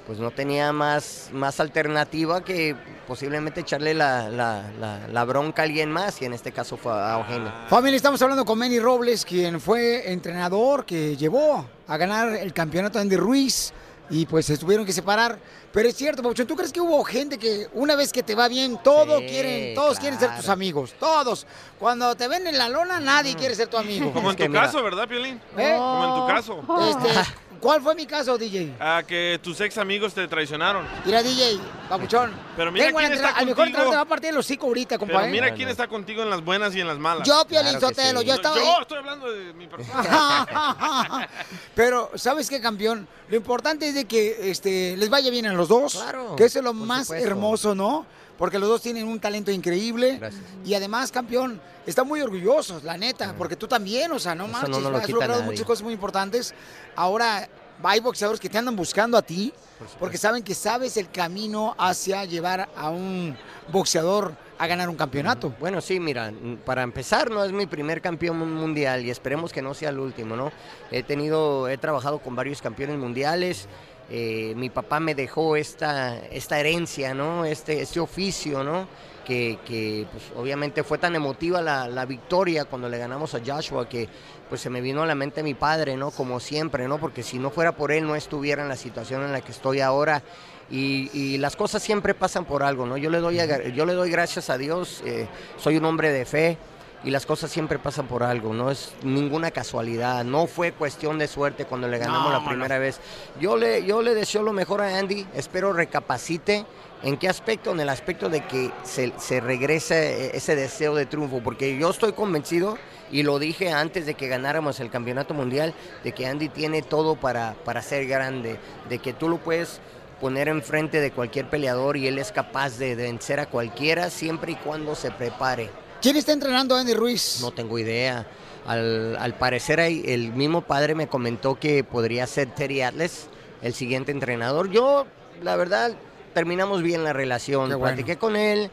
pues 0.06 0.20
no 0.20 0.30
tenía 0.32 0.72
más, 0.72 1.30
más 1.34 1.60
alternativa 1.60 2.43
que 2.43 2.76
posiblemente 3.08 3.62
echarle 3.62 3.93
la, 3.93 4.30
la- 4.30 4.64
la- 4.80 5.08
la 5.08 5.24
bronca 5.26 5.64
a 5.64 5.66
alguien 5.66 5.91
más, 5.91 6.22
y 6.22 6.26
en 6.26 6.34
este 6.34 6.51
caso 6.51 6.78
fue 6.78 6.91
a 6.93 7.18
Eugenio. 7.18 7.51
Familia, 7.70 7.97
estamos 7.97 8.22
hablando 8.22 8.45
con 8.45 8.58
Manny 8.60 8.80
Robles, 8.80 9.26
quien 9.26 9.60
fue 9.60 10.12
entrenador 10.12 10.86
que 10.86 11.16
llevó 11.18 11.66
a 11.88 11.97
ganar 11.97 12.30
el 12.36 12.53
campeonato 12.53 12.99
Andy 12.99 13.16
Ruiz 13.18 13.74
y 14.10 14.28
pues 14.28 14.45
se 14.45 14.58
tuvieron 14.58 14.86
que 14.86 14.93
separar. 14.93 15.39
Pero 15.74 15.89
es 15.89 15.95
cierto, 15.95 16.22
Pauchón, 16.24 16.45
¿tú 16.47 16.56
crees 16.56 16.72
que 16.72 16.80
hubo 16.80 17.03
gente 17.03 17.38
que 17.38 17.68
una 17.74 17.95
vez 17.95 18.14
que 18.14 18.24
te 18.24 18.34
va 18.36 18.47
bien, 18.47 18.80
todo 18.84 19.20
Sí, 19.20 19.26
quieren, 19.28 19.76
todos 19.76 19.99
quieren 19.99 20.18
ser 20.20 20.34
tus 20.38 20.47
amigos, 20.47 20.93
todos. 20.99 21.45
Cuando 21.80 22.16
te 22.16 22.28
ven 22.30 22.47
en 22.47 22.58
la 22.58 22.70
lona, 22.70 22.99
nadie 22.99 23.36
quiere 23.36 23.56
ser 23.56 23.68
tu 23.68 23.78
amigo. 23.78 24.14
Como 24.14 24.32
en 24.32 24.38
tu 24.38 24.51
caso, 24.53 24.82
¿verdad, 24.84 25.08
Piolín? 25.08 25.41
¿Eh? 25.58 25.74
Como 25.78 26.06
en 26.06 26.22
tu 26.22 26.28
caso. 26.28 26.64
Este, 26.89 27.30
¿Cuál 27.66 27.82
fue 27.82 27.95
mi 27.95 28.05
caso, 28.05 28.38
DJ? 28.38 28.76
A 28.80 29.01
que 29.07 29.39
tus 29.41 29.59
ex 29.59 29.80
amigos 29.80 30.13
te 30.13 30.28
traicionaron. 30.28 30.86
Mira, 31.03 31.24
DJ, 31.24 31.59
papuchón. 31.89 32.32
Pero 32.55 32.72
mira 32.72 32.86
Tengo 32.86 32.99
quién 32.99 33.11
está 33.11 33.30
entrada- 33.30 33.38
A 33.38 33.41
lo 33.41 33.47
mejor 33.47 33.66
contigo. 33.66 33.89
te 33.89 33.95
va 33.95 34.01
a 34.03 34.05
partir 34.05 34.30
el 34.30 34.38
hocico 34.38 34.68
ahorita, 34.68 34.99
Pero 34.99 34.99
compadre. 34.99 35.32
mira 35.32 35.51
quién 35.55 35.70
está 35.70 35.88
contigo 35.88 36.22
en 36.22 36.30
las 36.30 36.43
buenas 36.45 36.76
y 36.76 36.82
en 36.82 36.88
las 36.88 36.99
malas. 36.99 37.28
Yo, 37.28 37.43
Piolín 37.47 37.80
Sotelo, 37.80 38.22
yo 38.22 38.36
estaba 38.36 38.55
Yo 38.55 38.82
estoy 38.82 38.99
hablando 38.99 39.32
de 39.32 39.51
mi 39.55 39.66
persona. 39.66 41.28
Pero, 41.76 42.11
¿sabes 42.13 42.49
qué, 42.51 42.61
campeón? 42.61 43.07
Lo 43.30 43.36
importante 43.36 43.88
es 43.88 43.95
de 43.95 44.05
que 44.05 44.51
este, 44.51 44.95
les 44.97 45.09
vaya 45.09 45.32
bien 45.32 45.47
a 45.47 45.53
los 45.53 45.68
dos. 45.68 45.93
Claro, 45.95 46.36
Que 46.36 46.45
eso 46.45 46.59
es 46.59 46.63
lo 46.66 46.72
por 46.74 46.86
más 46.86 47.07
supuesto. 47.07 47.28
hermoso, 47.28 47.74
¿no? 47.74 48.05
Porque 48.38 48.60
los 48.60 48.68
dos 48.68 48.82
tienen 48.82 49.08
un 49.08 49.20
talento 49.20 49.52
increíble. 49.52 50.20
Y 50.66 50.74
además, 50.74 51.12
campeón, 51.12 51.62
están 51.86 52.08
muy 52.08 52.22
orgullosos, 52.22 52.84
la 52.84 52.98
neta. 52.98 53.34
Porque 53.38 53.56
tú 53.56 53.68
también, 53.68 54.12
o 54.12 54.20
sea, 54.20 54.36
no 54.36 54.44
Eso 54.46 54.52
marches. 54.54 54.70
no 54.80 54.98
has 54.98 55.10
logrado 55.10 55.34
nadie. 55.40 55.52
muchas 55.52 55.66
cosas 55.66 55.84
muy 55.84 55.94
importantes. 55.94 56.54
Ahora, 56.96 57.48
hay 57.84 58.00
boxeadores 58.00 58.40
que 58.40 58.50
te 58.50 58.58
andan 58.58 58.76
buscando 58.76 59.18
a 59.18 59.22
ti. 59.22 59.54
Porque 60.00 60.18
saben 60.18 60.42
que 60.42 60.56
sabes 60.56 60.96
el 60.96 61.10
camino 61.10 61.76
hacia 61.78 62.24
llevar 62.24 62.70
a 62.78 62.90
un 62.90 63.38
boxeador 63.74 64.34
a 64.58 64.68
ganar 64.68 64.88
un 64.88 64.96
campeonato. 64.96 65.54
Bueno, 65.60 65.82
sí, 65.82 66.00
mira, 66.00 66.32
para 66.66 66.82
empezar, 66.84 67.30
no 67.30 67.44
es 67.44 67.52
mi 67.52 67.66
primer 67.66 68.02
campeón 68.02 68.40
mun- 68.40 68.54
mundial 68.54 69.04
y 69.06 69.10
esperemos 69.10 69.52
que 69.52 69.62
no 69.62 69.74
sea 69.74 69.90
el 69.90 70.00
último, 70.00 70.38
¿no? 70.38 70.50
He 70.92 71.04
tenido, 71.04 71.68
he 71.68 71.78
trabajado 71.78 72.20
con 72.20 72.36
varios 72.38 72.62
campeones 72.62 72.98
mundiales. 72.98 73.68
Eh, 74.10 74.53
mi 74.56 74.70
papá 74.70 74.99
me 74.99 75.16
dejó 75.16 75.56
esta, 75.56 76.18
esta 76.28 76.60
herencia, 76.60 77.14
¿no? 77.14 77.45
Este, 77.45 77.82
este 77.82 77.99
oficio, 77.99 78.64
¿no? 78.64 78.88
Que, 79.26 80.06
pues, 80.12 80.24
obviamente 80.36 80.84
fue 80.84 80.99
tan 80.99 81.16
emotiva 81.16 81.60
la, 81.60 81.88
la 81.88 82.06
victoria 82.06 82.66
cuando 82.66 82.88
le 82.88 82.99
ganamos 82.99 83.34
a 83.34 83.41
Joshua 83.43 83.89
que 83.89 84.08
pues 84.47 84.62
se 84.62 84.70
me 84.70 84.82
vino 84.82 85.01
a 85.01 85.08
la 85.08 85.16
mente 85.16 85.41
mi 85.41 85.56
padre, 85.56 85.97
¿no? 85.97 86.12
Como 86.12 86.39
siempre, 86.39 86.88
¿no? 86.88 86.99
Porque 86.99 87.24
si 87.24 87.39
no 87.39 87.49
fuera 87.49 87.72
por 87.76 87.91
él 87.91 88.06
no 88.06 88.16
estuviera 88.16 88.62
en 88.62 88.70
la 88.70 88.76
situación 88.76 89.24
en 89.24 89.32
la 89.32 89.41
que 89.41 89.51
estoy 89.51 89.82
ahora. 89.82 90.22
Y, 90.70 91.38
las 91.38 91.56
cosas 91.56 91.84
siempre 91.84 92.16
pasan 92.16 92.45
por 92.45 92.64
algo, 92.64 92.86
¿no? 92.86 92.97
Yo 92.97 93.10
le 93.10 93.20
doy, 93.20 93.39
yo 93.76 93.86
le 93.86 93.93
doy 93.93 94.10
gracias 94.10 94.49
a 94.49 94.58
Dios, 94.58 95.03
eh, 95.06 95.28
soy 95.58 95.78
un 95.78 95.86
hombre 95.86 96.12
de 96.12 96.26
fe 96.26 96.58
y 97.06 97.12
las 97.12 97.26
cosas 97.26 97.51
siempre 97.51 97.78
pasan 97.80 98.08
por 98.08 98.24
algo, 98.24 98.53
no 98.53 98.72
es 98.72 98.93
ninguna 99.03 99.51
casualidad, 99.51 100.26
no 100.26 100.47
fue 100.47 100.72
cuestión 100.72 101.20
de 101.20 101.28
suerte 101.28 101.66
cuando 101.66 101.88
le 101.88 101.99
ganamos 101.99 102.24
No, 102.26 102.32
la 102.32 102.39
mano. 102.39 102.49
primera 102.49 102.80
vez. 102.80 102.99
Yo 103.39 103.56
le, 103.56 103.86
yo 103.86 104.01
le 104.01 104.16
deseo 104.16 104.41
lo 104.41 104.51
mejor 104.51 104.82
a 104.82 104.97
Andy, 104.97 105.26
espero 105.36 105.72
recapacite. 105.72 106.66
¿En 107.03 107.18
qué 107.18 107.30
aspecto? 107.30 107.72
En 107.72 107.80
el 107.80 107.89
aspecto 107.89 108.30
de 108.30 108.43
que 108.45 108.72
se, 108.84 109.14
se 109.18 109.39
regrese 109.39 110.36
ese 110.36 110.56
deseo 110.56 110.95
de 110.95 111.06
triunfo, 111.06 111.41
porque 111.43 111.78
yo 111.78 111.91
estoy 111.91 112.14
convencido, 112.14 112.78
y 113.12 113.22
lo 113.22 113.38
dije 113.38 113.72
antes 113.72 114.08
de 114.08 114.16
que 114.16 114.28
ganáramos 114.28 114.80
el 114.80 114.89
campeonato 114.89 115.36
mundial, 115.36 115.76
de 116.03 116.12
que 116.14 116.26
Andy 116.26 116.49
tiene 116.49 116.82
todo 116.82 117.16
para, 117.16 117.53
para 117.64 117.84
ser 117.84 118.08
grande, 118.08 118.58
de 118.89 118.97
que 118.97 119.14
tú 119.14 119.30
lo 119.30 119.38
puedes 119.38 119.80
poner 120.20 120.47
enfrente 120.47 120.99
de 120.99 121.12
cualquier 121.12 121.47
peleador 121.49 121.97
y 121.97 122.08
él 122.08 122.18
es 122.18 122.32
capaz 122.32 122.80
de 122.80 122.95
vencer 122.95 123.39
a 123.39 123.45
cualquiera 123.45 124.10
siempre 124.10 124.53
y 124.53 124.56
cuando 124.56 124.95
se 124.95 125.12
prepare. 125.12 125.70
¿Quién 126.06 126.18
está 126.18 126.34
entrenando 126.34 126.76
a 126.76 126.82
Andy 126.82 126.93
Ruiz? 126.93 127.39
No 127.41 127.49
tengo 127.49 127.80
idea. 127.80 128.28
Al, 128.68 129.18
al 129.18 129.34
parecer 129.39 129.80
el 129.80 130.34
mismo 130.34 130.62
padre 130.62 130.93
me 130.93 131.08
comentó 131.08 131.56
que 131.56 131.84
podría 131.84 132.28
ser 132.28 132.53
Terry 132.53 132.84
Atlas, 132.84 133.26
el 133.64 133.74
siguiente 133.74 134.12
entrenador. 134.12 134.70
Yo, 134.70 135.08
la 135.41 135.56
verdad, 135.56 135.93
terminamos 136.36 136.84
bien 136.84 137.03
la 137.03 137.12
relación. 137.12 137.70
Bueno. 137.70 137.80
Platiqué 137.80 138.18
con 138.18 138.36
él. 138.36 138.66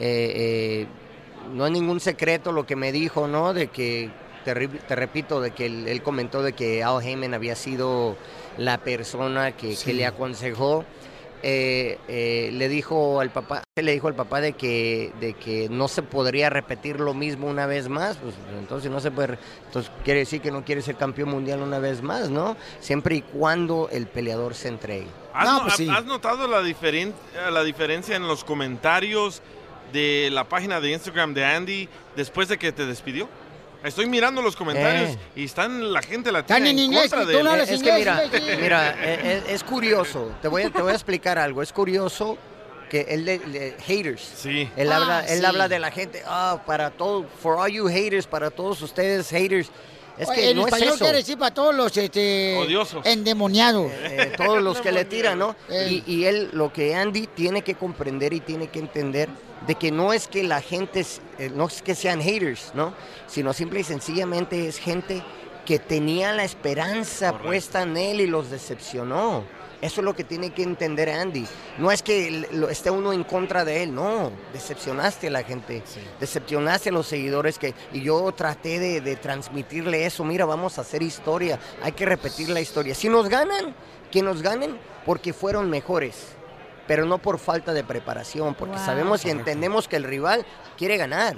eh, 0.00 0.32
eh, 0.34 0.86
no 1.52 1.64
es 1.64 1.70
ningún 1.70 2.00
secreto 2.00 2.50
lo 2.50 2.66
que 2.66 2.74
me 2.74 2.90
dijo, 2.90 3.28
¿no? 3.28 3.54
De 3.54 3.68
que, 3.68 4.10
te, 4.44 4.52
te 4.66 4.96
repito, 4.96 5.40
de 5.40 5.52
que 5.52 5.66
él, 5.66 5.86
él 5.86 6.02
comentó 6.02 6.42
de 6.42 6.54
que 6.54 6.82
Al 6.82 7.00
Heyman 7.00 7.34
había 7.34 7.54
sido 7.54 8.16
la 8.58 8.78
persona 8.78 9.52
que, 9.56 9.76
Sí. 9.76 9.84
que 9.84 9.92
le 9.94 10.06
aconsejó. 10.06 10.84
Eh, 11.46 11.98
eh, 12.08 12.48
le 12.54 12.70
dijo 12.70 13.20
al 13.20 13.28
papá, 13.30 13.62
le 13.76 13.92
dijo 13.92 14.08
al 14.08 14.14
papá 14.14 14.40
de 14.40 14.54
que, 14.54 15.12
de 15.20 15.34
que 15.34 15.68
no 15.68 15.88
se 15.88 16.00
podría 16.02 16.48
repetir 16.48 17.00
lo 17.00 17.12
mismo 17.12 17.48
una 17.48 17.66
vez 17.66 17.90
más, 17.90 18.16
pues 18.16 18.34
entonces 18.58 18.90
no 18.90 18.98
se 18.98 19.10
puede, 19.10 19.36
entonces 19.66 19.92
quiere 20.04 20.20
decir 20.20 20.40
que 20.40 20.50
no 20.50 20.64
quiere 20.64 20.80
ser 20.80 20.96
campeón 20.96 21.28
mundial 21.28 21.60
una 21.60 21.78
vez 21.80 22.00
más, 22.00 22.30
¿no? 22.30 22.56
Siempre 22.80 23.16
y 23.16 23.20
cuando 23.20 23.90
el 23.92 24.06
peleador 24.06 24.54
se 24.54 24.68
entregue. 24.68 25.06
¿Has, 25.34 25.44
No, 25.44 25.52
no- 25.58 25.62
pues 25.64 25.74
sí. 25.74 25.86
has 25.90 26.06
notado 26.06 26.48
la, 26.48 26.62
diferen- 26.62 27.12
la 27.52 27.62
diferencia 27.62 28.16
en 28.16 28.26
los 28.26 28.42
comentarios 28.42 29.42
de 29.92 30.30
la 30.32 30.44
página 30.44 30.80
de 30.80 30.92
Instagram 30.92 31.34
de 31.34 31.44
Andy 31.44 31.88
después 32.16 32.48
de 32.48 32.56
que 32.56 32.72
te 32.72 32.86
despidió? 32.86 33.28
Estoy 33.84 34.06
mirando 34.06 34.40
los 34.40 34.56
comentarios 34.56 35.10
Eh. 35.10 35.18
y 35.36 35.44
están 35.44 35.92
la 35.92 36.00
gente 36.02 36.32
latina 36.32 36.56
Están 36.56 36.66
en 36.66 36.78
en, 36.78 36.84
inglés, 36.86 37.02
contra 37.02 37.24
de 37.26 37.32
tú 37.34 37.38
él. 37.38 37.44
no 37.44 37.50
hablas 37.50 37.68
Es 37.68 37.82
que 37.82 37.92
mira, 37.92 38.22
mira, 38.60 38.94
eh, 38.98 39.42
es, 39.46 39.52
es 39.56 39.64
curioso, 39.64 40.32
te 40.40 40.48
voy, 40.48 40.62
a, 40.62 40.70
te 40.70 40.80
voy 40.80 40.92
a 40.92 40.94
explicar 40.94 41.38
algo, 41.38 41.60
es 41.62 41.72
curioso 41.72 42.38
que 42.88 43.02
él 43.10 43.24
de, 43.26 43.38
de- 43.40 43.76
haters. 43.86 44.22
Sí. 44.36 44.70
Él, 44.76 44.90
Ah, 44.90 44.96
habla, 44.96 45.26
él 45.26 45.40
sí. 45.40 45.44
habla 45.44 45.68
de 45.68 45.78
la 45.80 45.90
gente, 45.90 46.22
ah, 46.26 46.62
para 46.66 46.90
todo, 46.92 47.26
for 47.42 47.56
all 47.58 47.68
you 47.70 47.86
haters, 47.88 48.26
para 48.26 48.50
todos 48.50 48.80
ustedes 48.82 49.28
haters. 49.30 49.70
Es 50.18 50.30
que 50.30 50.50
en 50.50 50.56
no 50.56 50.62
es 50.62 50.72
español 50.72 50.94
eso. 50.94 51.04
quiere 51.04 51.18
decir 51.18 51.36
para 51.38 51.52
todos 51.54 51.74
los 51.74 51.96
este, 51.96 52.56
Odiosos. 52.58 53.04
endemoniados. 53.04 53.90
Eh, 53.92 54.32
todos 54.36 54.62
los 54.62 54.80
que 54.80 54.92
le 54.92 55.04
tiran, 55.04 55.38
¿no? 55.38 55.56
Ey. 55.68 56.04
Y, 56.06 56.12
y 56.14 56.24
él, 56.26 56.50
lo 56.52 56.72
que 56.72 56.94
Andy 56.94 57.26
tiene 57.26 57.62
que 57.62 57.74
comprender 57.74 58.32
y 58.32 58.40
tiene 58.40 58.68
que 58.68 58.78
entender, 58.78 59.28
de 59.66 59.74
que 59.74 59.90
no 59.90 60.12
es 60.12 60.28
que 60.28 60.44
la 60.44 60.60
gente, 60.60 61.00
es- 61.00 61.20
eh, 61.38 61.50
no 61.52 61.66
es 61.66 61.82
que 61.82 61.94
sean 61.94 62.20
haters, 62.20 62.70
¿no? 62.74 62.94
Sino 63.26 63.52
simple 63.52 63.80
y 63.80 63.84
sencillamente 63.84 64.68
es 64.68 64.78
gente 64.78 65.22
que 65.66 65.78
tenía 65.78 66.32
la 66.32 66.44
esperanza 66.44 67.38
puesta 67.38 67.82
en 67.82 67.96
él 67.96 68.20
y 68.20 68.26
los 68.26 68.50
decepcionó. 68.50 69.42
Eso 69.84 70.00
es 70.00 70.04
lo 70.06 70.14
que 70.16 70.24
tiene 70.24 70.50
que 70.50 70.62
entender 70.62 71.10
Andy. 71.10 71.46
No 71.76 71.90
es 71.92 72.02
que 72.02 72.46
lo- 72.52 72.70
esté 72.70 72.90
uno 72.90 73.12
en 73.12 73.22
contra 73.22 73.64
de 73.66 73.82
él, 73.82 73.94
no. 73.94 74.32
Decepcionaste 74.54 75.26
a 75.26 75.30
la 75.30 75.42
gente, 75.42 75.82
decepcionaste 76.18 76.88
a 76.88 76.92
los 76.92 77.06
seguidores 77.06 77.58
que 77.58 77.74
y 77.92 78.00
yo 78.00 78.32
traté 78.32 78.78
de, 78.78 79.00
de 79.02 79.16
transmitirle 79.16 80.06
eso. 80.06 80.24
Mira, 80.24 80.46
vamos 80.46 80.78
a 80.78 80.80
hacer 80.80 81.02
historia, 81.02 81.58
hay 81.82 81.92
que 81.92 82.06
repetir 82.06 82.48
la 82.48 82.60
historia. 82.62 82.94
Si 82.94 83.08
nos 83.10 83.28
ganan, 83.28 83.74
que 84.10 84.22
nos 84.22 84.40
ganen 84.40 84.78
porque 85.04 85.34
fueron 85.34 85.68
mejores, 85.68 86.28
pero 86.86 87.04
no 87.04 87.18
por 87.18 87.38
falta 87.38 87.74
de 87.74 87.84
preparación, 87.84 88.54
porque 88.54 88.76
Wow. 88.76 88.84
sabemos 88.86 89.24
y 89.26 89.30
entendemos 89.30 89.86
que 89.86 89.96
el 89.96 90.04
rival 90.04 90.46
quiere 90.78 90.96
ganar. 90.96 91.36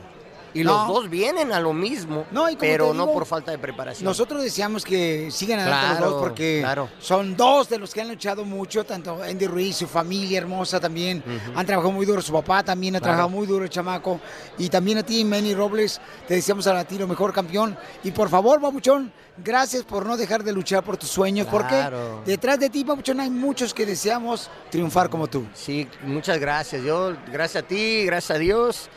Y 0.57 0.65
No. 0.65 0.73
los 0.73 0.89
dos 0.89 1.11
vienen 1.11 1.53
a 1.53 1.61
lo 1.61 1.73
mismo, 1.73 2.25
No, 2.31 2.49
y 2.49 2.57
pero 2.57 2.95
no 2.95 3.13
por 3.13 3.27
falta 3.27 3.51
de 3.51 3.59
preparación. 3.59 4.05
Nosotros 4.05 4.43
deseamos 4.43 4.85
que 4.85 5.29
sigan 5.31 5.61
adelante 5.61 6.01
los 6.01 6.11
dos 6.13 6.23
porque 6.23 6.61
claro. 6.61 6.89
son 6.99 7.37
dos 7.37 7.69
de 7.69 7.79
los 7.79 7.93
que 7.93 8.01
han 8.01 8.09
luchado 8.09 8.45
mucho, 8.45 8.85
tanto 8.85 9.23
Andy 9.23 9.47
Ruiz, 9.47 9.77
su 9.77 9.87
familia 9.87 10.39
hermosa 10.39 10.81
también. 10.81 11.23
Han 11.55 11.67
trabajado 11.67 11.93
muy 11.93 12.07
duro, 12.07 12.23
su 12.23 12.33
papá 12.33 12.63
también 12.63 12.97
ha 12.97 12.99
Claro. 13.01 13.13
trabajado 13.17 13.29
muy 13.29 13.47
duro 13.47 13.65
el 13.65 13.71
chamaco. 13.71 14.21
Y 14.59 14.69
también 14.69 14.99
a 14.99 15.03
ti, 15.03 15.25
Manny 15.25 15.55
Robles, 15.55 16.01
te 16.27 16.35
deseamos 16.35 16.67
a 16.67 16.85
ti 16.85 16.97
lo 16.99 17.07
mejor 17.07 17.33
campeón. 17.33 17.77
Y 18.03 18.11
por 18.13 18.29
favor, 18.29 18.61
Babuchón, 18.61 19.13
gracias 19.45 19.83
por 19.83 20.07
no 20.07 20.17
dejar 20.17 20.43
de 20.43 20.53
luchar 20.53 20.83
por 20.83 20.97
tus 20.97 21.11
sueños, 21.11 21.47
porque 21.51 21.77
detrás 22.25 22.59
de 22.59 22.71
ti, 22.71 22.83
Babuchón, 22.85 23.21
hay 23.21 23.29
muchos 23.31 23.75
que 23.75 23.85
deseamos 23.85 24.49
triunfar 24.71 25.11
como 25.11 25.27
tú. 25.27 25.45
Sí, 25.55 25.87
muchas 26.05 26.39
gracias. 26.39 26.83
Yo, 26.83 27.13
gracias 27.31 27.63
a 27.65 27.67
ti, 27.67 28.05
gracias 28.07 28.37
a 28.37 28.39
Dios. 28.39 28.89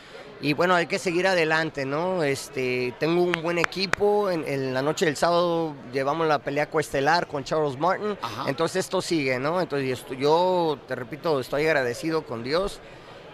Y 0.42 0.54
bueno, 0.54 0.74
hay 0.74 0.86
que 0.86 0.98
seguir 0.98 1.26
adelante, 1.26 1.84
¿no? 1.84 2.22
Este, 2.22 2.94
tengo 2.98 3.22
un 3.22 3.32
buen 3.42 3.58
equipo. 3.58 4.30
En, 4.30 4.46
en 4.48 4.72
la 4.72 4.80
noche 4.80 5.04
del 5.04 5.16
sábado 5.16 5.74
llevamos 5.92 6.26
la 6.26 6.38
pelea 6.38 6.70
coestelar 6.70 7.26
con 7.26 7.44
Charles 7.44 7.78
Martin. 7.78 8.16
Entonces 8.46 8.86
esto 8.86 9.02
sigue, 9.02 9.38
¿no? 9.38 9.60
Entonces 9.60 10.02
yo, 10.18 10.78
te 10.88 10.94
repito, 10.94 11.40
estoy 11.40 11.66
agradecido 11.66 12.22
con 12.22 12.42
Dios. 12.42 12.80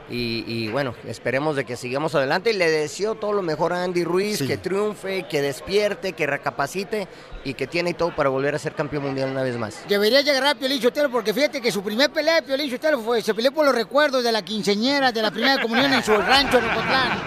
Y, 0.09 0.45
y 0.47 0.69
bueno, 0.69 0.95
esperemos 1.07 1.57
de 1.57 1.65
que 1.65 1.77
sigamos 1.77 2.15
adelante. 2.15 2.51
Y 2.51 2.55
le 2.55 2.71
deseo 2.71 3.15
todo 3.17 3.33
lo 3.33 3.43
mejor 3.43 3.73
a 3.73 3.83
Andy 3.83 4.05
Ruiz, 4.05 4.39
Sí. 4.39 4.47
que 4.47 4.57
triunfe, 4.57 5.27
que 5.29 5.43
despierte, 5.43 6.13
que 6.13 6.27
recapacite 6.27 7.09
y 7.45 7.55
que 7.55 7.67
tiene 7.67 7.95
todo 7.95 8.15
para 8.15 8.29
volver 8.29 8.55
a 8.55 8.59
ser 8.59 8.75
campeón 8.75 9.05
mundial 9.05 9.31
una 9.31 9.43
vez 9.43 9.57
más. 9.57 9.81
Debería 9.89 10.21
llegar 10.21 10.47
a 10.47 10.55
Piolín 10.55 10.81
Sotelo 10.81 11.11
porque 11.11 11.33
fíjate 11.35 11.61
que 11.61 11.71
su 11.73 11.83
primer 11.83 12.11
pelea 12.11 12.37
de 12.37 12.43
Piolín 12.43 12.71
Sotelo 12.71 13.01
fue, 13.01 13.23
se 13.23 13.35
peleó 13.35 13.53
por 13.53 13.65
los 13.67 13.75
recuerdos 13.75 14.23
de 14.25 14.33
la 14.33 14.43
quinceñera 14.43 15.11
de 15.13 15.23
la 15.23 15.31
primera 15.31 15.61
comunión 15.61 15.93
en 15.93 16.03
su 16.05 16.17
rancho 16.17 16.59
en 16.59 16.65
Ocotlán. 16.65 17.19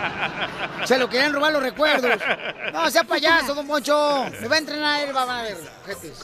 Se 0.86 0.98
lo 0.98 1.10
querían 1.10 1.34
robar 1.34 1.52
los 1.54 1.62
recuerdos. 1.64 2.12
No, 2.74 2.90
sea 2.90 3.04
payaso, 3.04 3.54
don 3.54 3.68
Poncho. 3.68 4.26
Me 4.42 4.48
va 4.48 4.56
a 4.56 4.60
entrenar 4.60 5.08
él, 5.08 5.16
va 5.16 5.40
a 5.40 5.44
ver. 5.44 5.58
ojetes. 5.84 6.18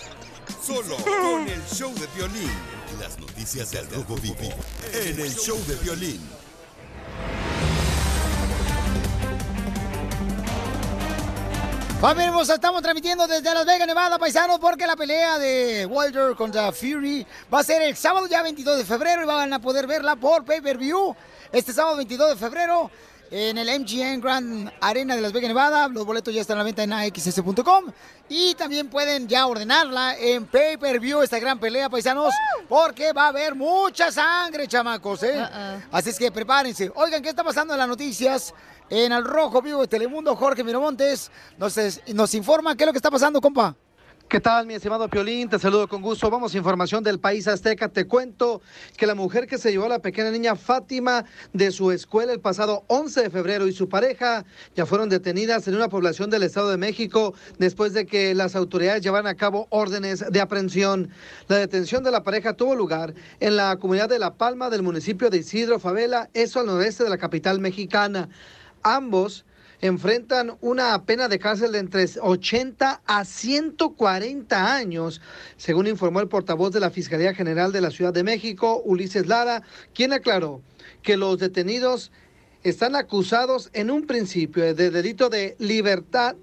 Solo 0.66 0.96
con 0.98 1.48
el 1.48 1.62
show 1.66 1.94
de 1.96 2.08
violín. 2.16 2.52
Las 3.00 3.20
noticias 3.20 3.72
del 3.72 3.90
Rojo 3.92 4.16
Vivo 4.16 4.36
en 4.94 5.20
el 5.20 5.34
show 5.36 5.58
de 5.68 5.76
violín. 5.76 6.22
Familia 12.06 12.28
hermosa, 12.28 12.54
estamos 12.54 12.84
transmitiendo 12.84 13.26
desde 13.26 13.52
Las 13.52 13.66
Vegas, 13.66 13.88
Nevada, 13.88 14.20
paisanos, 14.20 14.60
porque 14.60 14.86
la 14.86 14.96
pelea 14.96 15.40
de 15.40 15.88
Wilder 15.88 16.36
contra 16.36 16.72
Fury 16.72 17.26
va 17.52 17.62
a 17.62 17.64
ser 17.64 17.82
el 17.82 17.98
sábado 17.98 18.28
ya 18.28 18.44
22 18.44 18.78
de 18.78 18.86
febrero 18.86 19.24
y 19.24 19.26
van 19.26 19.52
a 19.52 19.58
poder 19.58 19.88
verla 19.88 20.16
por 20.16 20.46
pay-per-view. 20.46 21.16
Este 21.52 21.74
sábado 21.74 21.96
22 21.96 22.30
de 22.30 22.36
febrero 22.36 22.92
en 23.32 23.58
el 23.58 23.80
MGM 23.80 24.22
Grand 24.22 24.72
Arena 24.82 25.16
de 25.16 25.22
Las 25.24 25.34
Vegas, 25.34 25.48
Nevada. 25.48 25.88
Los 25.88 26.06
boletos 26.06 26.32
ya 26.32 26.42
están 26.42 26.58
a 26.58 26.60
la 26.60 26.66
venta 26.66 26.84
en 26.84 26.94
axs.com 26.94 27.86
y 28.30 28.54
también 28.54 28.88
pueden 28.88 29.28
ya 29.28 29.48
ordenarla 29.48 30.16
en 30.16 30.46
pay-per-view 30.46 31.24
esta 31.24 31.40
gran 31.40 31.58
pelea, 31.58 31.90
paisanos, 31.90 32.32
porque 32.70 33.14
va 33.14 33.24
a 33.24 33.28
haber 33.30 33.56
mucha 33.56 34.12
sangre, 34.12 34.68
chamacos, 34.68 35.24
¿eh? 35.24 35.44
Así 35.92 36.12
es 36.12 36.20
que 36.20 36.32
prepárense. 36.32 36.92
Oigan, 36.94 37.24
¿qué 37.24 37.30
está 37.30 37.44
pasando 37.44 37.74
en 37.74 37.80
las 37.80 37.88
noticias? 37.88 38.54
En 38.90 39.12
el 39.12 39.26
Rojo 39.26 39.64
Vivo 39.64 39.82
de 39.82 39.88
Telemundo, 39.88 40.36
Jorge 40.36 40.64
Miramontes 40.64 41.32
nos, 41.58 42.36
informa 42.36 42.78
qué 42.78 42.84
es 42.84 42.86
lo 42.86 42.94
que 42.94 43.00
está 43.00 43.10
pasando, 43.10 43.42
compa. 43.42 43.76
¿Qué 44.30 44.40
tal, 44.40 44.68
mi 44.68 44.76
estimado 44.76 45.08
Piolín? 45.08 45.50
Te 45.50 45.58
saludo 45.58 45.88
con 45.88 46.04
gusto. 46.04 46.30
Vamos 46.30 46.54
a 46.54 46.58
información 46.58 47.04
del 47.04 47.20
país 47.20 47.48
azteca. 47.48 47.90
Te 47.90 48.06
cuento 48.06 48.62
que 48.98 49.08
la 49.08 49.16
mujer 49.16 49.48
que 49.48 49.58
se 49.58 49.72
llevó 49.72 49.86
a 49.86 49.90
la 49.90 50.00
pequeña 50.00 50.30
niña 50.30 50.56
Fátima 50.56 51.26
de 51.54 51.72
su 51.72 51.92
escuela 51.92 52.32
el 52.32 52.40
pasado 52.40 52.84
11 52.88 53.24
de 53.24 53.30
febrero 53.30 53.68
y 53.68 53.72
su 53.72 53.90
pareja 53.90 54.46
ya 54.76 54.86
fueron 54.86 55.10
detenidas 55.10 55.68
en 55.68 55.76
una 55.76 55.90
población 55.90 56.30
del 56.30 56.44
Estado 56.44 56.70
de 56.70 56.78
México 56.78 57.34
después 57.58 57.94
de 57.94 58.06
que 58.06 58.36
las 58.36 58.56
autoridades 58.56 59.04
llevaran 59.04 59.28
a 59.28 59.36
cabo 59.36 59.68
órdenes 59.70 60.24
de 60.30 60.42
aprehensión. 60.42 61.10
La 61.48 61.58
detención 61.58 62.04
de 62.04 62.12
la 62.12 62.24
pareja 62.24 62.54
tuvo 62.54 62.76
lugar 62.76 63.16
en 63.40 63.56
la 63.56 63.78
comunidad 63.78 64.10
de 64.10 64.20
La 64.20 64.36
Palma 64.36 64.70
del 64.70 64.84
municipio 64.84 65.30
de 65.32 65.38
Isidro 65.38 65.80
Favela, 65.80 66.30
eso 66.34 66.60
al 66.60 66.68
noreste 66.68 67.04
de 67.04 67.10
la 67.10 67.18
capital 67.18 67.60
mexicana. 67.60 68.30
Ambos 68.88 69.46
enfrentan 69.82 70.60
una 70.62 71.06
pena 71.06 71.28
de 71.28 71.40
cárcel 71.40 71.72
de 71.72 71.80
entre 71.80 72.06
80 72.22 73.02
a 73.04 73.26
140 73.26 74.76
años, 74.76 75.22
según 75.58 75.88
informó 75.88 76.20
el 76.20 76.28
portavoz 76.28 76.72
de 76.72 76.80
la 76.80 76.92
Fiscalía 76.92 77.34
General 77.34 77.72
de 77.72 77.82
la 77.82 77.90
Ciudad 77.90 78.14
de 78.14 78.24
México, 78.24 78.84
Ulises 78.86 79.26
Lara, 79.26 79.64
quien 79.96 80.14
aclaró 80.14 80.62
que 81.02 81.18
los 81.18 81.40
detenidos 81.40 82.12
están 82.62 82.96
acusados 82.96 83.72
en 83.74 83.90
un 83.90 84.06
principio 84.06 84.76
de 84.76 84.92
delito 84.92 85.30
de 85.30 85.56
libertad 85.58 86.36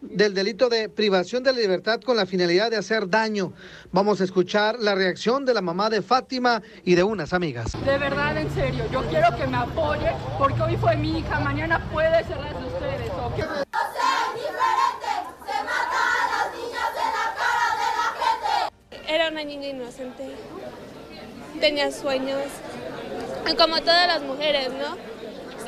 del 0.00 0.34
delito 0.34 0.68
de 0.68 0.88
privación 0.88 1.42
de 1.42 1.52
libertad 1.52 2.00
con 2.00 2.16
la 2.16 2.26
finalidad 2.26 2.70
de 2.70 2.76
hacer 2.76 3.08
daño. 3.08 3.52
Vamos 3.90 4.20
a 4.20 4.24
escuchar 4.24 4.78
la 4.78 4.94
reacción 4.94 5.44
de 5.44 5.54
la 5.54 5.60
mamá 5.60 5.90
de 5.90 6.02
Fátima 6.02 6.62
y 6.84 6.94
de 6.94 7.02
unas 7.02 7.32
amigas. 7.32 7.72
De 7.84 7.98
verdad, 7.98 8.36
en 8.36 8.50
serio, 8.54 8.84
yo 8.92 9.02
quiero 9.08 9.28
que 9.36 9.46
me 9.46 9.56
apoye 9.56 10.12
porque 10.38 10.62
hoy 10.62 10.76
fue 10.76 10.96
mi 10.96 11.18
hija, 11.18 11.40
mañana 11.40 11.88
puede 11.92 12.24
ser 12.24 12.36
la 12.38 12.52
de 12.52 12.66
ustedes, 12.66 13.10
¿ok? 13.10 13.66
Era 19.08 19.30
una 19.30 19.42
niña 19.42 19.68
inocente. 19.68 20.36
Tenía 21.60 21.90
sueños. 21.90 22.42
Y 23.50 23.56
como 23.56 23.80
todas 23.80 24.06
las 24.06 24.22
mujeres, 24.22 24.68
¿no? 24.70 25.17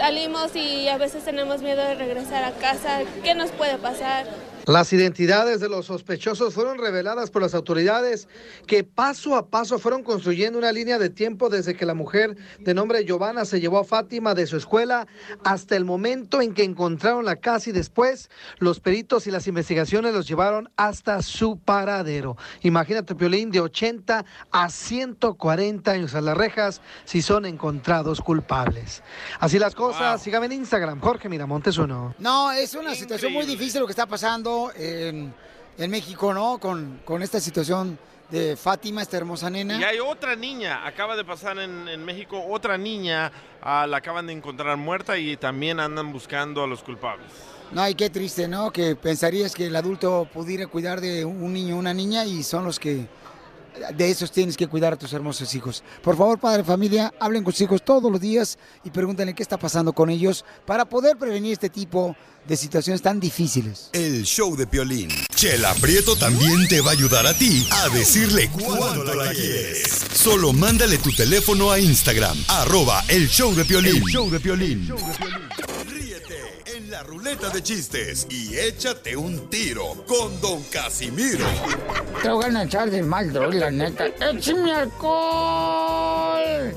Salimos 0.01 0.57
y 0.57 0.88
a 0.88 0.96
veces 0.96 1.26
tenemos 1.26 1.61
miedo 1.61 1.82
de 1.82 1.94
regresar 1.94 2.42
a 2.42 2.53
casa. 2.53 3.01
¿Qué 3.22 3.34
nos 3.34 3.51
puede 3.51 3.76
pasar? 3.76 4.24
Las 4.66 4.92
identidades 4.92 5.61
de 5.61 5.70
los 5.70 5.86
sospechosos 5.86 6.52
fueron 6.52 6.76
reveladas 6.76 7.30
por 7.30 7.40
las 7.40 7.54
autoridades 7.54 8.28
que 8.66 8.84
paso 8.84 9.34
a 9.34 9.48
paso 9.48 9.78
fueron 9.78 10.02
construyendo 10.02 10.58
una 10.58 10.70
línea 10.70 10.98
de 10.98 11.08
tiempo 11.08 11.48
desde 11.48 11.74
que 11.74 11.86
la 11.86 11.94
mujer 11.94 12.36
de 12.58 12.74
nombre 12.74 13.04
Giovanna 13.06 13.46
se 13.46 13.58
llevó 13.58 13.78
a 13.78 13.84
Fátima 13.84 14.34
de 14.34 14.46
su 14.46 14.58
escuela 14.58 15.06
hasta 15.44 15.76
el 15.76 15.86
momento 15.86 16.42
en 16.42 16.52
que 16.52 16.62
encontraron 16.62 17.24
la 17.24 17.36
casa 17.36 17.70
y 17.70 17.72
después 17.72 18.28
los 18.58 18.80
peritos 18.80 19.26
y 19.26 19.30
las 19.30 19.46
investigaciones 19.46 20.12
los 20.12 20.28
llevaron 20.28 20.70
hasta 20.76 21.22
su 21.22 21.58
paradero. 21.58 22.36
Imagínate, 22.62 23.14
Piolín, 23.14 23.50
de 23.50 23.61
80 23.61 24.26
a 24.50 24.68
140 24.68 25.90
años 25.90 26.14
a 26.14 26.20
las 26.20 26.36
rejas 26.36 26.82
si 27.04 27.22
son 27.22 27.46
encontrados 27.46 28.20
culpables. 28.20 29.02
Así 29.38 29.58
las 29.58 29.74
cosas, 29.74 30.22
síganme 30.22 30.46
en 30.46 30.52
Instagram, 30.52 31.00
Jorge 31.00 31.30
Miramontes 31.30 31.78
uno. 31.78 32.14
No, 32.18 32.52
es 32.52 32.74
una 32.74 32.94
situación 32.94 33.32
muy 33.32 33.46
difícil 33.46 33.80
lo 33.80 33.86
que 33.86 33.92
está 33.92 34.06
pasando 34.06 34.49
en, 34.74 35.32
en 35.78 35.90
México, 35.90 36.32
¿no? 36.34 36.59
Con, 36.59 37.01
con 37.05 37.22
esta 37.22 37.40
situación 37.40 37.98
de 38.30 38.57
Fátima, 38.57 39.03
esta 39.03 39.16
hermosa 39.16 39.51
nena. 39.51 39.78
Y 39.78 39.82
hay 39.84 39.98
otra 39.98 40.36
niña, 40.36 40.86
acaba 40.86 41.16
de 41.16 41.24
pasar 41.24 41.59
en, 41.59 41.88
en 41.88 42.05
México, 42.05 42.42
otra 42.48 42.78
niña 42.78 43.32
ah, 43.61 43.86
la 43.88 43.96
acaban 43.96 44.26
de 44.26 44.32
encontrar 44.32 44.76
muerta 44.76 45.18
y 45.18 45.36
también 45.36 45.80
andan 45.80 46.12
buscando 46.12 46.62
a 46.62 46.66
los 46.66 46.82
culpables. 46.82 47.26
No, 47.72 47.88
y 47.88 47.94
qué 47.94 48.11
triste, 48.11 48.48
¿no? 48.48 48.72
Que 48.72 48.96
pensarías 48.96 49.55
que 49.55 49.66
el 49.66 49.76
adulto 49.76 50.28
pudiera 50.32 50.66
cuidar 50.66 51.01
de 51.01 51.24
un 51.24 51.53
niño 51.53 51.76
o 51.76 51.78
una 51.78 51.94
niña 51.94 52.24
y 52.24 52.42
son 52.42 52.64
los 52.64 52.78
que 52.78 53.07
de 53.97 54.11
esos 54.11 54.31
tienes 54.31 54.57
que 54.57 54.66
cuidar 54.66 54.93
a 54.93 54.97
tus 54.97 55.12
hermosos 55.12 55.55
hijos. 55.55 55.83
Por 56.03 56.16
favor, 56.16 56.39
padre 56.39 56.59
de 56.59 56.64
familia, 56.64 57.12
hablen 57.18 57.45
con 57.45 57.53
sus 57.53 57.62
hijos 57.62 57.85
todos 57.85 58.11
los 58.11 58.21
días 58.21 58.59
y 58.85 58.91
pregúntenle 58.91 59.35
qué 59.35 59.43
está 59.43 59.59
pasando 59.59 59.93
con 59.93 60.11
ellos 60.11 60.45
para 60.66 60.85
poder 60.85 61.16
prevenir 61.16 61.53
este 61.53 61.71
tipo 61.71 62.16
de 62.47 62.57
situaciones 62.57 63.03
tan 63.03 63.21
difíciles. 63.21 63.91
El 63.93 64.25
show 64.25 64.57
de 64.57 64.66
Piolín. 64.66 65.11
Chela 65.35 65.75
Prieto 65.75 66.16
también 66.16 66.66
te 66.68 66.81
va 66.81 66.91
a 66.91 66.93
ayudar 66.93 67.27
a 67.27 67.35
ti 67.37 67.66
a 67.71 67.89
decirle 67.91 68.51
cuánto 68.51 69.14
la 69.14 69.33
quieres. 69.33 70.07
Solo 70.12 70.53
mándale 70.53 70.99
tu 70.99 71.12
teléfono 71.12 71.71
a 71.71 71.79
Instagram, 71.79 72.37
arroba 72.49 73.05
el 73.09 73.29
show 73.29 73.55
de 73.55 73.64
Piolín. 73.64 73.97
El 73.97 74.05
show 74.05 74.31
de 74.31 74.41
Piolín. 74.41 74.89
Ríete 74.89 75.68
en 75.68 75.70
la 76.91 77.03
ruleta 77.05 77.49
de 77.51 77.62
chistes 77.62 78.26
y 78.28 78.59
échate 78.59 79.16
un 79.16 79.49
tiro 79.49 80.05
con 80.09 80.41
Don 80.41 80.61
Casimiro. 80.64 81.47
Te 82.20 82.28
voy 82.28 82.45
a 82.45 82.64
echar 82.64 82.91
de 82.91 83.01
mal, 83.01 83.32
droga, 83.32 83.61
la 83.61 83.70
neta. 83.70 84.07
¡Échame 84.07 84.72
alcohol! 84.72 86.76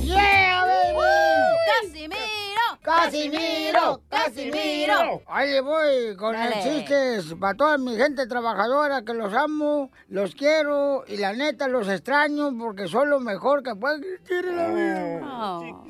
¡Yeah, 0.00 0.64
baby! 0.64 1.82
¡Casimiro! 1.82 2.51
¡Casimiro! 2.82 4.02
¡Casimiro! 4.08 5.22
Ahí 5.26 5.52
le 5.52 5.60
voy 5.60 6.16
con 6.16 6.32
Dale. 6.32 6.56
el 6.56 6.62
chistes 6.62 7.34
para 7.38 7.54
toda 7.54 7.78
mi 7.78 7.96
gente 7.96 8.26
trabajadora 8.26 9.02
que 9.02 9.14
los 9.14 9.32
amo, 9.32 9.92
los 10.08 10.34
quiero 10.34 11.04
y 11.06 11.16
la 11.16 11.32
neta 11.32 11.68
los 11.68 11.88
extraño 11.88 12.50
porque 12.58 12.88
son 12.88 13.08
lo 13.08 13.20
mejor 13.20 13.62
que 13.62 13.76
puede 13.76 13.98
existir 13.98 14.46
en 14.46 14.56
la 14.56 14.68
vida. 14.68 15.20
Oh, 15.22 15.84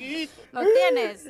lo 0.52 0.60
tienes. 0.60 1.26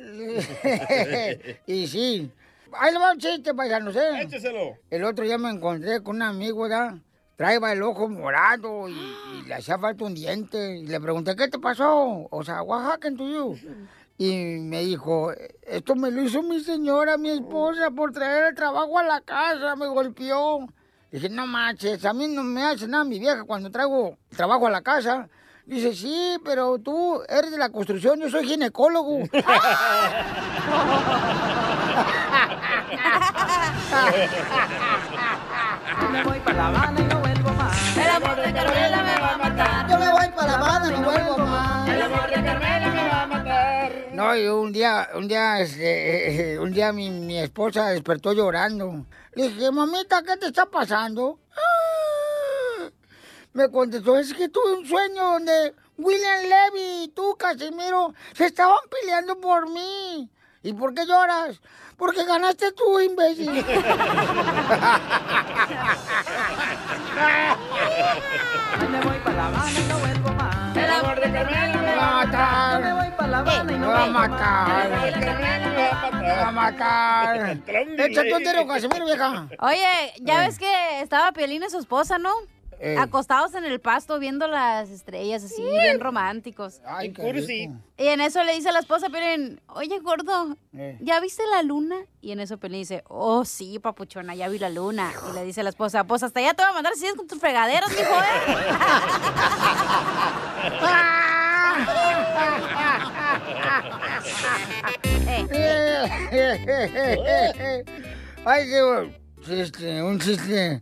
y 1.65 1.87
sí. 1.87 2.29
Ahí 2.73 2.91
le 2.91 2.99
va 2.99 3.13
un 3.13 3.19
chiste, 3.19 3.53
paisanos, 3.53 3.95
¿eh? 3.95 4.21
Écheselo. 4.21 4.77
El 4.89 5.03
otro 5.05 5.23
día 5.23 5.37
me 5.37 5.49
encontré 5.49 6.01
con 6.03 6.17
un 6.17 6.23
amigo, 6.23 6.63
¿verdad? 6.63 6.95
Traía 7.37 7.59
el 7.71 7.83
ojo 7.83 8.09
morado 8.09 8.89
y, 8.89 8.93
y 8.93 9.41
le 9.47 9.53
hacía 9.55 9.77
falta 9.77 10.05
un 10.05 10.13
diente. 10.13 10.77
Y 10.77 10.87
le 10.87 10.99
pregunté, 10.99 11.35
¿qué 11.35 11.47
te 11.47 11.59
pasó? 11.59 12.27
O 12.29 12.43
sea, 12.43 12.63
what 12.63 12.91
happened 12.91 13.17
to 13.17 13.27
you? 13.27 13.57
Y 14.17 14.59
me 14.59 14.81
dijo, 14.81 15.31
esto 15.63 15.95
me 15.95 16.11
lo 16.11 16.21
hizo 16.21 16.43
mi 16.43 16.59
señora, 16.59 17.17
mi 17.17 17.29
esposa, 17.29 17.89
por 17.91 18.11
traer 18.11 18.49
el 18.49 18.55
trabajo 18.55 18.99
a 18.99 19.03
la 19.03 19.21
casa, 19.21 19.75
me 19.75 19.87
golpeó. 19.87 20.67
Dije, 21.11 21.29
no 21.29 21.47
manches, 21.47 22.05
a 22.05 22.13
mí 22.13 22.27
no 22.27 22.43
me 22.43 22.63
hace 22.63 22.87
nada 22.87 23.03
mi 23.03 23.19
vieja 23.19 23.43
cuando 23.43 23.69
traigo 23.71 24.17
trabajo 24.35 24.67
a 24.67 24.71
la 24.71 24.81
casa. 24.81 25.27
Dice, 25.65 25.93
sí, 25.93 26.37
pero 26.43 26.77
tú 26.79 27.21
eres 27.27 27.51
de 27.51 27.57
la 27.57 27.69
construcción, 27.69 28.19
yo 28.19 28.29
soy 28.29 28.45
ginecólogo. 28.45 29.19
Yo 36.01 36.09
me 36.09 36.23
voy 36.23 36.39
para 36.39 36.57
La 36.57 36.67
Habana 36.67 36.99
y 36.99 37.03
no 37.03 37.19
vuelvo 37.19 37.53
más. 37.53 37.97
El 37.97 38.09
amor 38.09 38.35
de 38.35 38.53
Carmela 38.53 39.03
me 39.03 39.21
va 39.21 39.33
a 39.33 39.37
matar. 39.37 39.89
Yo 39.89 39.99
me 39.99 40.11
voy 40.11 40.27
para 40.35 40.47
La 40.47 40.57
Habana 40.57 40.87
y 40.87 40.99
no 40.99 41.11
vuelvo 41.11 41.37
más. 41.37 41.89
El 41.89 42.01
amor 42.01 42.27
de 42.27 42.43
Carmela 42.43 42.79
me 42.79 42.83
va 42.83 42.87
a 42.87 42.93
matar. 42.93 43.02
No, 44.13 44.35
y 44.35 44.47
un 44.47 44.71
día, 44.71 45.09
un 45.15 45.27
día, 45.27 45.59
este, 45.59 46.59
un 46.59 46.71
día 46.71 46.93
mi, 46.93 47.09
mi 47.09 47.39
esposa 47.39 47.89
despertó 47.89 48.31
llorando. 48.33 49.05
Le 49.33 49.49
dije, 49.49 49.71
mamita, 49.71 50.21
¿qué 50.21 50.37
te 50.37 50.45
está 50.47 50.67
pasando? 50.67 51.39
"Ah". 51.55 52.89
Me 53.53 53.69
contestó, 53.71 54.17
es 54.17 54.33
que 54.33 54.49
tuve 54.49 54.73
un 54.73 54.85
sueño 54.85 55.23
donde 55.33 55.73
William 55.97 56.41
Levy 56.43 57.03
y 57.05 57.07
tú, 57.09 57.35
Casimiro, 57.37 58.13
se 58.33 58.45
estaban 58.45 58.77
peleando 58.89 59.39
por 59.39 59.67
mí. 59.69 60.29
¿Y 60.61 60.73
por 60.73 60.93
qué 60.93 61.05
lloras? 61.05 61.59
Porque 61.97 62.23
ganaste 62.23 62.71
tú, 62.71 62.99
imbécil. 62.99 63.51
Me 68.89 69.01
voy 69.01 69.17
para 69.23 69.35
La 69.35 69.47
Habana 69.47 69.79
no 69.89 69.97
vuelvo 69.99 70.33
más. 70.33 70.77
El 70.77 70.89
amor 70.89 71.15
de 71.19 71.31
Carmela 71.31 71.82
matar. 72.05 72.81
Yo 72.81 72.85
me 72.85 72.93
voy 72.93 73.11
para 73.17 73.27
La 73.29 73.37
Habana 73.39 73.71
y 73.71 73.77
no 73.77 73.87
Me 73.87 73.93
va 73.93 74.03
a 74.03 74.09
matar. 74.09 74.89
Me 74.89 74.97
va 74.97 75.07
a 75.27 75.31
matar. 76.01 76.21
Me 76.21 76.29
va 76.29 76.47
a 76.47 76.51
matar. 76.51 77.57
Échate 77.99 78.33
un 78.33 78.43
tiro, 78.43 78.67
Casimiro, 78.67 79.05
vieja. 79.05 79.47
Oye, 79.59 80.13
ya 80.21 80.39
ves 80.39 80.57
que 80.59 81.01
estaba 81.01 81.31
Piolín 81.31 81.63
y 81.63 81.69
su 81.69 81.79
esposa, 81.79 82.17
¿no? 82.17 82.31
Eh. 82.79 82.97
acostados 82.99 83.53
en 83.55 83.63
el 83.63 83.79
pasto 83.79 84.19
viendo 84.19 84.45
las 84.49 84.89
estrellas 84.89 85.41
así, 85.45 85.61
bien 85.63 86.01
románticos. 86.01 86.81
Ay, 86.85 87.13
qué 87.13 87.31
rico. 87.31 87.75
Y 87.97 88.07
en 88.07 88.19
eso 88.19 88.43
le 88.43 88.53
dice 88.55 88.67
a 88.69 88.71
la 88.73 88.79
esposa, 88.79 89.07
Piolín, 89.09 89.61
oye, 89.67 89.99
gordo, 89.99 90.57
Eh. 90.73 90.97
¿ya 90.99 91.21
viste 91.21 91.43
la 91.49 91.61
luna? 91.63 91.95
Y 92.19 92.33
en 92.33 92.41
eso 92.41 92.57
Piolín 92.57 92.79
dice, 92.81 93.03
oh, 93.07 93.45
sí, 93.45 93.79
papuchona, 93.79 94.35
ya 94.35 94.49
vi 94.49 94.59
la 94.59 94.69
luna. 94.69 95.13
Y 95.29 95.33
le 95.33 95.45
dice 95.45 95.61
a 95.61 95.63
la 95.63 95.69
esposa, 95.69 96.03
pues 96.03 96.23
hasta 96.23 96.41
allá 96.41 96.53
te 96.55 96.63
voy 96.63 96.71
a 96.71 96.73
mandar 96.73 96.93
si 96.95 97.01
sigues 97.01 97.15
con 97.15 97.25
tus 97.27 97.39
fregaderas, 97.39 97.89
mijo, 97.89 98.01
¿eh? 98.21 98.41
Ay, 108.45 108.65
qué 108.67 109.19
chiste, 109.45 110.03
un 110.03 110.19
chiste. 110.19 110.81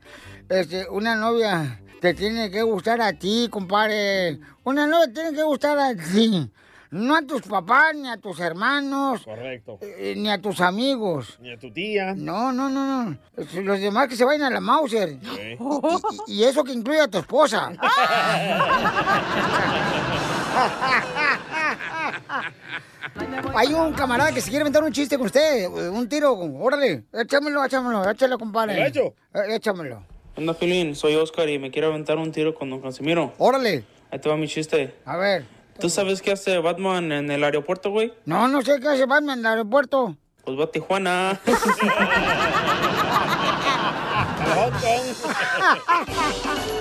Este, 0.50 0.90
una 0.90 1.16
novia 1.16 1.80
te 2.02 2.14
tiene 2.14 2.52
que 2.52 2.62
gustar 2.64 3.02
a 3.02 3.14
ti, 3.14 3.48
compadre. 3.50 4.40
Una 4.64 4.86
novia 4.88 5.08
te 5.08 5.14
tiene 5.14 5.34
que 5.34 5.44
gustar 5.44 5.80
a 5.80 5.96
ti. 5.96 6.52
No 6.90 7.16
a 7.16 7.22
tus 7.22 7.44
papás, 7.44 7.96
ni 7.96 8.10
a 8.10 8.18
tus 8.18 8.38
hermanos, 8.42 9.22
Correcto. 9.24 9.78
eh, 9.82 10.14
ni 10.18 10.30
a 10.30 10.42
tus 10.42 10.60
amigos. 10.60 11.38
Ni 11.40 11.54
a 11.54 11.58
tu 11.58 11.72
tía. 11.72 12.14
No, 12.18 12.52
no, 12.52 12.68
no, 12.70 13.06
no. 13.06 13.18
Los 13.62 13.80
demás 13.80 14.10
que 14.10 14.18
se 14.18 14.26
vayan 14.26 14.44
a 14.44 14.50
la 14.50 14.60
Mauser. 14.60 15.18
Sí. 15.22 15.58
Y, 16.28 16.34
y 16.34 16.44
eso 16.44 16.66
que 16.66 16.74
incluye 16.74 17.00
a 17.00 17.08
tu 17.08 17.20
esposa. 17.20 17.72
Hay 23.56 23.74
un 23.74 23.94
camarada 23.94 24.32
que 24.32 24.42
se 24.42 24.50
quiere 24.50 24.64
inventar 24.64 24.84
un 24.84 24.92
chiste 24.92 25.18
con 25.18 25.28
usted, 25.28 25.68
un 25.68 26.08
tiro, 26.08 26.34
órale, 26.34 27.06
échamelo, 27.14 27.64
échamelo, 27.66 28.10
échalo, 28.10 28.38
compadre. 28.38 28.76
¿Lo 28.76 28.86
he 28.86 28.88
hecho? 28.88 29.14
Eh, 29.34 29.56
Échamelo. 29.56 30.04
Anda, 30.38 30.54
Filín, 30.54 30.96
soy 30.96 31.16
Oscar 31.16 31.50
y 31.50 31.60
me 31.60 31.72
quiero 31.72 31.90
aventar 31.90 32.18
un 32.18 32.32
tiro 32.32 32.56
con 32.56 32.70
Don 32.70 32.82
Casimiro. 32.82 33.34
Órale. 33.38 33.84
Ahí 34.10 34.20
te 34.20 34.30
va 34.30 34.38
mi 34.38 34.48
chiste. 34.48 34.96
A 35.06 35.18
ver. 35.18 35.46
¿Tú 35.80 35.90
sabes 35.90 36.22
qué 36.22 36.32
hace 36.32 36.58
Batman 36.60 37.12
en 37.12 37.32
el 37.32 37.44
aeropuerto, 37.44 37.92
güey? 37.92 38.14
No, 38.26 38.48
no 38.48 38.62
sé 38.62 38.80
qué 38.80 38.88
hace 38.88 39.06
Batman 39.06 39.40
en 39.40 39.46
el 39.46 39.52
aeropuerto. 39.52 40.16
Pues 40.46 40.60
va 40.60 40.64
a 40.66 40.72
Tijuana. 40.72 41.40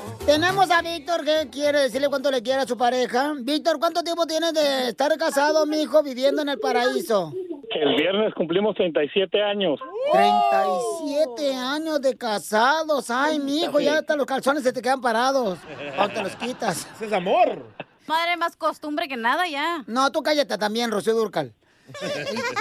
Tenemos 0.25 0.69
a 0.71 0.81
Víctor 0.81 1.23
que 1.25 1.49
quiere 1.51 1.79
decirle 1.81 2.07
cuánto 2.07 2.31
le 2.31 2.41
quiere 2.41 2.61
a 2.61 2.67
su 2.67 2.77
pareja. 2.77 3.33
Víctor, 3.39 3.79
¿cuánto 3.79 4.03
tiempo 4.03 4.25
tienes 4.25 4.53
de 4.53 4.89
estar 4.89 5.15
casado, 5.17 5.65
mijo, 5.65 6.03
viviendo 6.03 6.41
en 6.41 6.49
el 6.49 6.59
paraíso? 6.59 7.33
El 7.73 7.95
viernes 7.95 8.33
cumplimos 8.35 8.75
37 8.75 9.41
años. 9.41 9.79
37 10.11 11.53
años 11.55 12.01
de 12.01 12.17
casados. 12.17 13.09
Ay, 13.09 13.39
mijo, 13.39 13.79
ya 13.79 13.99
hasta 13.99 14.15
los 14.15 14.25
calzones 14.25 14.63
se 14.63 14.71
te 14.73 14.81
quedan 14.81 15.01
parados. 15.01 15.57
Cuando 15.95 16.13
te 16.13 16.23
los 16.23 16.35
quitas. 16.35 16.87
Ese 16.95 17.05
es 17.07 17.13
amor. 17.13 17.65
Madre, 18.07 18.37
más 18.37 18.55
costumbre 18.55 19.07
que 19.07 19.17
nada 19.17 19.47
ya. 19.47 19.83
No, 19.87 20.11
tú 20.11 20.21
cállate 20.21 20.57
también, 20.57 20.91
Rocío 20.91 21.13
Durcal. 21.15 21.53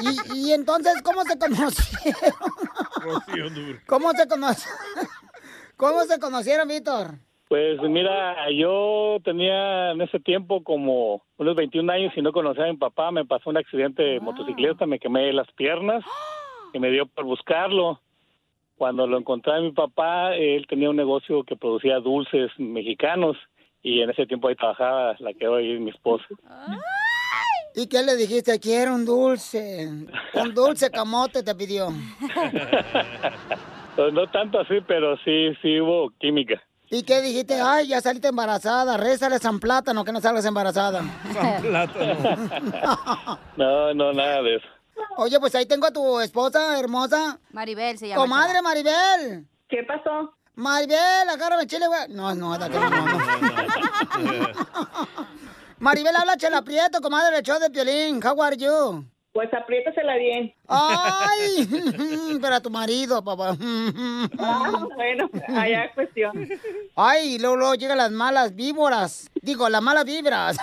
Y, 0.03 0.39
y- 0.41 0.49
y 0.49 0.53
entonces, 0.53 0.95
¿cómo 1.05 1.23
se 1.25 1.39
conocieron? 1.39 1.73
¿Cómo 3.87 4.13
se 4.13 4.27
conocieron? 4.27 4.73
¿Cómo 5.77 6.05
se 6.05 6.19
conocieron, 6.19 6.67
Víctor? 6.69 7.15
Pues 7.51 7.83
mira, 7.83 8.49
yo 8.53 9.19
tenía 9.25 9.91
en 9.91 10.01
ese 10.01 10.21
tiempo 10.21 10.63
como 10.63 11.21
unos 11.37 11.57
21 11.57 11.93
años 11.93 12.13
y 12.15 12.23
no 12.23 12.31
conocía 12.31 12.67
a 12.67 12.69
mi 12.69 12.77
papá. 12.77 13.11
Me 13.11 13.25
pasó 13.25 13.51
un 13.51 13.57
accidente 13.57 14.05
de 14.05 14.21
motocicleta, 14.21 14.87
me 14.87 15.01
quemé 15.01 15.33
las 15.33 15.51
piernas 15.55 16.05
y 16.73 16.79
me 16.79 16.93
dio 16.93 17.07
por 17.07 17.25
buscarlo. 17.25 18.01
Cuando 18.77 19.05
lo 19.09 19.19
encontré 19.19 19.53
a 19.53 19.61
mi 19.61 19.73
papá, 19.73 20.37
él 20.37 20.65
tenía 20.69 20.91
un 20.91 20.95
negocio 20.95 21.43
que 21.43 21.57
producía 21.57 21.99
dulces 21.99 22.53
mexicanos 22.57 23.37
y 23.83 24.01
en 24.01 24.11
ese 24.11 24.27
tiempo 24.27 24.47
ahí 24.47 24.55
trabajaba 24.55 25.17
la 25.19 25.33
que 25.33 25.49
hoy 25.49 25.73
es 25.73 25.81
mi 25.81 25.91
esposa. 25.91 26.25
¿Y 27.75 27.89
qué 27.89 28.05
le 28.05 28.15
dijiste? 28.15 28.61
Quiero 28.61 28.95
un 28.95 29.05
dulce. 29.05 29.89
Un 30.35 30.55
dulce 30.55 30.89
camote 30.89 31.43
te 31.43 31.57
pidió. 31.57 31.89
Pues 33.97 34.15
no 34.15 34.27
tanto 34.29 34.61
así, 34.61 34.77
pero 34.87 35.17
sí, 35.19 35.53
sí 35.61 35.79
hubo 35.81 36.11
química. 36.21 36.63
¿Y 36.93 37.05
qué 37.05 37.23
dijiste? 37.23 37.61
Ay, 37.61 37.87
ya 37.87 38.01
saliste 38.01 38.27
embarazada. 38.29 38.97
Rézale 38.97 39.39
San 39.39 39.61
Plátano 39.61 40.05
que 40.05 40.11
no 40.11 40.21
salgas 40.21 40.45
embarazada. 40.45 41.03
No, 43.57 43.95
no, 43.95 44.13
nada 44.13 44.43
de 44.43 44.57
eso. 44.57 44.67
Oye, 45.17 45.39
pues 45.39 45.55
ahí 45.55 45.67
tengo 45.67 45.87
a 45.87 45.93
tu 45.93 46.19
esposa 46.21 46.79
hermosa. 46.79 47.39
Maribel 47.53 47.99
se 47.99 48.09
llama. 48.09 48.23
Comadre 48.23 48.63
Maribel. 48.63 49.47
¿Qué 49.69 49.83
pasó? 49.85 50.35
Maribel, 50.55 51.29
agárrame 51.31 51.67
chile, 51.67 51.87
güey. 51.87 52.09
No, 52.09 52.35
no, 52.35 52.59
de 52.59 52.65
aquel 52.65 52.81
no, 52.81 52.91
no. 52.91 52.99
Maribel, 55.79 56.17
habla 56.17 56.37
Chela 56.37 56.63
Prieto, 56.63 57.01
comadre 57.01 57.37
del 57.37 57.45
show 57.45 57.59
de 57.59 57.71
Piolín. 57.71 58.21
How 58.25 58.43
are 58.43 58.57
you? 58.57 59.05
Pues 59.41 59.55
apriétasela 59.55 60.17
bien. 60.17 60.53
Ay, 60.69 61.67
pero 62.43 62.57
a 62.57 62.61
tu 62.61 62.69
marido, 62.69 63.25
papá. 63.25 63.57
Ah, 64.39 64.87
bueno, 64.95 65.31
allá 65.49 65.85
es 65.85 65.95
cuestión. 65.95 66.47
Ay, 66.95 67.39
luego, 67.39 67.57
luego 67.57 67.75
llegan 67.75 67.97
las 67.97 68.11
malas 68.11 68.55
víboras. 68.55 69.31
Digo, 69.41 69.67
las 69.71 69.81
malas 69.81 70.05
vibras. 70.05 70.59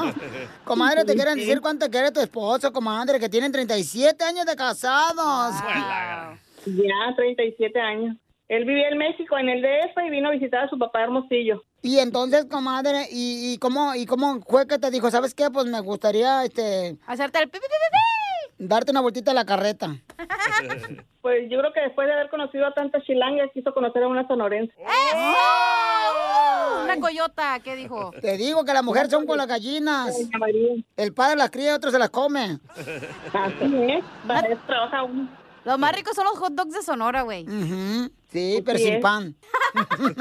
comadre, 0.64 1.04
te 1.04 1.14
quieren 1.14 1.36
decir 1.36 1.60
cuánto 1.60 1.90
quiere 1.90 2.12
tu 2.12 2.20
esposo, 2.20 2.72
comadre, 2.72 3.20
que 3.20 3.28
tienen 3.28 3.52
37 3.52 4.24
años 4.24 4.46
de 4.46 4.56
casados. 4.56 5.56
Ya, 6.64 7.14
37 7.16 7.78
años. 7.78 8.16
Él 8.48 8.64
vivía 8.66 8.88
en 8.88 8.98
México, 8.98 9.38
en 9.38 9.48
el 9.48 9.62
DF, 9.62 9.96
y 10.06 10.10
vino 10.10 10.28
a 10.28 10.32
visitar 10.32 10.64
a 10.64 10.68
su 10.68 10.78
papá 10.78 11.02
Hermosillo. 11.02 11.62
Y 11.82 11.98
entonces, 11.98 12.44
comadre, 12.46 13.06
¿y, 13.10 13.52
y 13.54 13.58
cómo 13.58 13.94
y 13.94 14.04
cómo 14.06 14.40
fue 14.42 14.66
que 14.66 14.78
te 14.78 14.90
dijo? 14.90 15.10
¿Sabes 15.10 15.34
qué? 15.34 15.50
Pues 15.50 15.66
me 15.66 15.80
gustaría, 15.80 16.44
este... 16.44 16.96
Hacerte 17.06 17.38
el 17.40 17.48
pi, 17.48 17.58
pi, 17.58 17.66
pi, 17.66 18.64
Darte 18.66 18.90
una 18.90 19.00
vueltita 19.00 19.30
a 19.30 19.34
la 19.34 19.44
carreta. 19.44 19.96
Pues 21.24 21.48
yo 21.48 21.58
creo 21.58 21.72
que 21.72 21.80
después 21.80 22.06
de 22.06 22.12
haber 22.12 22.28
conocido 22.28 22.66
a 22.66 22.74
tantas 22.74 23.02
chilangas, 23.04 23.48
quiso 23.54 23.72
conocer 23.72 24.02
a 24.02 24.08
una 24.08 24.28
sonorense. 24.28 24.74
Una 26.82 27.00
coyota, 27.00 27.60
¿qué 27.64 27.76
dijo? 27.76 28.10
Te 28.20 28.36
digo 28.36 28.62
que 28.62 28.74
las 28.74 28.84
mujeres 28.84 29.10
son 29.10 29.24
con 29.24 29.38
las 29.38 29.46
gallinas. 29.46 30.14
El 30.98 31.14
padre 31.14 31.36
las 31.36 31.50
cría 31.50 31.70
y 31.70 31.74
otro 31.74 31.90
se 31.90 31.98
las 31.98 32.10
come. 32.10 32.58
Así 33.32 33.74
es, 33.88 34.04
para 34.26 34.48
eso 34.48 34.60
trabaja 34.66 35.02
uno. 35.04 35.26
Los 35.64 35.78
más 35.78 35.94
ricos 35.94 36.14
son 36.14 36.24
los 36.24 36.38
hot 36.38 36.52
dogs 36.52 36.74
de 36.74 36.82
Sonora, 36.82 37.22
güey. 37.22 37.46
Sí, 38.28 38.62
pero 38.64 38.78
sin 38.78 38.94
es. 38.94 39.02
pan. 39.02 39.34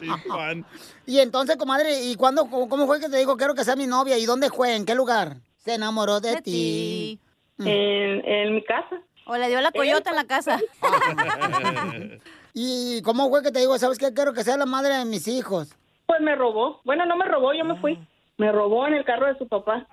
Sin 0.00 0.22
pan. 0.28 0.64
Y 1.06 1.18
entonces, 1.18 1.56
comadre, 1.56 2.02
¿y 2.04 2.14
cuándo, 2.16 2.46
cómo 2.48 2.86
fue 2.86 3.00
que 3.00 3.08
te 3.08 3.18
dijo 3.18 3.36
quiero 3.36 3.54
que 3.54 3.64
sea 3.64 3.76
mi 3.76 3.86
novia? 3.86 4.18
¿Y 4.18 4.26
dónde 4.26 4.50
fue? 4.50 4.74
¿En 4.74 4.86
qué 4.86 4.94
lugar? 4.94 5.36
Se 5.58 5.74
enamoró 5.74 6.20
de, 6.20 6.40
ti. 6.42 7.20
En, 7.58 7.68
en 7.68 8.54
mi 8.54 8.64
casa. 8.64 9.00
O 9.26 9.36
le 9.36 9.48
dio 9.48 9.60
la 9.60 9.70
coyota 9.70 10.10
en 10.10 10.16
la 10.16 10.24
casa. 10.24 10.58
¿Y 12.54 13.00
cómo 13.02 13.28
fue 13.30 13.42
que 13.42 13.52
te 13.52 13.60
dijo, 13.60 13.78
sabes 13.78 13.98
qué? 13.98 14.12
Quiero 14.12 14.32
que 14.32 14.44
sea 14.44 14.56
la 14.56 14.66
madre 14.66 14.96
de 14.96 15.04
mis 15.04 15.28
hijos. 15.28 15.74
Pues 16.06 16.20
me 16.20 16.34
robó. 16.34 16.80
Bueno, 16.84 17.06
no 17.06 17.16
me 17.16 17.26
robó, 17.26 17.52
yo 17.54 17.64
me 17.64 17.80
fui. 17.80 17.98
Me 18.38 18.50
robó 18.50 18.86
en 18.86 18.94
el 18.94 19.04
carro 19.04 19.26
de 19.26 19.38
su 19.38 19.46
papá. 19.46 19.86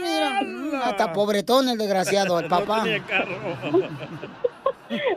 Mira, 0.00 0.40
hasta 0.84 1.12
pobretón 1.12 1.68
el 1.68 1.78
desgraciado, 1.78 2.38
el 2.38 2.48
papá. 2.48 2.84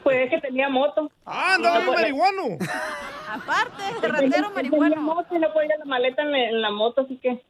Pues 0.01 0.17
es 0.23 0.30
que 0.30 0.39
tenía 0.41 0.69
moto. 0.69 1.11
Ah, 1.25 1.55
andaba 1.55 1.80
bien 1.80 1.93
marihuano. 1.93 2.43
Aparte, 3.30 4.07
ratero 4.07 4.49
marihuano. 4.51 5.01
moto 5.01 5.36
y 5.36 5.39
no 5.39 5.51
podía 5.53 5.78
la 5.78 5.86
maleta 5.86 6.21
en 6.21 6.32
la, 6.32 6.39
en 6.39 6.61
la 6.61 6.71
moto, 6.71 7.01
así 7.01 7.17
que 7.21 7.43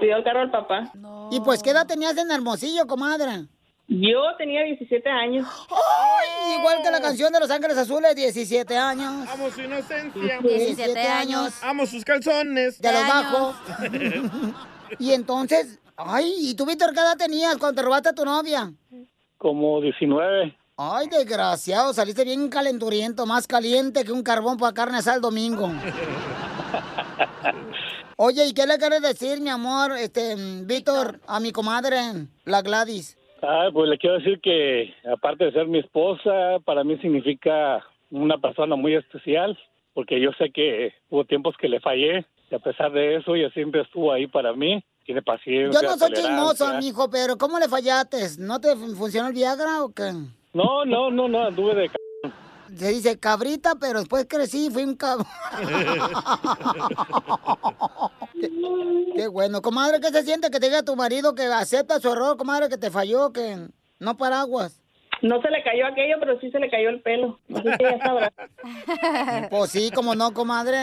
pidió 0.00 0.16
el 0.16 0.24
carro 0.24 0.40
al 0.40 0.50
papá. 0.50 0.90
¿Y 1.32 1.40
pues 1.40 1.62
qué 1.62 1.70
edad 1.70 1.86
tenías 1.86 2.16
en 2.16 2.30
Hermosillo, 2.30 2.86
comadre? 2.86 3.46
Yo 3.88 4.20
tenía 4.38 4.62
17 4.62 5.08
años. 5.10 5.46
¡Ay! 5.70 6.58
Igual 6.58 6.78
que 6.82 6.90
la 6.90 7.00
canción 7.00 7.32
de 7.32 7.40
Los 7.40 7.50
Ángeles 7.50 7.76
Azules, 7.76 8.14
17 8.14 8.76
años. 8.76 9.28
Amo 9.28 9.50
su 9.50 9.60
inocencia. 9.60 10.38
17 10.40 11.00
años. 11.00 11.52
Amo 11.62 11.84
sus 11.86 12.04
calzones. 12.04 12.80
De 12.80 12.92
los 12.92 13.02
bajos. 13.08 13.56
Y 14.98 15.12
entonces, 15.12 15.78
ay, 15.96 16.34
¿y 16.38 16.54
tú, 16.54 16.66
Víctor, 16.66 16.92
qué 16.92 17.00
edad 17.00 17.16
tenías 17.16 17.56
cuando 17.56 17.80
te 17.80 17.82
robaste 17.84 18.10
a 18.10 18.14
tu 18.14 18.24
novia? 18.24 18.72
Como 19.38 19.80
19. 19.80 20.54
Ay, 20.76 21.08
desgraciado, 21.08 21.92
saliste 21.92 22.24
bien 22.24 22.48
calenturiento, 22.50 23.24
más 23.24 23.46
caliente 23.46 24.04
que 24.04 24.12
un 24.12 24.22
carbón 24.22 24.58
para 24.58 24.74
carne 24.74 24.98
asada 24.98 25.16
el 25.16 25.22
domingo. 25.22 25.70
Oye, 28.18 28.46
¿y 28.46 28.54
qué 28.54 28.66
le 28.66 28.78
quieres 28.78 29.02
decir, 29.02 29.40
mi 29.40 29.50
amor, 29.50 29.92
este, 29.92 30.34
Víctor, 30.64 31.20
a 31.26 31.40
mi 31.40 31.52
comadre, 31.52 31.98
la 32.44 32.62
Gladys? 32.62 33.16
Ah, 33.42 33.68
pues 33.72 33.88
le 33.88 33.98
quiero 33.98 34.18
decir 34.18 34.40
que 34.40 34.94
aparte 35.10 35.44
de 35.44 35.52
ser 35.52 35.66
mi 35.66 35.78
esposa, 35.78 36.58
para 36.64 36.82
mí 36.84 36.96
significa 36.98 37.84
una 38.10 38.38
persona 38.38 38.76
muy 38.76 38.94
especial, 38.94 39.58
porque 39.92 40.20
yo 40.20 40.30
sé 40.38 40.50
que 40.50 40.94
hubo 41.10 41.24
tiempos 41.24 41.56
que 41.58 41.68
le 41.68 41.80
fallé 41.80 42.24
y 42.50 42.54
a 42.54 42.58
pesar 42.58 42.92
de 42.92 43.16
eso 43.16 43.34
ella 43.34 43.50
siempre 43.50 43.82
estuvo 43.82 44.12
ahí 44.12 44.26
para 44.26 44.52
mí, 44.52 44.82
tiene 45.06 45.22
paciencia. 45.22 45.80
Yo 45.80 45.88
no 45.88 45.96
soy 45.96 46.12
chismoso, 46.12 46.74
mijo, 46.74 47.08
pero 47.08 47.38
¿cómo 47.38 47.58
le 47.58 47.68
fallaste? 47.68 48.28
¿No 48.38 48.60
te 48.60 48.74
fun- 48.76 48.94
funcionó 48.96 49.28
el 49.28 49.34
Viagra 49.34 49.82
o 49.84 49.90
qué? 49.92 50.12
No, 50.52 50.84
no, 50.84 51.10
no, 51.10 51.28
no, 51.28 51.44
anduve 51.46 51.74
de 51.74 51.88
c- 51.88 51.96
Se 52.76 52.88
dice 52.88 53.18
cabrita, 53.18 53.76
pero 53.76 54.00
después 54.00 54.26
crecí 54.28 54.66
y 54.66 54.70
fui 54.70 54.82
un 54.84 54.96
cabrón. 54.96 55.26
qué, 58.40 58.50
qué 59.16 59.28
bueno. 59.28 59.62
Comadre, 59.62 60.00
¿qué 60.00 60.10
se 60.10 60.22
siente 60.24 60.50
que 60.50 60.60
te 60.60 60.66
diga 60.66 60.82
tu 60.82 60.96
marido 60.96 61.34
que 61.34 61.44
acepta 61.44 62.00
su 62.00 62.10
error, 62.10 62.36
comadre, 62.36 62.68
que 62.68 62.78
te 62.78 62.90
falló, 62.90 63.32
que 63.32 63.68
no 63.98 64.16
paraguas? 64.16 64.82
No 65.22 65.40
se 65.40 65.50
le 65.50 65.62
cayó 65.62 65.86
aquello, 65.86 66.16
pero 66.20 66.38
sí 66.40 66.50
se 66.50 66.60
le 66.60 66.68
cayó 66.68 66.90
el 66.90 67.00
pelo. 67.00 67.38
Así 67.54 67.68
que 67.78 67.84
ya 67.84 67.98
sabrá. 67.98 68.32
Pues 69.50 69.70
sí, 69.70 69.90
como 69.94 70.14
no, 70.14 70.32
comadre. 70.32 70.78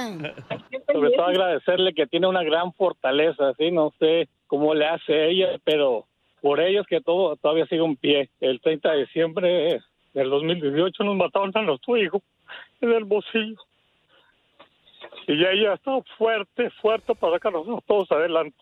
sobre 0.92 1.12
todo 1.12 1.26
agradecerle 1.26 1.94
que 1.94 2.08
tiene 2.08 2.28
una 2.28 2.44
gran 2.44 2.74
fortaleza, 2.74 3.54
sí, 3.58 3.72
no 3.72 3.94
sé 4.00 4.28
cómo 4.48 4.74
le 4.74 4.86
hace 4.88 5.30
ella, 5.30 5.60
pero 5.64 6.06
por 6.42 6.60
ellos 6.60 6.86
que 6.88 7.02
todo 7.02 7.36
todavía 7.36 7.66
sigue 7.68 7.84
en 7.84 7.96
pie. 7.96 8.30
El 8.40 8.60
30 8.62 8.92
de 8.92 9.00
diciembre 9.00 9.82
del 10.14 10.30
2018 10.30 11.04
nos 11.04 11.16
mataron 11.16 11.52
a 11.56 11.62
nuestro 11.62 11.98
hijo 11.98 12.22
en 12.82 12.92
el 12.92 13.04
bolsillo. 13.04 13.58
Y 15.28 15.34
ella 15.34 15.72
ha 15.72 15.76
estado 15.76 16.04
fuerte, 16.18 16.70
fuerte 16.82 17.16
para 17.16 17.34
sacarnos 17.34 17.84
todos 17.86 18.12
adelante. 18.12 18.58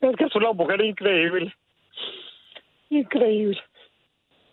Es 0.00 0.16
que 0.16 0.24
es 0.24 0.34
una 0.34 0.52
mujer 0.52 0.84
increíble. 0.84 1.54
Increíble. 2.90 3.60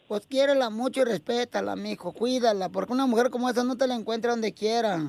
Pues 0.08 0.26
quiérela 0.28 0.70
mucho 0.70 1.02
y 1.02 1.04
respétala, 1.04 1.76
mijo, 1.76 2.14
cuídala, 2.14 2.70
porque 2.70 2.94
una 2.94 3.06
mujer 3.06 3.30
como 3.30 3.50
esa 3.50 3.64
no 3.64 3.76
te 3.76 3.88
la 3.88 3.96
encuentra 3.96 4.32
donde 4.32 4.54
quiera. 4.54 5.02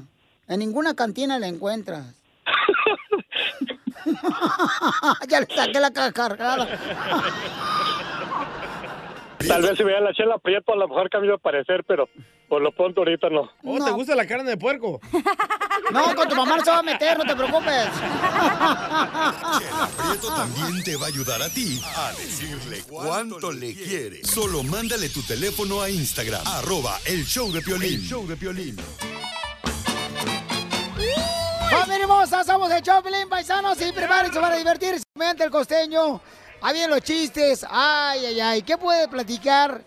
En 0.49 0.59
ninguna 0.59 0.95
cantina 0.95 1.39
la 1.39 1.47
encuentras. 1.47 2.15
ya 5.29 5.41
le 5.41 5.47
saqué 5.47 5.81
la 5.81 5.93
caja 5.93 6.13
cargada. 6.13 6.67
Tal 9.47 9.63
vez 9.63 9.77
si 9.77 9.85
vea 9.85 10.01
la 10.01 10.13
chela 10.13 10.39
prieto 10.39 10.73
a 10.73 10.77
lo 10.77 10.89
mejor 10.89 11.09
cambia 11.11 11.33
de 11.33 11.39
parecer, 11.39 11.85
pero 11.85 12.09
por 12.49 12.63
lo 12.63 12.73
pronto 12.73 13.01
ahorita 13.03 13.29
no. 13.31 13.51
Oh, 13.65 13.85
¿te 13.85 13.91
gusta 13.91 14.15
la 14.15 14.27
carne 14.27 14.51
de 14.51 14.57
puerco? 14.57 15.01
No, 15.93 16.15
con 16.15 16.29
tu 16.29 16.35
mamá 16.35 16.57
no 16.57 16.65
se 16.65 16.71
va 16.71 16.81
a 16.81 16.83
meter, 16.83 17.17
no 17.17 17.25
te 17.25 17.35
preocupes. 17.35 17.89
Prieto 19.97 20.35
también 20.35 20.85
te 20.85 20.97
va 20.97 21.07
a 21.07 21.09
ayudar 21.09 21.41
a 21.41 21.49
ti 21.49 21.81
a 21.97 22.13
decirle 22.13 22.83
cuánto 22.87 23.51
le 23.53 23.75
quiere. 23.75 24.23
Solo 24.23 24.63
mándale 24.65 25.09
tu 25.09 25.23
teléfono 25.23 25.81
a 25.81 25.89
Instagram, 25.89 26.43
arroba 26.47 26.99
el 27.07 27.25
show 27.25 27.51
de 27.51 27.63
Piolín. 27.63 27.95
El 27.95 28.03
show 28.03 28.27
de 28.27 28.37
Piolín. 28.37 28.77
¡Familia 31.71 32.03
hermosa! 32.03 32.45
Somos 32.45 32.71
el 32.71 32.83
Choplin, 32.83 33.29
paisanos, 33.29 33.81
y 33.81 33.91
prepárense 33.93 34.39
para 34.41 34.57
divertirse. 34.57 35.05
Mediante 35.15 35.45
el 35.45 35.51
costeño. 35.51 36.21
Ahí 36.61 36.75
vienen 36.75 36.91
los 36.91 37.03
chistes. 37.03 37.65
Ay, 37.69 38.27
ay, 38.27 38.41
ay. 38.41 38.63
¿Qué 38.63 38.77
puede 38.77 39.09
platicar 39.09 39.83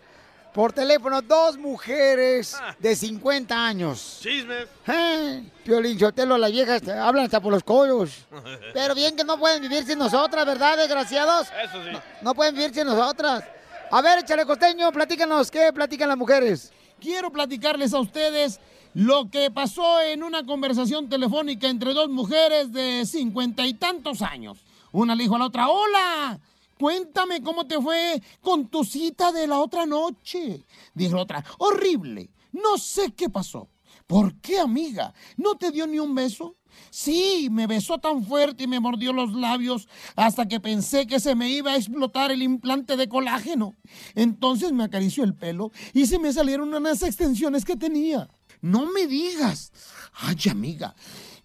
por 0.54 0.74
teléfono 0.74 1.22
dos 1.22 1.58
mujeres 1.58 2.58
de 2.80 2.96
50 2.96 3.66
años? 3.68 4.20
Chismes. 4.22 4.68
Eh, 4.88 5.44
Piolín 5.64 5.98
Sotelo, 5.98 6.38
las 6.38 6.52
viejas 6.52 6.88
hablan 6.88 7.26
hasta 7.26 7.40
por 7.40 7.54
los 7.54 7.64
codos. 7.64 8.26
Pero 8.74 8.96
bien 8.96 9.16
que 9.16 9.24
no 9.24 9.38
pueden 9.38 9.62
vivir 9.62 9.84
sin 9.86 9.98
nosotras, 9.98 10.46
¿verdad, 10.46 10.78
desgraciados? 10.78 11.48
Eso 11.64 11.84
sí. 11.84 11.98
No 12.22 12.34
pueden 12.34 12.56
vivir 12.56 12.74
sin 12.74 12.86
nosotras. 12.86 13.44
A 13.90 14.02
ver, 14.02 14.20
échale 14.20 14.46
costeño, 14.46 14.92
platícanos, 14.92 15.52
¿qué 15.52 15.72
platican 15.74 16.10
las 16.10 16.18
mujeres? 16.18 16.72
Quiero 17.00 17.32
platicarles 17.32 17.94
a 17.94 18.00
ustedes 18.00 18.60
lo 18.94 19.30
que 19.30 19.52
pasó 19.52 20.02
en 20.02 20.24
una 20.24 20.46
conversación 20.46 21.10
telefónica 21.10 21.68
entre 21.68 21.94
dos 21.94 22.10
mujeres 22.10 22.72
de 22.72 23.06
cincuenta 23.06 23.66
y 23.66 23.74
tantos 23.74 24.22
años. 24.22 24.60
Una 24.92 25.16
le 25.16 25.24
dijo 25.24 25.36
a 25.36 25.40
la 25.40 25.46
otra, 25.46 25.70
hola, 25.70 26.40
cuéntame 26.82 27.44
cómo 27.44 27.68
te 27.68 27.80
fue 27.80 28.20
con 28.42 28.68
tu 28.68 28.84
cita 28.84 29.32
de 29.32 29.46
la 29.46 29.60
otra 29.60 29.86
noche. 29.86 30.66
Dijo 30.96 31.20
otra, 31.20 31.46
horrible, 31.60 32.32
no 32.52 32.80
sé 32.80 33.12
qué 33.12 33.30
pasó. 33.30 33.70
¿Por 34.08 34.34
qué, 34.42 34.58
amiga? 34.58 35.14
¿No 35.38 35.56
te 35.58 35.70
dio 35.70 35.86
ni 35.86 36.00
un 36.00 36.16
beso? 36.16 36.58
Sí, 36.90 37.50
me 37.52 37.68
besó 37.68 38.00
tan 38.00 38.26
fuerte 38.26 38.64
y 38.64 38.68
me 38.68 38.80
mordió 38.80 39.14
los 39.14 39.32
labios 39.34 39.88
hasta 40.16 40.48
que 40.48 40.60
pensé 40.60 41.06
que 41.06 41.20
se 41.20 41.36
me 41.36 41.52
iba 41.52 41.74
a 41.74 41.78
explotar 41.78 42.32
el 42.32 42.42
implante 42.42 42.98
de 42.98 43.08
colágeno. 43.08 43.76
Entonces 44.16 44.72
me 44.72 44.84
acarició 44.84 45.24
el 45.24 45.36
pelo 45.36 45.72
y 45.94 46.08
se 46.08 46.18
me 46.18 46.34
salieron 46.34 46.74
unas 46.74 47.04
extensiones 47.04 47.64
que 47.64 47.76
tenía. 47.76 48.28
No 48.60 48.88
me 48.92 49.06
digas. 49.06 49.72
Ay, 50.14 50.50
amiga. 50.50 50.96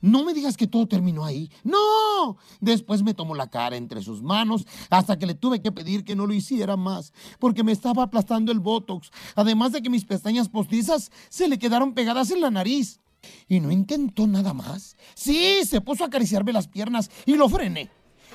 No 0.06 0.22
me 0.22 0.32
digas 0.32 0.56
que 0.56 0.68
todo 0.68 0.86
terminó 0.86 1.24
ahí. 1.24 1.50
No. 1.64 2.36
Después 2.60 3.02
me 3.02 3.12
tomó 3.12 3.34
la 3.34 3.50
cara 3.50 3.76
entre 3.76 4.02
sus 4.02 4.22
manos 4.22 4.64
hasta 4.88 5.18
que 5.18 5.26
le 5.26 5.34
tuve 5.34 5.60
que 5.60 5.72
pedir 5.72 6.04
que 6.04 6.14
no 6.14 6.28
lo 6.28 6.32
hiciera 6.32 6.76
más, 6.76 7.12
porque 7.40 7.64
me 7.64 7.72
estaba 7.72 8.04
aplastando 8.04 8.52
el 8.52 8.60
botox, 8.60 9.10
además 9.34 9.72
de 9.72 9.82
que 9.82 9.90
mis 9.90 10.04
pestañas 10.04 10.48
postizas 10.48 11.10
se 11.28 11.48
le 11.48 11.58
quedaron 11.58 11.92
pegadas 11.92 12.30
en 12.30 12.40
la 12.40 12.52
nariz. 12.52 13.00
Y 13.48 13.58
no 13.58 13.72
intentó 13.72 14.28
nada 14.28 14.54
más. 14.54 14.96
Sí, 15.16 15.64
se 15.64 15.80
puso 15.80 16.04
a 16.04 16.06
acariciarme 16.06 16.52
las 16.52 16.68
piernas 16.68 17.10
y 17.24 17.34
lo 17.34 17.48
frené. 17.48 17.90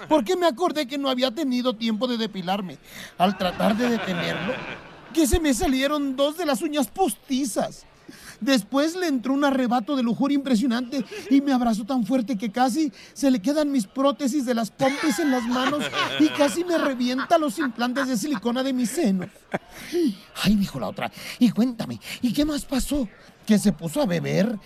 Porque 0.10 0.36
me 0.36 0.48
acordé 0.48 0.88
que 0.88 0.98
no 0.98 1.10
había 1.10 1.32
tenido 1.32 1.78
tiempo 1.78 2.06
de 2.06 2.18
depilarme. 2.18 2.80
Al 3.18 3.38
tratar 3.38 3.78
de 3.78 3.92
detenerlo, 3.92 4.54
que 5.14 5.26
se 5.26 5.40
me 5.40 5.54
salieron 5.54 6.18
dos 6.18 6.38
de 6.38 6.46
las 6.46 6.62
uñas 6.62 6.90
postizas. 6.90 7.86
Después 8.42 8.96
le 8.96 9.08
entró 9.08 9.34
un 9.34 9.46
arrebato 9.46 9.96
de 9.96 10.04
lujuria 10.04 10.36
impresionante 10.36 11.06
y 11.30 11.42
me 11.42 11.54
abrazó 11.54 11.86
tan 11.86 12.06
fuerte 12.06 12.38
que 12.38 12.52
casi 12.52 12.92
se 13.14 13.30
le 13.32 13.40
quedan 13.42 13.72
mis 13.72 13.88
prótesis 13.88 14.46
de 14.46 14.54
las 14.56 14.72
pompis 14.72 15.20
en 15.20 15.32
las 15.32 15.44
manos 15.44 15.84
y 16.20 16.28
casi 16.30 16.64
me 16.64 16.78
revienta 16.78 17.38
los 17.38 17.58
implantes 17.60 18.08
de 18.08 18.18
silicona 18.18 18.64
de 18.64 18.74
mis 18.74 18.90
senos. 18.90 19.30
Ay, 20.44 20.56
dijo 20.56 20.80
la 20.80 20.88
otra, 20.90 21.12
y 21.40 21.50
cuéntame, 21.52 22.00
¿y 22.22 22.34
qué 22.34 22.44
más 22.44 22.66
pasó? 22.66 23.08
Que 23.46 23.58
se 23.60 23.72
puso 23.72 24.02
a 24.02 24.06
beber 24.06 24.58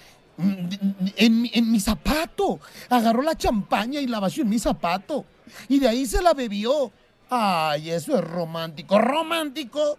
en, 1.17 1.41
mi- 1.41 1.51
en 1.53 1.71
mi 1.71 1.79
zapato. 1.79 2.59
Agarró 2.89 3.21
la 3.21 3.35
champaña 3.37 3.99
y 3.99 4.07
la 4.07 4.19
vació 4.19 4.43
en 4.43 4.49
mi 4.49 4.59
zapato. 4.59 5.25
Y 5.69 5.79
de 5.79 5.87
ahí 5.87 6.05
se 6.05 6.21
la 6.21 6.33
bebió. 6.33 6.91
Ay, 7.29 7.89
eso 7.91 8.17
es 8.17 8.23
romántico. 8.23 8.99
¿Romántico? 8.99 9.97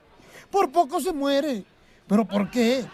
Por 0.50 0.70
poco 0.72 1.00
se 1.00 1.12
muere. 1.12 1.64
¿Pero 2.06 2.26
por 2.26 2.50
qué? 2.50 2.84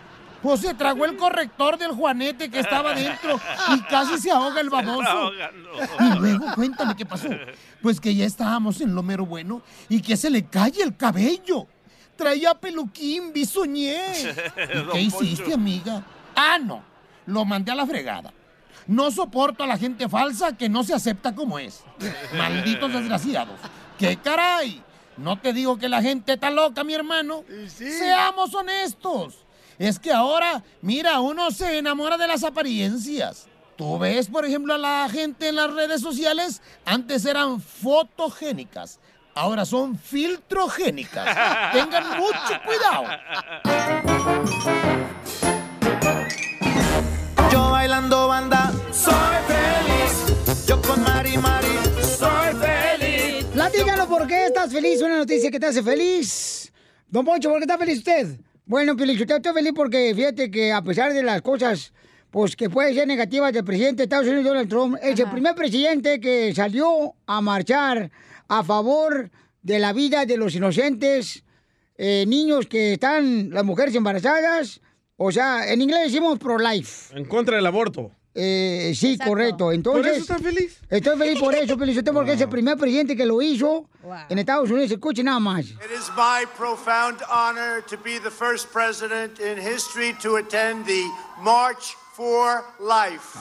Pues 0.42 0.60
se 0.60 0.74
tragó 0.74 1.04
el 1.04 1.16
corrector 1.16 1.78
del 1.78 1.92
Juanete 1.92 2.50
que 2.50 2.58
estaba 2.58 2.94
dentro 2.94 3.40
y 3.74 3.80
casi 3.82 4.18
se 4.18 4.30
ahoga 4.30 4.60
el 4.60 4.70
baboso. 4.70 5.32
Y 6.00 6.18
luego 6.18 6.46
cuéntame 6.54 6.96
qué 6.96 7.06
pasó. 7.06 7.28
Pues 7.80 8.00
que 8.00 8.14
ya 8.14 8.24
estábamos 8.24 8.80
en 8.80 8.94
lo 8.94 9.02
mero 9.02 9.24
bueno 9.24 9.62
y 9.88 10.02
que 10.02 10.16
se 10.16 10.30
le 10.30 10.44
cae 10.46 10.82
el 10.82 10.96
cabello. 10.96 11.66
Traía 12.16 12.54
peluquín, 12.54 13.32
bisoñé. 13.32 14.02
¿Y 14.74 14.92
qué 14.92 15.00
hiciste, 15.00 15.54
amiga? 15.54 16.02
Ah, 16.34 16.58
no. 16.58 16.82
Lo 17.26 17.44
mandé 17.44 17.70
a 17.72 17.74
la 17.74 17.86
fregada. 17.86 18.32
No 18.86 19.10
soporto 19.10 19.62
a 19.62 19.66
la 19.66 19.78
gente 19.78 20.08
falsa 20.08 20.56
que 20.56 20.68
no 20.68 20.82
se 20.82 20.92
acepta 20.92 21.34
como 21.34 21.58
es. 21.58 21.84
Malditos 22.36 22.92
desgraciados. 22.92 23.58
¿Qué 23.98 24.16
caray? 24.16 24.82
No 25.16 25.38
te 25.38 25.52
digo 25.52 25.78
que 25.78 25.88
la 25.88 26.02
gente 26.02 26.32
está 26.32 26.50
loca, 26.50 26.82
mi 26.82 26.94
hermano. 26.94 27.44
Seamos 27.68 28.54
honestos. 28.54 29.38
Es 29.82 29.98
que 29.98 30.12
ahora, 30.12 30.62
mira, 30.80 31.18
uno 31.18 31.50
se 31.50 31.78
enamora 31.78 32.16
de 32.16 32.28
las 32.28 32.44
apariencias. 32.44 33.48
Tú 33.74 33.98
ves, 33.98 34.28
por 34.28 34.46
ejemplo, 34.46 34.74
a 34.74 34.78
la 34.78 35.08
gente 35.10 35.48
en 35.48 35.56
las 35.56 35.72
redes 35.72 36.00
sociales, 36.00 36.62
antes 36.84 37.24
eran 37.24 37.60
fotogénicas, 37.60 39.00
ahora 39.34 39.64
son 39.64 39.98
filtrogénicas. 39.98 41.26
Tengan 41.72 42.16
mucho 42.16 42.60
cuidado. 42.64 43.06
Yo 47.50 47.70
bailando 47.72 48.28
banda, 48.28 48.72
soy 48.92 49.12
feliz. 49.48 50.64
Yo 50.64 50.80
con 50.80 51.02
Mari 51.02 51.38
Mari, 51.38 51.78
soy 52.16 52.54
feliz. 52.54 53.44
Platícanos 53.46 54.06
por 54.06 54.28
qué 54.28 54.46
estás 54.46 54.72
feliz, 54.72 55.02
una 55.02 55.16
noticia 55.16 55.50
que 55.50 55.58
te 55.58 55.66
hace 55.66 55.82
feliz. 55.82 56.72
Don 57.08 57.24
Poncho, 57.24 57.48
¿por 57.50 57.58
qué 57.58 57.64
está 57.64 57.76
feliz 57.76 57.98
usted? 57.98 58.38
Bueno, 58.72 58.96
Pelichotelo, 58.96 59.36
estoy 59.36 59.52
feliz 59.52 59.72
porque 59.76 60.14
fíjate 60.14 60.50
que 60.50 60.72
a 60.72 60.80
pesar 60.80 61.12
de 61.12 61.22
las 61.22 61.42
cosas 61.42 61.92
pues 62.30 62.56
que 62.56 62.70
pueden 62.70 62.94
ser 62.94 63.06
negativas 63.06 63.52
del 63.52 63.64
presidente 63.64 63.96
de 63.98 64.02
Estados 64.04 64.26
Unidos, 64.26 64.46
Donald 64.46 64.70
Trump, 64.70 64.96
es 65.02 65.20
el 65.20 65.28
primer 65.28 65.54
presidente 65.54 66.18
que 66.18 66.54
salió 66.54 67.12
a 67.26 67.42
marchar 67.42 68.10
a 68.48 68.64
favor 68.64 69.30
de 69.60 69.78
la 69.78 69.92
vida 69.92 70.24
de 70.24 70.38
los 70.38 70.54
inocentes 70.54 71.44
eh, 71.98 72.24
niños 72.26 72.66
que 72.66 72.94
están, 72.94 73.50
las 73.50 73.62
mujeres 73.62 73.94
embarazadas, 73.94 74.80
o 75.18 75.30
sea, 75.30 75.70
en 75.70 75.82
inglés 75.82 76.04
decimos 76.04 76.38
pro-life. 76.38 77.14
En 77.14 77.26
contra 77.26 77.56
del 77.56 77.66
aborto. 77.66 78.10
Eh, 78.34 78.92
sí, 78.96 79.18
correcto. 79.18 79.72
Entonces, 79.72 80.02
¿Por 80.02 80.10
eso 80.12 80.20
estás 80.22 80.42
feliz? 80.42 80.78
Estoy 80.88 81.18
feliz 81.18 81.38
por 81.38 81.54
eso, 81.54 81.76
Felicito, 81.76 82.12
porque 82.14 82.32
es 82.32 82.40
el 82.40 82.48
primer 82.48 82.78
presidente 82.78 83.14
que 83.14 83.26
lo 83.26 83.42
hizo 83.42 83.86
en 84.28 84.38
Estados 84.38 84.70
Unidos. 84.70 84.90
Escuche 84.90 85.22
nada 85.22 85.38
más. 85.38 85.66
It 85.66 85.76
is 85.94 86.10
my 86.16 86.46
profound 86.56 87.20
honor 87.28 87.82
to 87.88 87.96
be 87.98 88.18
the 88.18 88.30
first 88.30 88.72
president 88.72 89.38
in 89.38 89.58
history 89.58 90.14
to 90.22 90.36
attend 90.36 90.86
the 90.86 91.04
March 91.42 91.94
for 92.14 92.64
Life. 92.80 93.38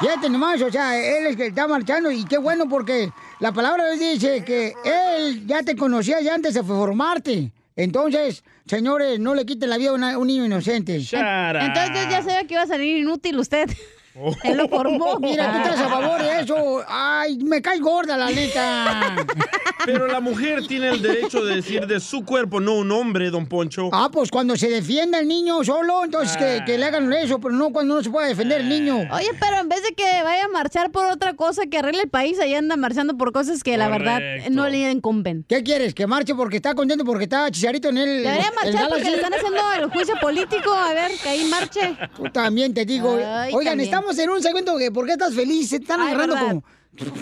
Fíjate 0.00 0.28
nomás, 0.28 0.60
o 0.62 0.70
sea, 0.70 0.98
él 0.98 1.26
es 1.26 1.36
que 1.36 1.46
está 1.46 1.68
marchando 1.68 2.10
y 2.10 2.24
qué 2.24 2.36
bueno 2.36 2.68
porque 2.68 3.12
la 3.38 3.52
palabra 3.52 3.90
dice 3.92 4.42
que 4.44 4.74
él 4.84 5.46
ya 5.46 5.62
te 5.62 5.76
conocía 5.76 6.20
ya 6.20 6.34
antes 6.34 6.54
de 6.54 6.64
formarte. 6.64 7.52
Entonces, 7.76 8.44
señores, 8.66 9.18
no 9.18 9.34
le 9.34 9.46
quiten 9.46 9.70
la 9.70 9.78
vida 9.78 9.90
a 9.90 10.18
un 10.18 10.26
niño 10.26 10.44
inocente. 10.44 10.96
Entonces 10.96 12.08
ya 12.10 12.22
sabía 12.22 12.44
que 12.46 12.54
iba 12.54 12.62
a 12.62 12.66
salir 12.66 12.98
inútil 12.98 13.38
usted. 13.38 13.70
Él 14.44 14.56
lo 14.56 14.68
formó. 14.68 15.18
Mira, 15.18 15.52
tú 15.52 15.58
estás 15.58 15.80
a 15.80 15.88
favor 15.88 16.22
de 16.22 16.40
eso. 16.40 16.84
Ay, 16.86 17.38
me 17.38 17.62
cae 17.62 17.78
gorda 17.78 18.16
la 18.16 18.30
neta. 18.30 19.16
Pero 19.84 20.06
la 20.06 20.20
mujer 20.20 20.66
tiene 20.66 20.88
el 20.90 21.02
derecho 21.02 21.44
de 21.44 21.56
decir 21.56 21.86
de 21.86 22.00
su 22.00 22.24
cuerpo, 22.24 22.60
no 22.60 22.74
un 22.74 22.90
hombre, 22.92 23.30
don 23.30 23.46
Poncho. 23.46 23.90
Ah, 23.92 24.08
pues 24.12 24.30
cuando 24.30 24.56
se 24.56 24.68
defienda 24.68 25.18
el 25.20 25.28
niño 25.28 25.62
solo, 25.64 26.04
entonces 26.04 26.36
que, 26.36 26.62
que 26.66 26.78
le 26.78 26.84
hagan 26.86 27.12
eso, 27.12 27.40
pero 27.40 27.54
no 27.54 27.70
cuando 27.72 27.96
no 27.96 28.02
se 28.02 28.10
puede 28.10 28.28
defender 28.28 28.60
el 28.60 28.68
niño. 28.68 28.96
Oye, 29.12 29.30
pero 29.40 29.58
en 29.60 29.68
vez 29.68 29.82
de 29.82 29.94
que 29.94 30.04
vaya 30.22 30.44
a 30.44 30.48
marchar 30.48 30.90
por 30.90 31.06
otra 31.06 31.34
cosa 31.34 31.62
que 31.66 31.78
arregle 31.78 32.02
el 32.02 32.08
país, 32.10 32.38
ahí 32.40 32.54
anda 32.54 32.76
marchando 32.76 33.16
por 33.16 33.32
cosas 33.32 33.62
que 33.62 33.76
la 33.76 33.88
verdad 33.88 34.14
Correcto. 34.18 34.50
no 34.50 34.68
le 34.68 34.90
incumben. 34.90 35.44
¿Qué 35.48 35.62
quieres? 35.62 35.94
¿Que 35.94 36.06
marche 36.06 36.34
porque 36.34 36.56
está 36.56 36.74
contento 36.74 37.04
porque 37.04 37.24
está 37.24 37.50
chicharito 37.50 37.88
en 37.88 37.98
el. 37.98 38.22
Debería 38.22 38.48
el 38.48 38.54
marchar 38.54 38.88
porque 38.88 39.02
Galaxy? 39.04 39.10
le 39.10 39.16
están 39.16 39.34
haciendo 39.34 39.60
el 39.78 39.90
juicio 39.90 40.14
político. 40.20 40.72
A 40.72 40.94
ver, 40.94 41.10
que 41.22 41.28
ahí 41.28 41.44
marche. 41.44 41.96
Tú 42.16 42.24
también 42.32 42.72
te 42.74 42.84
digo. 42.84 43.16
Ay, 43.16 43.52
Oigan, 43.54 43.72
también. 43.72 43.80
estamos 43.88 44.18
en 44.18 44.30
un 44.30 44.42
segmento 44.42 44.76
que 44.78 44.90
¿por 44.90 45.06
qué 45.06 45.12
estás 45.12 45.34
feliz? 45.34 45.68
Se 45.70 45.76
están 45.76 46.00
Ay, 46.00 46.08
agarrando 46.08 46.34
verdad. 46.34 46.48
como. 46.48 46.62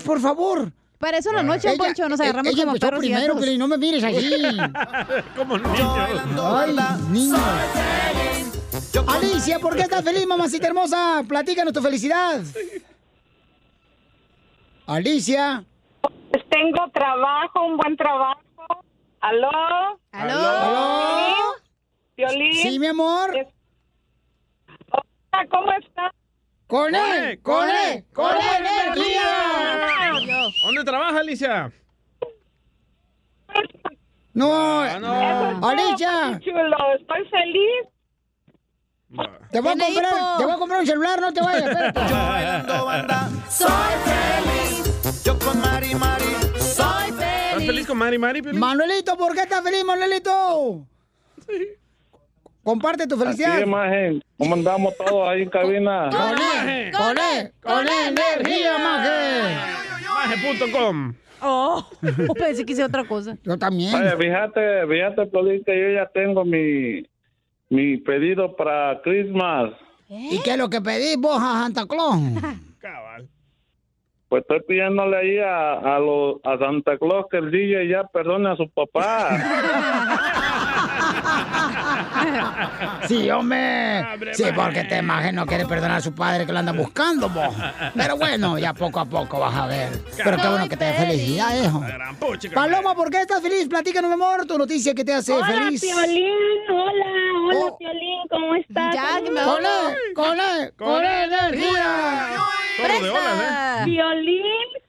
Por 0.05 0.21
favor. 0.21 0.73
Para 1.01 1.17
eso 1.17 1.33
la 1.33 1.43
noche, 1.43 1.67
Ella- 1.73 1.79
Poncho, 1.79 2.07
nos 2.11 2.21
agarramos 2.21 2.53
ella 2.53 2.63
como 2.65 2.73
empezó 2.77 2.87
perros 2.89 3.01
primero, 3.01 3.35
pero 3.41 3.57
no 3.57 3.67
me 3.69 3.79
mires 3.79 4.05
así. 4.05 4.31
Como 5.35 5.57
niño. 5.57 5.95
Ay, 5.97 6.77
niño. 7.09 7.37
Alicia, 9.09 9.59
¿por 9.61 9.77
qué 9.77 9.83
estás 9.83 10.05
feliz, 10.05 10.27
mamacita 10.27 10.67
hermosa? 10.67 11.23
Platícanos 11.27 11.73
tu 11.73 11.81
felicidad. 11.81 12.43
Alicia. 14.87 15.65
Pues 16.03 16.45
tengo 16.51 16.87
trabajo, 16.93 17.65
un 17.65 17.79
buen 17.79 17.97
trabajo. 17.97 18.43
¿Aló? 19.21 19.51
¿Aló? 20.13 20.39
¿Aló? 20.39 21.35
Violín. 22.15 22.53
Sí, 22.53 22.79
mi 22.79 22.89
amor. 22.89 23.31
Hola, 24.93 25.47
¿cómo 25.51 25.73
estás? 25.73 26.13
¡Con 26.71 26.95
él! 26.95 27.41
¡Con 27.43 27.69
él! 27.69 28.05
¡Con 28.15 28.31
él, 28.31 28.67
energía! 28.95 29.23
¿Dónde 30.65 30.85
trabaja, 30.85 31.19
Alicia? 31.19 31.73
No, 34.33 35.01
no. 35.01 35.69
Alicia. 35.69 36.41
Chulo, 36.41 36.77
estoy 36.97 37.29
feliz. 37.29 37.89
Te 39.51 39.61
voy, 39.61 39.73
a 39.73 39.77
comprar, 39.77 40.13
hipo. 40.13 40.39
te 40.39 40.45
voy 40.45 40.53
a 40.53 40.57
comprar 40.57 40.81
un 40.81 40.87
celular, 40.87 41.21
no 41.21 41.33
te 41.33 41.41
vayas. 41.41 41.69
espérate. 41.69 42.01
Soy 43.51 43.69
feliz. 44.05 45.25
Yo 45.25 45.37
con 45.41 45.61
Mari 45.61 45.95
Mari 45.97 46.25
soy 46.61 47.11
¿Estás 47.11 47.67
feliz 47.67 47.87
con 47.87 47.99
Mari 47.99 48.19
Mari, 48.19 48.43
Piolín? 48.43 48.61
Manuelito, 48.61 49.17
¿por 49.17 49.35
qué 49.35 49.41
estás 49.41 49.63
feliz, 49.63 49.85
Manuelito? 49.85 50.87
Comparte 52.63 53.07
tu 53.07 53.17
felicidad. 53.17 53.55
Así, 53.55 53.63
imagen. 53.63 54.23
¿Cómo 54.39 54.55
andamos 54.55 54.95
todos 54.97 55.29
ahí 55.29 55.43
en 55.43 55.51
cabina? 55.51 56.11
Con 56.11 56.69
él, 56.69 56.93
con 56.93 57.19
él, 57.19 57.53
con 57.63 57.89
energía, 57.89 58.79
maje. 58.79 59.55
Maje.com. 60.15 61.15
Oh, 61.43 61.83
pensé 62.39 62.67
que 62.67 62.73
hice 62.75 62.85
otra 62.85 63.05
cosa. 63.05 63.37
Yo 63.45 63.59
también. 63.59 63.95
Oye, 63.95 64.15
fíjate, 64.17 64.87
fíjate, 64.87 65.27
Piolín, 65.27 65.65
que 65.65 65.81
yo 65.81 65.89
ya 65.95 66.07
tengo 66.13 66.45
mi, 66.45 67.03
mi 67.71 67.97
pedido 67.97 68.55
para 68.57 69.01
Christmas. 69.03 69.71
¿Y 70.09 70.39
qué 70.43 70.51
es 70.53 70.59
lo 70.59 70.69
que 70.69 70.81
pedís 70.83 71.17
vos 71.17 71.41
a 71.43 71.63
Santa 71.63 71.87
Claus? 71.87 72.17
Pues 74.29 74.43
estoy 74.43 74.61
pidiéndole 74.61 75.17
ahí 75.17 75.39
a, 75.39 75.73
a, 75.73 75.99
los- 75.99 76.37
a 76.45 76.57
Santa 76.57 76.97
Claus 76.99 77.27
que 77.29 77.39
el 77.39 77.51
DJ 77.51 77.89
ya 77.89 78.05
perdone 78.05 78.49
a 78.49 78.55
su 78.55 78.71
papá. 78.71 79.29
Sí, 83.09 83.31
hombre. 83.31 84.05
Sí, 84.33 84.45
porque 84.55 84.85
te 84.85 84.99
imagen 84.99 85.35
no 85.35 85.47
quiere 85.47 85.67
perdonar 85.67 85.99
a 85.99 86.01
su 86.01 86.15
padre 86.15 86.47
que 86.47 86.53
lo 86.53 86.59
anda 86.59 86.73
buscando, 86.73 87.29
vos. 87.29 87.55
Pero 87.95 88.17
bueno, 88.17 88.59
ya 88.59 88.73
poco 88.75 89.01
a 89.01 89.05
poco 89.05 89.41
vas 89.41 89.55
a 89.55 89.67
ver. 89.67 89.89
Pero 90.23 90.37
qué 90.37 90.49
bueno 90.49 90.69
que 90.69 90.77
te 90.77 90.85
dé 90.85 90.93
felicidad, 90.95 91.51
hijo. 91.63 91.83
Paloma, 92.55 92.95
¿por 92.95 93.11
qué 93.11 93.21
estás 93.23 93.41
feliz? 93.43 93.69
Platícanos, 93.69 94.09
mi 94.09 94.15
amor, 94.15 94.47
tu 94.47 94.57
noticia 94.59 94.95
que 94.95 95.05
te 95.05 95.15
hace 95.15 95.33
Hola, 95.33 95.47
feliz. 95.47 95.81
Piolín. 95.81 96.25
Hola, 96.71 97.05
hola, 97.49 97.59
Oh. 97.73 97.79
Piolín. 97.79 98.21
¿Cómo 98.31 98.55
estás? 98.55 98.95
Ya, 98.95 99.21
que 99.25 99.31
me 99.31 99.43
Con 99.43 99.65
él, 99.65 100.15
con 100.15 100.39
con 100.77 101.05
energía. 101.05 102.29
Presta. 102.83 103.85
Violín 103.85 104.43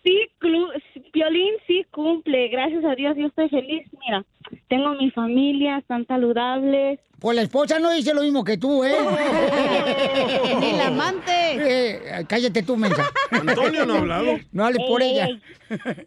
sí, 0.04 0.30
clu- 0.40 0.72
Violín 1.14 1.54
sí 1.68 1.86
cumple. 1.92 2.48
Gracias 2.50 2.84
a 2.86 2.96
Dios, 2.96 3.16
yo 3.18 3.28
estoy 3.28 3.50
feliz. 3.50 3.88
Mira, 4.06 4.24
tengo 4.72 4.94
mi 4.94 5.12
familia, 5.12 5.80
están 5.80 6.08
saludables. 6.08 6.98
Pues 7.20 7.36
la 7.36 7.44
esposa 7.44 7.78
no 7.78 7.92
dice 7.92 8.14
lo 8.16 8.22
mismo 8.22 8.44
que 8.44 8.58
tú, 8.58 8.84
¿eh? 8.86 8.96
Ni 10.60 10.72
la 10.72 10.88
amante. 10.88 11.32
Eh, 11.32 12.26
cállate 12.28 12.64
tú, 12.64 12.78
mensa. 12.78 13.04
Antonio 13.32 13.86
no 13.86 13.94
ha 13.94 13.98
hablado. 14.00 14.38
No 14.54 14.66
hables 14.66 14.82
por 14.88 15.04
ella. 15.04 15.28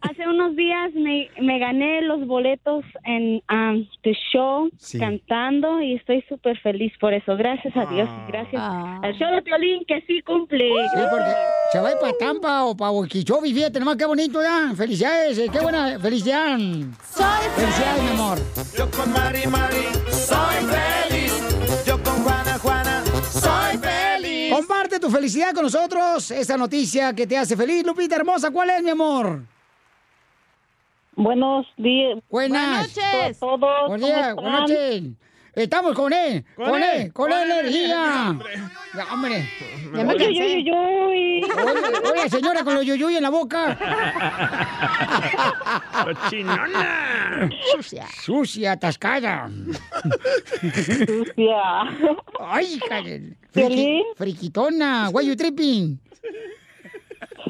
Hace 0.01 0.27
unos 0.27 0.57
días 0.57 0.93
me, 0.95 1.29
me 1.41 1.59
gané 1.61 2.01
los 2.03 2.27
boletos 2.27 2.85
en 3.05 3.43
um, 3.51 3.87
The 4.03 4.17
Show 4.33 4.71
Sí. 4.79 4.99
cantando 4.99 5.81
y 5.83 5.95
estoy 5.95 6.25
súper 6.29 6.59
feliz 6.61 6.93
por 6.99 7.13
eso. 7.15 7.37
Gracias 7.37 7.77
a 7.77 7.85
Dios. 7.87 8.09
Gracias 8.27 8.61
al 8.61 9.15
show 9.17 9.31
de 9.35 9.43
Piolín 9.43 9.85
que 9.87 10.01
sí 10.09 10.21
cumple. 10.23 10.69
Sí, 10.95 11.01
porque 11.11 11.31
se 11.71 11.81
va 11.81 11.89
a 11.89 11.93
ir 11.93 11.99
para 12.01 12.13
Tampa 12.19 12.65
o 12.65 12.77
para 12.77 12.91
Huiquichobi, 12.91 13.53
fíjate 13.55 13.79
nomás 13.79 13.97
qué 13.97 14.07
bonito 14.07 14.43
ya. 14.43 14.73
Felicidades, 14.75 15.39
eh, 15.39 15.47
qué 15.53 15.61
buena 15.61 15.99
felicidad. 16.01 16.57
Felicidades, 16.59 18.03
mi 18.03 18.11
amor. 18.11 18.39
Yo 18.77 18.89
con 18.91 19.13
Mari 19.13 19.47
Mari 19.49 19.87
soy 20.11 20.57
feliz. 20.65 21.85
Yo 21.85 22.01
con 22.03 22.23
Juana 22.23 22.59
Juana 22.59 23.03
soy 23.31 23.79
feliz. 23.79 24.55
Comparte 24.55 25.01
tu 25.01 25.11
felicidad 25.11 25.53
con 25.53 25.65
nosotros, 25.65 26.31
esa 26.31 26.57
noticia 26.57 27.13
que 27.15 27.27
te 27.27 27.37
hace 27.37 27.57
feliz. 27.57 27.85
Lupita 27.85 28.15
hermosa, 28.17 28.51
¿cuál 28.53 28.71
es, 28.71 28.83
mi 28.83 28.91
amor? 28.91 29.43
Buenos 31.17 31.67
días. 31.77 32.19
Buenas. 32.31 32.63
Buenas 32.63 32.97
noches. 32.97 33.37
A 33.37 33.41
todos. 33.41 33.89
Buenos 33.89 33.89
¿cómo 33.89 34.07
días, 34.07 34.29
están? 34.29 34.37
buenas 34.37 34.61
noches. 34.61 35.03
Estamos 35.57 35.95
con 35.95 36.13
él, 36.13 36.45
Con 36.57 36.71
con 36.71 36.83
él, 36.83 36.91
él, 36.95 37.13
con 37.13 37.31
con 37.31 37.39
él, 37.39 37.49
energía. 37.51 38.31
Hombre. 39.13 39.49
Ya 39.95 40.05
me 40.05 40.17
cansé. 40.17 40.27
Uy, 40.27 40.71
uy, 40.71 40.73
uy. 40.73 41.45
Oye, 41.45 42.11
oye, 42.11 42.29
señora, 42.29 42.65
con 42.65 42.75
los 42.75 42.85
yuyuy 42.85 43.17
en 43.17 43.23
la 43.23 43.31
boca. 43.31 43.79
¡Cochinona! 46.05 47.49
Sucia. 47.73 48.07
Sucia, 48.21 48.73
atascada. 48.73 49.49
Sucia. 51.07 51.63
Ay, 52.41 52.81
calle. 52.89 53.37
¿Piolín? 53.53 54.03
Friquitona, 54.17 55.11
why 55.13 55.25
you 55.25 55.37
tripping? 55.37 56.01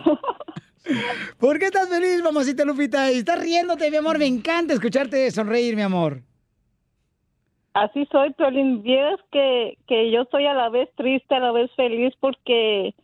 ¿Por 1.38 1.59
qué 1.59 1.64
estás 1.66 1.88
feliz, 1.88 2.22
mamacita 2.22 2.64
Lupita? 2.66 3.11
Y 3.11 3.18
estás 3.20 3.40
riéndote, 3.40 3.90
mi 3.90 3.96
amor. 3.96 4.18
Me 4.18 4.26
encanta 4.26 4.74
escucharte 4.74 5.30
sonreír, 5.30 5.74
mi 5.74 5.80
amor. 5.82 6.20
Así 7.75 8.07
soy, 8.11 8.33
Piolín. 8.33 8.83
Vieras 8.83 9.20
que, 9.31 9.77
que 9.87 10.11
yo 10.11 10.25
soy 10.31 10.47
a 10.47 10.55
la 10.55 10.68
vez 10.68 10.89
triste, 10.97 11.35
a 11.35 11.41
la 11.41 11.53
vez 11.53 11.70
feliz 11.77 12.14
porque 12.20 12.95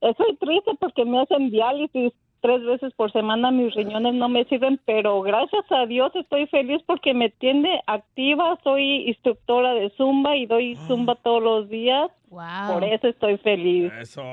soy 0.00 0.36
triste 0.36 0.72
porque 0.78 1.04
me 1.04 1.20
hacen 1.20 1.50
diálisis 1.50 2.12
tres 2.40 2.64
veces 2.64 2.92
por 2.94 3.10
semana, 3.12 3.50
mis 3.50 3.74
riñones 3.74 4.14
no 4.14 4.28
me 4.28 4.44
sirven, 4.44 4.80
pero 4.84 5.20
gracias 5.22 5.64
a 5.70 5.86
Dios 5.86 6.14
estoy 6.14 6.46
feliz 6.46 6.80
porque 6.86 7.14
me 7.14 7.30
tiene 7.30 7.82
activa, 7.86 8.58
soy 8.62 9.08
instructora 9.08 9.74
de 9.74 9.90
Zumba 9.96 10.36
y 10.36 10.46
doy 10.46 10.76
Zumba 10.86 11.16
todos 11.16 11.42
los 11.42 11.68
días. 11.68 12.10
Por 12.28 12.84
eso 12.84 13.08
estoy 13.08 13.38
feliz. 13.38 13.92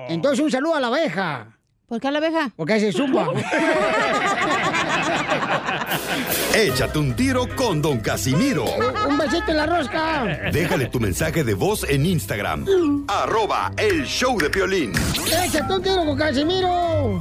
Entonces, 0.09 0.39
un 0.39 0.51
saludo 0.51 0.75
a 0.75 0.79
la 0.79 0.87
abeja. 0.87 1.57
¿Por 1.93 2.01
qué 2.01 2.07
a 2.07 2.11
la 2.11 2.17
abeja? 2.17 2.51
Porque 2.55 2.73
hace 2.73 2.91
zumba. 2.91 3.27
Échate 6.55 6.97
un 6.97 7.15
tiro 7.15 7.47
con 7.55 7.83
Don 7.83 7.99
Casimiro. 7.99 8.65
Un 9.07 9.15
besito 9.15 9.51
en 9.51 9.57
la 9.57 9.67
rosca. 9.67 10.23
Déjale 10.51 10.87
tu 10.87 10.99
mensaje 10.99 11.43
de 11.43 11.53
voz 11.53 11.85
en 11.87 12.07
Instagram. 12.07 13.05
Arroba 13.07 13.73
el 13.77 14.05
show 14.05 14.39
de 14.39 14.49
Piolín. 14.49 14.91
Échate 15.45 15.71
un 15.71 15.83
tiro 15.83 16.03
con 16.03 16.17
Casimiro. 16.17 17.19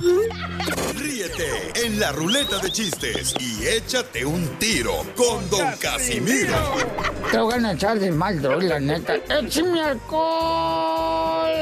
Ríete 0.96 1.84
en 1.84 2.00
la 2.00 2.10
ruleta 2.12 2.56
de 2.56 2.70
chistes 2.70 3.34
y 3.40 3.66
échate 3.66 4.24
un 4.24 4.48
tiro 4.58 5.04
con 5.14 5.50
Don 5.50 5.70
Casimiro. 5.78 6.56
Te 7.30 7.36
voy 7.36 7.62
a 7.62 7.72
echar 7.72 7.98
de 7.98 8.10
mal, 8.10 8.40
droga, 8.40 8.64
la 8.64 8.80
neta. 8.80 9.16
¡Échame 9.16 9.82
alcohol! 9.82 11.52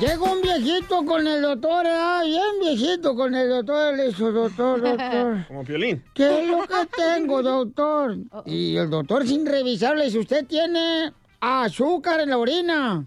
Llega 0.00 0.22
un 0.22 0.42
viejito 0.42 1.04
con 1.04 1.26
el 1.26 1.40
doctor, 1.40 1.86
¿eh? 1.86 2.26
bien 2.26 2.42
viejito 2.60 3.14
con 3.14 3.34
el 3.34 3.48
doctor. 3.48 3.94
Le 3.94 4.08
dijo, 4.08 4.32
doctor, 4.32 4.80
doctor. 4.80 5.44
Como 5.48 5.64
Piolín. 5.64 6.02
¿Qué 6.12 6.42
es 6.42 6.48
lo 6.48 6.62
que 6.62 6.86
tengo, 6.96 7.42
doctor? 7.42 8.16
Y 8.44 8.76
el 8.76 8.90
doctor, 8.90 9.26
sin 9.26 9.46
revisarle, 9.46 10.10
si 10.10 10.18
usted 10.18 10.44
tiene 10.46 11.12
azúcar 11.40 12.20
en 12.20 12.30
la 12.30 12.38
orina. 12.38 13.06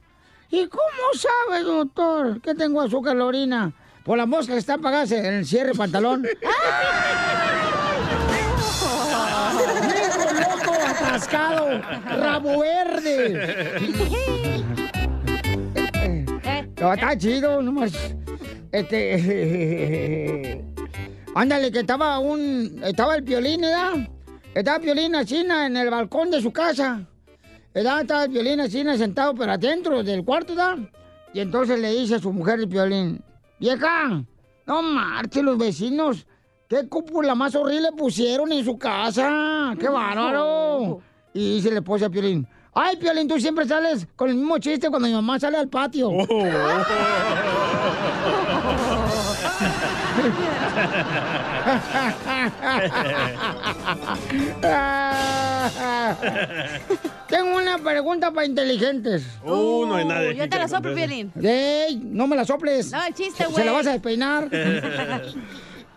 ¿Y 0.50 0.68
cómo 0.68 1.14
sabe, 1.14 1.64
doctor, 1.64 2.40
que 2.42 2.56
tengo 2.56 2.82
azúcar 2.82 3.14
en 3.14 3.20
la 3.20 3.26
orina? 3.26 3.74
Por 4.06 4.18
la 4.18 4.26
mosca 4.26 4.54
que 4.54 4.60
está 4.60 4.76
apagada 4.76 5.04
en 5.18 5.34
el 5.34 5.46
cierre 5.46 5.74
pantalón. 5.74 6.22
¡Viejo 9.82 10.34
loco, 10.34 10.74
atascado! 10.88 11.82
¡Rabo 12.06 12.60
verde! 12.62 14.54
No, 16.80 16.94
está 16.94 17.18
chido, 17.18 17.62
nomás. 17.62 17.94
Este. 18.72 20.64
Ándale, 21.36 21.72
que 21.72 21.80
estaba 21.80 22.20
un. 22.20 22.82
Estaba 22.84 23.16
el 23.16 23.24
violín, 23.24 23.62
¿verdad? 23.62 24.10
Estaba 24.54 24.78
el 24.78 24.84
violín 24.84 25.16
así 25.16 25.38
en 25.38 25.78
el 25.78 25.90
balcón 25.90 26.32
de 26.32 26.42
su 26.42 26.52
casa. 26.52 27.06
¿Verdad? 27.74 28.02
Estaba 28.02 28.24
el 28.26 28.32
violín 28.32 28.60
así 28.60 28.84
sentado, 28.98 29.34
pero 29.36 29.52
adentro 29.52 30.04
del 30.04 30.24
cuarto, 30.24 30.56
¿verdad? 30.56 30.78
Y 31.34 31.40
entonces 31.40 31.80
le 31.80 31.92
dice 31.92 32.16
a 32.16 32.20
su 32.20 32.32
mujer 32.32 32.60
el 32.60 32.68
violín: 32.68 33.24
Vieja, 33.60 34.24
no 34.66 34.82
marche 34.82 35.42
los 35.42 35.58
vecinos. 35.58 36.26
¿Qué 36.68 36.88
cúpula 36.90 37.34
más 37.34 37.56
horrible 37.56 37.94
pusieron 37.98 38.52
en 38.52 38.66
su 38.66 38.78
casa? 38.78 39.74
¡Qué 39.80 39.88
bárbaro! 39.88 41.00
Y 41.34 41.56
dice 41.56 41.72
la 41.72 41.78
esposa 41.78 42.08
a 42.08 42.10
Piolín, 42.10 42.46
ay, 42.80 42.96
Piolín, 42.98 43.28
tú 43.28 43.40
siempre 43.40 43.68
sales 43.68 44.08
con 44.16 44.30
el 44.30 44.36
mismo 44.36 44.58
chiste 44.60 44.90
cuando 44.90 45.08
mi 45.08 45.14
mamá 45.14 45.40
sale 45.40 45.58
al 45.58 45.68
patio. 45.68 46.12
Tengo 57.28 57.58
una 57.58 57.78
pregunta 57.78 58.32
para 58.32 58.46
inteligentes. 58.46 59.24
Uh, 59.44 59.86
no 59.86 59.96
hay 59.96 60.06
nadie 60.06 60.36
Yo 60.36 60.50
te 60.50 60.58
la 60.58 60.68
soplo. 60.68 60.94
Piolín. 60.96 61.32
Ey, 61.42 61.98
no 62.04 62.28
me 62.28 62.36
la 62.36 62.46
soples. 62.46 62.92
No, 62.92 63.04
el 63.04 63.14
chiste, 63.14 63.44
Se- 63.44 63.50
güey. 63.50 63.56
Se 63.58 63.66
la 63.66 63.72
vas 63.72 63.88
a 63.88 63.92
despeinar. 63.92 64.50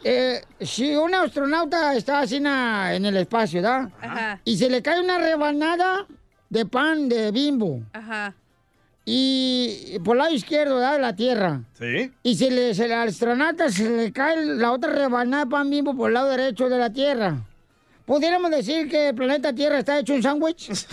Eh, 0.02 0.40
si 0.62 0.96
un 0.96 1.14
astronauta 1.14 1.94
está 1.94 2.20
así 2.20 2.36
en 2.36 2.46
el 3.04 3.16
espacio, 3.18 3.60
¿verdad? 3.60 3.90
Ajá. 4.00 4.40
Y 4.46 4.56
se 4.56 4.70
le 4.70 4.80
cae 4.80 4.98
una 4.98 5.18
rebanada 5.18 6.06
de 6.50 6.66
pan 6.66 7.08
de 7.08 7.30
bimbo. 7.30 7.80
Ajá. 7.92 8.34
Y 9.06 9.98
por 10.04 10.16
el 10.16 10.18
lado 10.18 10.34
izquierdo, 10.34 10.74
¿verdad? 10.76 10.92
De 10.92 10.98
la 11.00 11.16
Tierra. 11.16 11.62
¿Sí? 11.78 12.12
Y 12.22 12.34
se 12.36 12.50
le, 12.50 12.74
se 12.74 12.86
le- 12.86 12.94
al 12.94 13.08
astronauta 13.08 13.70
se 13.70 13.88
le 13.88 14.12
cae 14.12 14.44
la 14.44 14.72
otra 14.72 14.92
rebanada 14.92 15.44
de 15.46 15.50
pan 15.50 15.70
bimbo 15.70 15.96
por 15.96 16.08
el 16.10 16.14
lado 16.14 16.28
derecho 16.28 16.68
de 16.68 16.78
la 16.78 16.90
Tierra. 16.92 17.36
¿Pudiéramos 18.04 18.50
decir 18.50 18.88
que 18.88 19.08
el 19.08 19.14
planeta 19.14 19.52
Tierra 19.54 19.78
está 19.78 19.98
hecho 19.98 20.12
un 20.14 20.22
sándwich? 20.22 20.70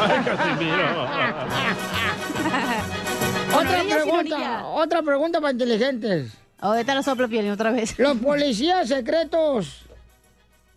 Ay, 0.00 0.24
Casimiro. 0.24 1.04
otra 3.58 3.82
pregunta, 3.88 4.66
otra 4.66 5.02
pregunta 5.02 5.40
para 5.40 5.52
inteligentes. 5.52 6.32
Ahorita 6.60 6.94
la 6.94 7.02
soplo, 7.02 7.28
Piolín, 7.28 7.50
otra 7.52 7.70
vez. 7.70 7.98
Los 7.98 8.16
policías 8.18 8.88
secretos. 8.88 9.82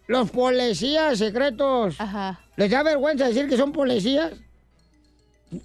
Los 0.08 0.32
policías 0.32 1.18
secretos. 1.18 1.96
Ajá. 2.00 2.40
¿Les 2.56 2.72
da 2.72 2.84
vergüenza 2.84 3.28
decir 3.28 3.50
que 3.50 3.58
son 3.58 3.74
policías? 3.74 4.32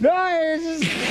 no, 0.00 0.28
es... 0.28 0.60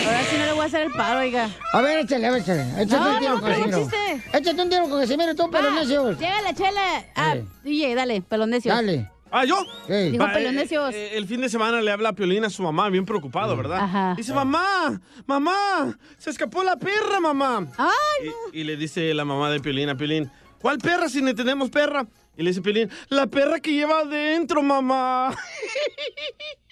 Ahora 0.05 0.23
sí 0.29 0.35
no 0.37 0.45
le 0.45 0.51
voy 0.53 0.61
a 0.63 0.65
hacer 0.65 0.81
el 0.83 0.91
paro, 0.91 1.19
oiga. 1.19 1.49
A 1.73 1.81
ver, 1.81 1.99
échale, 1.99 2.27
échale. 2.37 2.61
Échate 2.81 2.99
No, 2.99 3.11
un 3.13 3.19
tiro 3.19 3.35
no, 3.35 3.41
con 3.41 3.49
Casimiro. 3.49 3.89
Échate 4.33 4.61
un 4.61 4.69
tiro 4.69 4.89
con 4.89 4.99
Casimiro, 4.99 5.35
tú, 5.35 5.49
pero 5.51 5.69
Va, 5.69 5.79
necios. 5.79 6.17
Chele, 6.17 6.53
chele. 6.55 7.11
Ah, 7.15 7.35
Eh. 7.35 7.45
DJ, 7.63 7.95
dale, 7.95 8.21
pelón 8.21 8.49
necio. 8.51 8.73
Dale. 8.73 9.09
¿Ah, 9.31 9.45
yo? 9.45 9.57
Sí. 9.87 10.11
Dijo 10.11 10.23
Va, 10.23 10.39
eh, 10.39 10.51
necios. 10.51 10.93
eh, 10.93 11.17
el 11.17 11.27
fin 11.27 11.41
de 11.41 11.49
semana 11.49 11.81
le 11.81 11.91
habla 11.91 12.09
a 12.09 12.13
Piolín 12.13 12.43
a 12.45 12.49
su 12.49 12.63
mamá, 12.63 12.89
bien 12.89 13.05
preocupado, 13.05 13.55
¿verdad? 13.55 13.79
Ajá. 13.79 14.13
Dice, 14.17 14.33
mamá, 14.33 14.99
mamá, 15.27 15.97
se 16.17 16.29
escapó 16.31 16.63
la 16.63 16.77
perra, 16.77 17.19
mamá. 17.19 17.67
Ay, 17.77 18.31
Y, 18.53 18.61
y 18.61 18.63
le 18.63 18.75
dice 18.75 19.13
la 19.13 19.25
mamá 19.25 19.51
de 19.51 19.59
Piolín 19.59 19.89
a 19.89 19.95
Piolín, 19.95 20.31
¿cuál 20.59 20.79
perra 20.79 21.09
si 21.09 21.21
no 21.21 21.33
tenemos 21.35 21.69
perra? 21.69 22.07
Y 22.37 22.43
le 22.43 22.49
dice 22.51 22.61
Piolín, 22.61 22.89
la 23.09 23.27
perra 23.27 23.59
que 23.59 23.71
lleva 23.73 23.99
adentro, 23.99 24.61
mamá. 24.63 25.35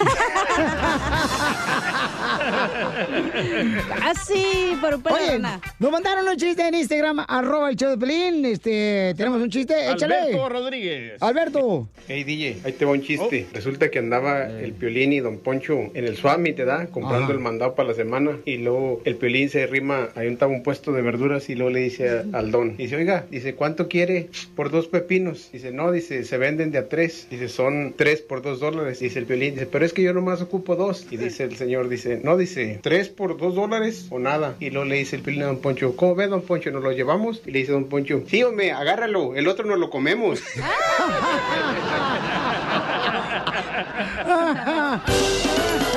Así, 4.02 4.76
pero 4.80 4.96
un 4.98 5.42
nos 5.78 5.90
mandaron 5.92 6.26
un 6.28 6.36
chiste 6.36 6.66
en 6.66 6.74
Instagram, 6.74 7.24
arroba 7.28 7.70
el 7.70 7.76
show 7.76 7.90
de 7.90 7.98
Pelín. 7.98 8.44
Este, 8.44 9.14
tenemos 9.16 9.40
un 9.40 9.50
chiste, 9.50 9.74
échale. 9.90 10.14
Alberto 10.16 10.48
Rodríguez. 10.48 11.22
Alberto. 11.22 11.88
Hey 12.08 12.24
DJ, 12.24 12.58
ahí 12.64 12.72
te 12.72 12.84
va 12.84 12.92
un 12.92 13.02
chiste. 13.02 13.46
Resulta 13.52 13.90
que 13.90 13.98
andaba 13.98 14.46
el 14.48 14.72
Piolín 14.72 15.12
y 15.12 15.20
Don 15.20 15.38
Poncho 15.38 15.78
en 15.94 16.04
el 16.04 16.16
Suami, 16.16 16.52
te 16.52 16.64
da, 16.64 16.86
comprando 16.86 17.24
Ajá. 17.26 17.32
el 17.34 17.40
mandado 17.40 17.74
para 17.74 17.88
la 17.90 17.94
semana. 17.94 18.36
Y 18.44 18.58
luego 18.58 19.00
el 19.04 19.16
Piolín 19.16 19.48
se 19.50 19.66
rima, 19.66 20.08
ahí 20.14 20.28
estaba 20.28 20.52
un 20.52 20.62
puesto 20.62 20.92
de 20.92 21.02
verduras 21.02 21.48
y 21.50 21.54
luego 21.54 21.70
le 21.70 21.80
dice 21.80 22.08
a- 22.10 22.24
al 22.38 22.50
Don, 22.50 22.76
dice, 22.76 22.96
oiga, 22.96 23.26
dice, 23.30 23.54
¿cuánto 23.54 23.88
quiere 23.88 24.28
por 24.56 24.70
dos 24.70 24.88
pepinos? 24.88 25.50
Dice, 25.52 25.72
no, 25.72 25.92
dice, 25.92 26.24
se 26.24 26.38
venden 26.38 26.70
de 26.70 26.78
a 26.78 26.88
tres. 26.88 27.26
Dice, 27.30 27.48
son 27.48 27.94
tres 27.96 28.20
por 28.22 28.42
dos 28.42 28.60
dólares. 28.60 28.98
Dice 29.00 29.18
el 29.18 29.26
Piolín, 29.26 29.54
dice, 29.54 29.66
pero 29.66 29.84
es 29.84 29.89
que 29.92 30.02
yo 30.02 30.12
nomás 30.12 30.42
ocupo 30.42 30.76
dos. 30.76 31.06
Y 31.10 31.16
dice 31.16 31.44
el 31.44 31.56
señor, 31.56 31.88
dice, 31.88 32.20
no, 32.22 32.36
dice, 32.36 32.78
tres 32.82 33.08
por 33.08 33.38
dos 33.38 33.54
dólares 33.54 34.06
o 34.10 34.18
nada. 34.18 34.56
Y 34.60 34.70
luego 34.70 34.86
le 34.86 34.96
dice 34.96 35.16
el 35.16 35.22
Piolín 35.22 35.42
a 35.42 35.46
Don 35.46 35.58
Poncho, 35.58 35.96
¿cómo 35.96 36.14
ve 36.14 36.28
Don 36.28 36.42
Poncho? 36.42 36.70
¿Nos 36.70 36.82
lo 36.82 36.92
llevamos? 36.92 37.42
Y 37.46 37.50
le 37.50 37.60
dice 37.60 37.72
Don 37.72 37.86
Poncho, 37.86 38.22
sí, 38.26 38.42
hombre, 38.42 38.72
agárralo, 38.72 39.34
el 39.34 39.48
otro 39.48 39.66
nos 39.66 39.78
lo 39.78 39.90
comemos. 39.90 40.42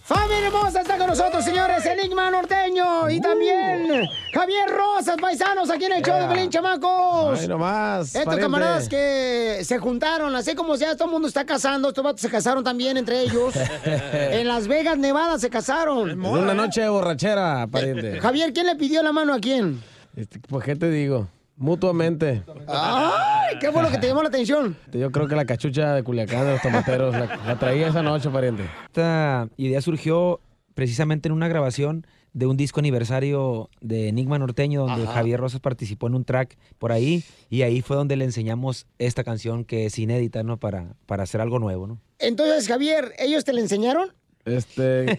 Familia 0.06 0.48
hermosa 0.48 0.82
está 0.82 0.98
con 0.98 1.06
nosotros, 1.06 1.42
señores, 1.42 1.86
Enigma 1.86 2.30
Norteño 2.30 3.08
y 3.08 3.22
también 3.22 4.06
Javier 4.34 4.68
Rosas, 4.68 5.16
paisanos, 5.18 5.70
aquí 5.70 5.86
en 5.86 5.94
el 5.94 6.02
show 6.02 6.20
de 6.20 6.26
Pelín 6.34 6.50
Chamacos. 6.50 7.40
Ay, 7.40 7.48
nomás, 7.48 8.08
Estos 8.08 8.24
pariente. 8.24 8.42
camaradas 8.42 8.86
que 8.90 9.60
se 9.64 9.78
juntaron, 9.78 10.36
así 10.36 10.54
como 10.54 10.76
sea, 10.76 10.94
todo 10.94 11.06
el 11.06 11.12
mundo 11.12 11.26
está 11.26 11.46
casando, 11.46 11.88
estos 11.88 12.04
vatos 12.04 12.20
se 12.20 12.28
casaron 12.28 12.62
también 12.62 12.98
entre 12.98 13.22
ellos. 13.22 13.54
en 13.86 14.46
Las 14.46 14.68
Vegas, 14.68 14.98
Nevada, 14.98 15.38
se 15.38 15.48
casaron. 15.48 16.10
En 16.10 16.20
una 16.22 16.52
noche 16.52 16.82
de 16.82 16.88
borrachera, 16.90 17.66
pariente. 17.66 18.20
Javier, 18.20 18.52
¿quién 18.52 18.66
le 18.66 18.76
pidió 18.76 19.02
la 19.02 19.12
mano 19.12 19.32
a 19.32 19.38
quién? 19.38 19.82
Este, 20.14 20.38
Pues, 20.38 20.66
¿qué 20.66 20.76
te 20.76 20.90
digo? 20.90 21.28
Mutuamente. 21.56 22.42
¡Ay! 22.66 23.56
¿Qué 23.60 23.70
fue 23.70 23.82
lo 23.82 23.90
que 23.90 23.98
te 23.98 24.08
llamó 24.08 24.22
la 24.22 24.28
atención? 24.28 24.76
Yo 24.92 25.10
creo 25.12 25.28
que 25.28 25.36
la 25.36 25.44
cachucha 25.44 25.94
de 25.94 26.02
Culiacán 26.02 26.44
de 26.44 26.52
los 26.52 26.62
tomateros 26.62 27.14
la, 27.14 27.26
la 27.46 27.58
traía 27.58 27.88
esa 27.88 28.02
noche, 28.02 28.28
pariente. 28.30 28.64
Esta 28.86 29.48
idea 29.56 29.80
surgió 29.80 30.40
precisamente 30.74 31.28
en 31.28 31.32
una 31.32 31.46
grabación 31.48 32.06
de 32.32 32.46
un 32.46 32.56
disco 32.56 32.80
aniversario 32.80 33.70
de 33.80 34.08
Enigma 34.08 34.38
Norteño, 34.40 34.86
donde 34.86 35.04
Ajá. 35.04 35.12
Javier 35.14 35.38
Rosas 35.38 35.60
participó 35.60 36.08
en 36.08 36.16
un 36.16 36.24
track 36.24 36.58
por 36.78 36.90
ahí, 36.90 37.22
y 37.48 37.62
ahí 37.62 37.80
fue 37.80 37.96
donde 37.96 38.16
le 38.16 38.24
enseñamos 38.24 38.86
esta 38.98 39.22
canción 39.22 39.64
que 39.64 39.86
es 39.86 39.96
inédita, 40.00 40.42
¿no? 40.42 40.56
Para, 40.58 40.96
para 41.06 41.22
hacer 41.22 41.40
algo 41.40 41.60
nuevo, 41.60 41.86
¿no? 41.86 42.00
Entonces, 42.18 42.66
Javier, 42.66 43.12
¿ellos 43.20 43.44
te 43.44 43.52
la 43.52 43.60
enseñaron? 43.60 44.12
Este. 44.44 45.18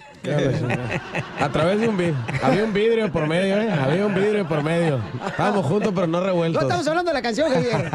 A 1.39 1.49
través 1.51 1.80
de 1.82 1.88
un 1.88 1.97
vidrio. 1.97 2.15
Había 2.43 2.63
un 2.63 2.73
vidrio 2.73 3.11
por 3.11 3.28
medio, 3.28 3.59
¿eh? 3.59 3.71
Había 3.71 4.05
un 4.05 4.13
vidrio 4.13 4.47
por 4.47 4.63
medio. 4.63 4.99
Estábamos 5.26 5.65
juntos, 5.65 5.91
pero 5.95 6.05
no 6.07 6.19
No 6.19 6.26
revueltos. 6.26 6.61
estamos 6.61 6.88
hablando 6.88 7.09
de 7.09 7.13
la 7.15 7.21
canción, 7.21 7.49
Javier. 7.51 7.91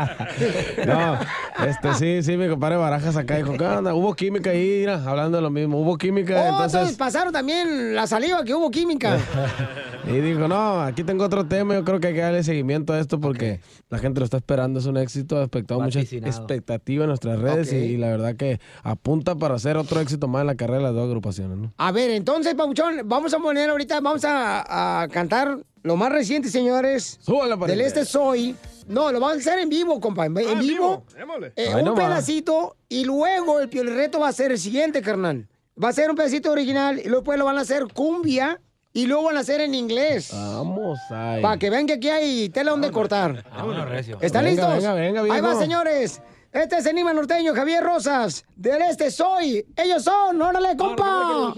No, 0.87 1.19
este 1.67 1.95
sí, 1.95 2.23
sí, 2.23 2.37
mi 2.37 2.49
compadre 2.49 2.77
Barajas 2.77 3.17
acá 3.17 3.37
dijo, 3.37 3.53
¿qué 3.57 3.65
onda? 3.65 3.95
Hubo 3.95 4.15
química 4.15 4.51
ahí, 4.51 4.79
mira, 4.81 5.03
hablando 5.05 5.37
de 5.39 5.43
lo 5.43 5.51
mismo. 5.51 5.81
Hubo 5.81 5.97
química, 5.99 6.35
Oh, 6.41 6.49
entonces 6.49 6.75
entonces. 6.75 6.97
pasaron 6.97 7.33
también 7.33 7.95
la 7.95 8.07
saliva 8.07 8.43
que 8.45 8.55
hubo 8.55 8.71
química. 8.71 9.17
Y 10.09 10.19
dijo, 10.21 10.49
no, 10.49 10.81
aquí 10.81 11.05
tengo 11.05 11.25
otro 11.25 11.47
tema, 11.47 11.75
yo 11.75 11.85
creo 11.85 12.01
que 12.01 12.09
hay 12.09 12.15
que 12.15 12.21
darle 12.21 12.43
seguimiento 12.43 12.95
a 12.95 12.99
esto 12.99 13.21
porque 13.21 13.61
la 13.91 13.99
gente 13.99 14.19
lo 14.19 14.25
está 14.25 14.39
esperando, 14.39 14.81
es 14.81 14.87
un 14.87 14.97
éxito, 14.97 15.37
ha 15.39 15.43
expectado 15.43 15.79
mucha 15.79 16.01
expectativa 16.01 17.05
en 17.05 17.09
nuestras 17.09 17.39
redes 17.39 17.71
y, 17.75 17.77
y 17.77 17.97
la 17.99 18.09
verdad 18.09 18.35
que 18.35 18.61
apunta 18.83 19.35
para 19.37 19.55
hacer 19.57 19.77
otro 19.77 20.01
éxito 20.01 20.27
más 20.27 20.41
en 20.41 20.47
la 20.47 20.55
carrera 20.55 20.79
de 20.79 20.85
las 20.85 20.95
dos 20.95 21.11
agrupaciones, 21.21 21.59
¿no? 21.59 21.73
A 21.77 21.93
ver, 21.93 22.11
entonces, 22.11 22.55
Pabuchón, 22.55 23.03
vamos 23.05 23.33
a 23.35 23.39
poner 23.39 23.71
ahorita, 23.71 24.01
vamos 24.01 24.25
a, 24.25 25.03
a 25.03 25.09
cantar 25.09 25.59
lo 25.83 25.97
más 25.97 26.11
reciente, 26.11 26.49
señores. 26.51 27.19
Súbala, 27.21 27.51
Del 27.51 27.59
pariente. 27.61 27.87
Este 27.87 28.05
Soy. 28.05 28.57
No, 28.87 29.13
lo 29.13 29.21
vamos 29.21 29.37
a 29.37 29.39
hacer 29.41 29.59
en 29.61 29.69
vivo, 29.69 30.01
compa. 30.01 30.27
En, 30.27 30.37
en 30.37 30.59
vivo. 30.59 31.05
Eh, 31.57 31.69
Ay, 31.69 31.75
un 31.81 31.85
no 31.85 31.95
pedacito 31.95 32.77
y 32.89 33.05
luego 33.05 33.61
el 33.61 33.71
reto 33.95 34.19
va 34.21 34.29
a 34.29 34.33
ser 34.33 34.51
el 34.51 34.59
siguiente, 34.59 35.01
carnal. 35.01 35.47
Va 35.83 35.89
a 35.91 35.93
ser 35.93 36.11
un 36.11 36.17
pedacito 36.17 36.51
original 36.51 36.99
y 36.99 37.05
luego 37.05 37.21
después 37.21 37.39
lo 37.39 37.45
van 37.45 37.57
a 37.59 37.61
hacer 37.61 37.87
cumbia 37.95 38.61
y 38.93 39.07
luego 39.07 39.25
van 39.25 39.37
a 39.37 39.41
hacer 39.41 39.61
en 39.61 39.75
inglés. 39.75 40.31
Vamos 40.33 40.99
ahí. 41.11 41.41
Para 41.41 41.57
que 41.59 41.71
vean 41.71 41.87
que 41.87 41.95
aquí 41.95 42.09
hay 42.09 42.49
tela 42.49 42.73
donde 42.73 42.91
cortar. 42.91 43.45
Vámonos, 43.51 43.89
recio. 43.89 44.19
¿Están 44.21 44.45
Venga, 44.45 44.75
listos? 44.75 44.95
venga, 44.95 45.21
venga, 45.23 45.35
Ahí 45.35 45.41
va, 45.41 45.55
señores. 45.55 46.21
Este 46.53 46.79
es 46.79 46.87
Enigma 46.87 47.13
Norteño, 47.13 47.55
Javier 47.55 47.83
Rosas. 47.85 48.45
Del 48.57 48.83
Este 48.83 49.11
Soy. 49.13 49.65
Ellos 49.77 50.03
son. 50.03 50.43
¡Órale, 50.43 50.77
compa! 50.77 51.55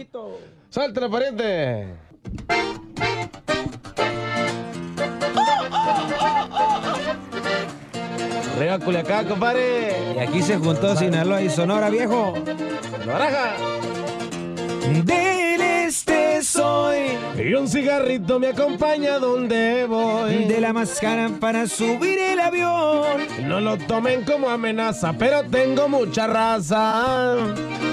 ¡Suéltale, 0.68 1.08
pariente! 1.08 1.94
Arriba 8.56 8.78
Culiacán, 8.78 9.26
compadre. 9.28 10.14
Y 10.14 10.18
aquí 10.18 10.42
se 10.42 10.58
juntó 10.58 10.94
Sinaloa 10.94 11.40
y 11.40 11.48
Sonora, 11.48 11.88
viejo. 11.88 12.34
Baraja. 13.06 13.81
Del 15.04 15.60
este 15.60 16.42
soy. 16.42 16.98
Y 17.38 17.54
un 17.54 17.68
cigarrito 17.68 18.40
me 18.40 18.48
acompaña 18.48 19.18
donde 19.18 19.86
voy. 19.86 20.44
De 20.44 20.60
la 20.60 20.72
máscara 20.72 21.30
para 21.40 21.66
subir 21.66 22.18
el 22.18 22.40
avión. 22.40 23.26
No 23.46 23.60
lo 23.60 23.78
tomen 23.78 24.24
como 24.24 24.48
amenaza, 24.50 25.12
pero 25.12 25.44
tengo 25.44 25.88
mucha 25.88 26.26
raza. 26.26 27.36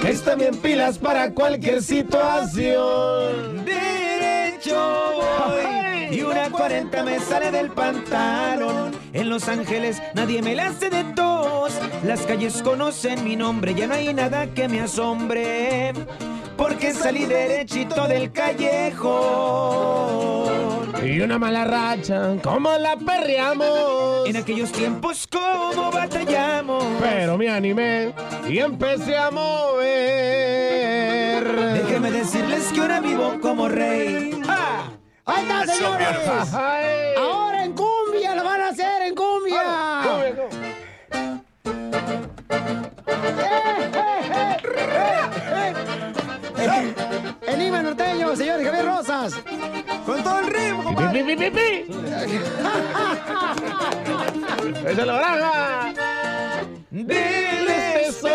Está 0.08 0.36
bien 0.36 0.56
pilas 0.58 0.98
para 0.98 1.32
cualquier 1.32 1.84
situación. 1.84 3.66
Derecho 3.66 4.76
voy. 5.16 6.18
Y 6.18 6.22
una 6.22 6.50
40 6.50 7.04
me 7.04 7.20
sale 7.20 7.52
del 7.52 7.70
pantalón. 7.70 8.92
En 9.14 9.30
Los 9.30 9.48
Ángeles 9.48 10.02
nadie 10.16 10.42
me 10.42 10.56
la 10.56 10.68
hace 10.68 10.90
de 10.90 11.04
tos. 11.16 11.74
Las 12.04 12.22
calles 12.22 12.62
conocen 12.64 13.24
mi 13.24 13.36
nombre, 13.36 13.76
ya 13.76 13.86
no 13.86 13.94
hay 13.94 14.14
nada 14.14 14.48
que 14.54 14.68
me 14.68 14.82
asombre. 14.82 15.94
Porque 16.60 16.94
salí 16.94 17.26
derechito 17.26 18.06
del 18.06 18.32
callejón. 18.34 19.00
Y 21.02 21.22
una 21.22 21.40
mala 21.40 21.64
racha, 21.64 22.36
¿cómo 22.44 22.78
la 22.78 22.98
perreamos? 22.98 24.28
En 24.28 24.36
aquellos 24.36 24.70
tiempos, 24.74 25.26
¿cómo 25.32 25.90
batallamos? 25.90 26.84
Pero 27.00 27.38
me 27.38 27.48
animé 27.50 28.14
y 28.50 28.60
empecé 28.60 29.16
a 29.16 29.32
mover. 29.32 29.90
Déjenme 31.76 32.12
decirles 32.12 32.70
que 32.74 32.82
ahora 32.82 33.00
vivo 33.00 33.40
como 33.42 33.70
rey. 33.70 34.42
¡Ah! 34.46 34.92
¡Ahí 35.26 35.44
está, 35.44 35.66
señores! 35.66 36.54
Ay. 36.54 37.14
Ahora 37.18 37.64
en 37.64 37.74
cumbia, 37.74 38.36
lo 38.36 38.44
van 38.44 38.60
a 38.60 38.68
hacer 38.68 39.04
en 39.04 39.16
cumbia. 39.16 39.64
Eh, 40.26 40.36
Con 50.06 50.24
todo 50.24 50.40
el 50.40 50.48
ritmo, 50.48 50.96
¡Pi, 51.12 51.24
pi, 51.24 51.36
pi, 51.36 51.50
pi! 51.50 51.86
¡Esa 54.80 54.90
es 54.90 55.08
la 55.08 55.14
baraja! 55.14 55.94
Este 56.96 58.12
soy, 58.14 58.32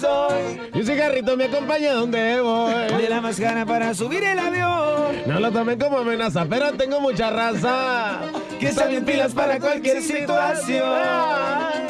soy. 0.00 0.60
Y 0.74 0.78
un 0.78 0.86
cigarrito 0.86 1.36
me 1.36 1.44
acompaña 1.44 1.92
donde 1.92 2.40
voy. 2.40 2.72
De 2.72 3.08
la 3.08 3.20
más 3.20 3.40
gana 3.40 3.66
para 3.66 3.92
subir 3.94 4.22
el 4.22 4.38
avión. 4.38 5.22
No 5.26 5.40
lo 5.40 5.50
tomen 5.50 5.78
como 5.78 5.98
amenaza, 5.98 6.46
pero 6.48 6.72
tengo 6.72 7.00
mucha 7.00 7.30
raza. 7.30 8.20
Que 8.60 8.68
está 8.68 8.86
bien 8.86 9.04
pilas 9.04 9.34
para 9.34 9.58
cualquier 9.58 10.02
situación. 10.02 11.87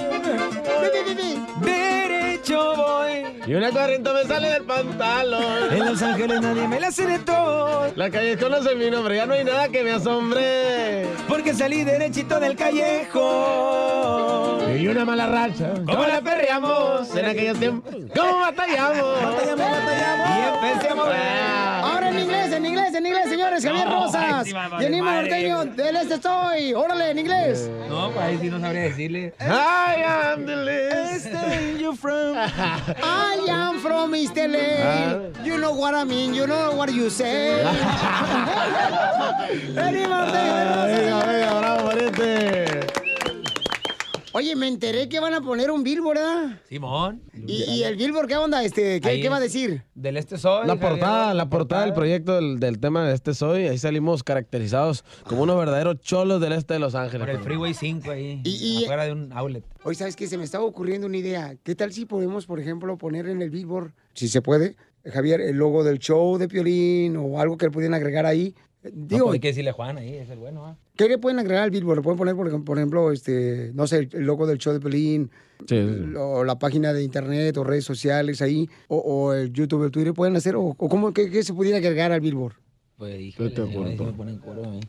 Y 3.49 3.55
una 3.55 3.71
corriente 3.71 4.13
me 4.13 4.25
sale 4.25 4.51
del 4.51 4.65
pantalón. 4.65 5.73
En 5.73 5.87
Los 5.87 6.03
Ángeles 6.03 6.43
nadie 6.43 6.69
me 6.69 6.79
la 6.79 6.91
todo. 7.25 7.91
La 7.97 8.11
calle 8.11 8.37
conoce 8.37 8.75
mi 8.75 8.91
nombre, 8.91 9.17
ya 9.17 9.25
no 9.25 9.33
hay 9.33 9.43
nada 9.43 9.71
que 9.71 9.83
me 9.83 9.93
asombre. 9.93 11.07
Porque 11.27 11.55
salí 11.55 11.83
derechito 11.83 12.39
del 12.41 12.57
callejón. 12.57 13.19
Y 14.79 14.87
una 14.89 15.07
mala 15.07 15.29
racha. 15.29 15.73
¿Cómo 15.87 16.05
la 16.05 16.21
perreamos? 16.21 17.17
En 17.17 17.25
aquellos 17.25 17.59
tiempos. 17.59 17.95
¿Cómo 18.15 18.41
batallamos? 18.41 19.23
Batallamos, 19.23 19.71
batallamos. 19.71 20.29
Y 20.29 20.67
empecé 20.67 20.89
a 20.91 20.95
mover. 20.95 21.88
En 22.53 22.65
inglés, 22.67 22.95
en 22.95 23.07
inglés, 23.07 23.27
en 23.27 23.33
inglés, 23.35 23.63
señores. 23.63 23.65
Javier 23.65 23.89
No, 23.89 24.05
Rosas. 24.05 24.45
sí 24.47 24.51
y 24.51 25.01
norteño, 25.01 25.57
güey. 25.65 25.71
del 25.77 25.97
este 25.97 26.15
estoy. 26.15 26.75
Órale, 26.75 27.11
en 27.11 27.19
inglés. 27.19 27.71
No, 27.89 28.11
pues 28.11 28.25
ahí 28.25 28.39
sí 28.41 28.49
no 28.51 28.61
sabría 28.61 28.83
decirle. 28.83 29.33
I 29.41 30.03
am 30.03 30.47
the 30.47 30.57
list. 30.57 31.27
you 31.81 31.95
from? 31.95 32.37
I 32.37 33.49
am 33.51 33.79
from 33.81 34.15
East 34.15 34.37
LA. 34.37 35.31
You 35.45 35.57
know 35.59 35.73
what 35.73 35.95
I 35.95 36.05
mean, 36.05 36.35
you 36.35 36.47
know 36.47 36.73
what 36.75 36.91
you 36.93 37.11
say. 37.11 37.61
Enigma 39.77 40.25
norteño, 40.25 40.55
Javier 40.55 40.69
Rosas, 40.69 40.95
Venga, 40.95 41.25
venga, 41.27 41.55
bravo. 41.59 41.89
Oye, 44.39 44.55
me 44.55 44.69
enteré 44.69 45.09
que 45.09 45.19
van 45.19 45.35
a 45.35 45.41
poner 45.41 45.69
un 45.69 45.83
billboard, 45.83 46.17
¿verdad? 46.17 46.61
Simón. 46.69 47.21
¿Y, 47.35 47.65
y 47.65 47.83
el 47.83 47.97
billboard 47.97 48.29
qué 48.29 48.37
onda? 48.37 48.63
Este, 48.63 49.01
¿qué, 49.01 49.29
va 49.29 49.39
a 49.39 49.41
decir? 49.41 49.83
Del 49.97 50.17
este 50.17 50.39
soy. 50.39 50.65
La 50.65 50.79
portada, 50.79 51.35
la 51.35 51.51
portada 51.51 51.83
del 51.83 51.93
proyecto 51.93 52.37
del, 52.37 52.61
del 52.61 52.79
tema 52.79 53.05
de 53.05 53.15
este 53.17 53.35
soy, 53.35 53.67
ahí 53.67 53.79
salimos 53.79 54.23
caracterizados 54.23 55.05
como 55.25 55.43
unos 55.43 55.59
verdaderos 55.59 55.99
cholos 56.03 56.41
del 56.41 56.53
este 56.53 56.75
de 56.75 56.79
Los 56.79 56.95
Ángeles. 56.95 57.27
Por 57.27 57.35
el 57.35 57.43
Freeway 57.43 57.75
5 57.75 58.13
ahí. 58.13 58.41
Y- 58.45 58.79
y- 58.79 58.85
afuera 58.85 59.07
de 59.07 59.13
un 59.13 59.33
outlet. 59.33 59.65
Hoy, 59.83 59.97
¿sabes 59.97 60.15
qué? 60.15 60.29
Se 60.29 60.39
me 60.39 60.45
estaba 60.45 60.63
ocurriendo 60.63 61.09
una 61.09 61.17
idea. 61.17 61.57
¿Qué 61.65 61.75
tal 61.75 61.93
si 61.93 62.07
podemos, 62.07 62.47
por 62.47 62.61
ejemplo, 62.61 62.97
poner 62.97 63.27
en 63.29 63.43
el 63.43 63.51
billboard, 63.51 63.91
si 64.15 64.29
se 64.29 64.41
puede, 64.41 64.77
Javier, 65.05 65.41
el 65.41 65.57
logo 65.57 65.83
del 65.83 65.99
show 65.99 66.39
de 66.39 66.47
Piolín 66.47 67.17
o 67.17 67.41
algo 67.41 67.57
que 67.59 67.67
le 67.67 67.73
pudieran 67.73 67.95
agregar 67.95 68.25
ahí? 68.25 68.55
Eh, 68.85 68.91
No, 68.95 69.07
Digo, 69.09 69.25
pues 69.27 69.35
hay 69.35 69.41
que 69.41 69.49
decirle 69.49 69.71
a 69.71 69.73
Juan 69.73 69.99
ahí, 69.99 70.15
es 70.15 70.31
el 70.31 70.39
bueno. 70.39 70.65
¿ah? 70.67 70.77
¿qué 70.97 71.09
le 71.09 71.19
pueden 71.19 71.39
agregar 71.39 71.65
al 71.65 71.71
billboard? 71.71 71.99
Le 71.99 72.03
pueden 72.03 72.19
poner, 72.19 72.35
por, 72.37 72.49
ej- 72.49 72.65
por 72.65 72.79
ejemplo, 72.79 73.13
este, 73.13 73.73
no 73.75 73.87
sé, 73.87 74.09
el 74.13 74.25
logo 74.25 74.47
del 74.47 74.59
show 74.59 74.73
de 74.73 74.81
Piolín, 74.81 75.31
Sí, 75.69 75.75
sí, 75.77 76.15
o 76.17 76.45
la 76.45 76.59
página 76.59 76.93
de 76.93 77.03
internet 77.03 77.57
o 77.57 77.65
redes 77.65 77.85
sociales 77.85 78.41
ahí, 78.43 78.69
o, 78.87 78.97
o 78.99 79.33
el 79.33 79.53
YouTube, 79.53 79.85
el 79.85 79.91
Twitter, 79.91 80.15
pueden 80.15 80.37
hacer, 80.37 80.55
o, 80.55 80.63
o 80.63 80.89
cómo, 80.89 81.13
qué, 81.13 81.29
qué 81.31 81.43
se 81.43 81.53
pudiera 81.55 81.79
agregar 81.79 82.13
al 82.13 82.21
billboard? 82.21 82.55
Pues 82.97 83.21
híjole, 83.21 83.51
te 83.51 83.63
me 83.63 84.13
ponen 84.13 84.39
coro 84.39 84.65
a 84.65 84.69
mí. 84.69 84.81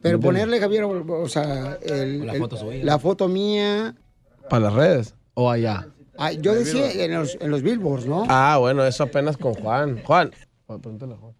Pero 0.00 0.20
ponerle, 0.20 0.60
Javier, 0.60 0.84
o, 0.84 1.22
o 1.22 1.28
sea, 1.28 1.78
el- 1.82 2.22
O 2.22 2.24
la 2.24 2.32
el- 2.34 2.38
foto 2.38 2.56
suya. 2.56 2.84
la 2.84 2.98
foto 2.98 3.28
mía. 3.28 3.94
¿Para 4.50 4.64
las 4.64 4.74
redes? 4.74 5.14
¿O 5.34 5.50
allá? 5.50 5.88
Ah, 6.16 6.32
yo 6.32 6.54
decía 6.54 6.90
en 7.04 7.12
los, 7.14 7.36
en 7.40 7.50
los 7.50 7.62
billboards, 7.62 8.06
¿no? 8.06 8.24
Ah, 8.28 8.56
bueno, 8.58 8.84
eso 8.86 9.04
apenas 9.04 9.36
con 9.36 9.54
Juan. 9.54 10.00
Juan. 10.04 10.30
Juan, 10.66 10.80
pregúntale 10.80 11.14
a 11.14 11.16
Juan. 11.16 11.32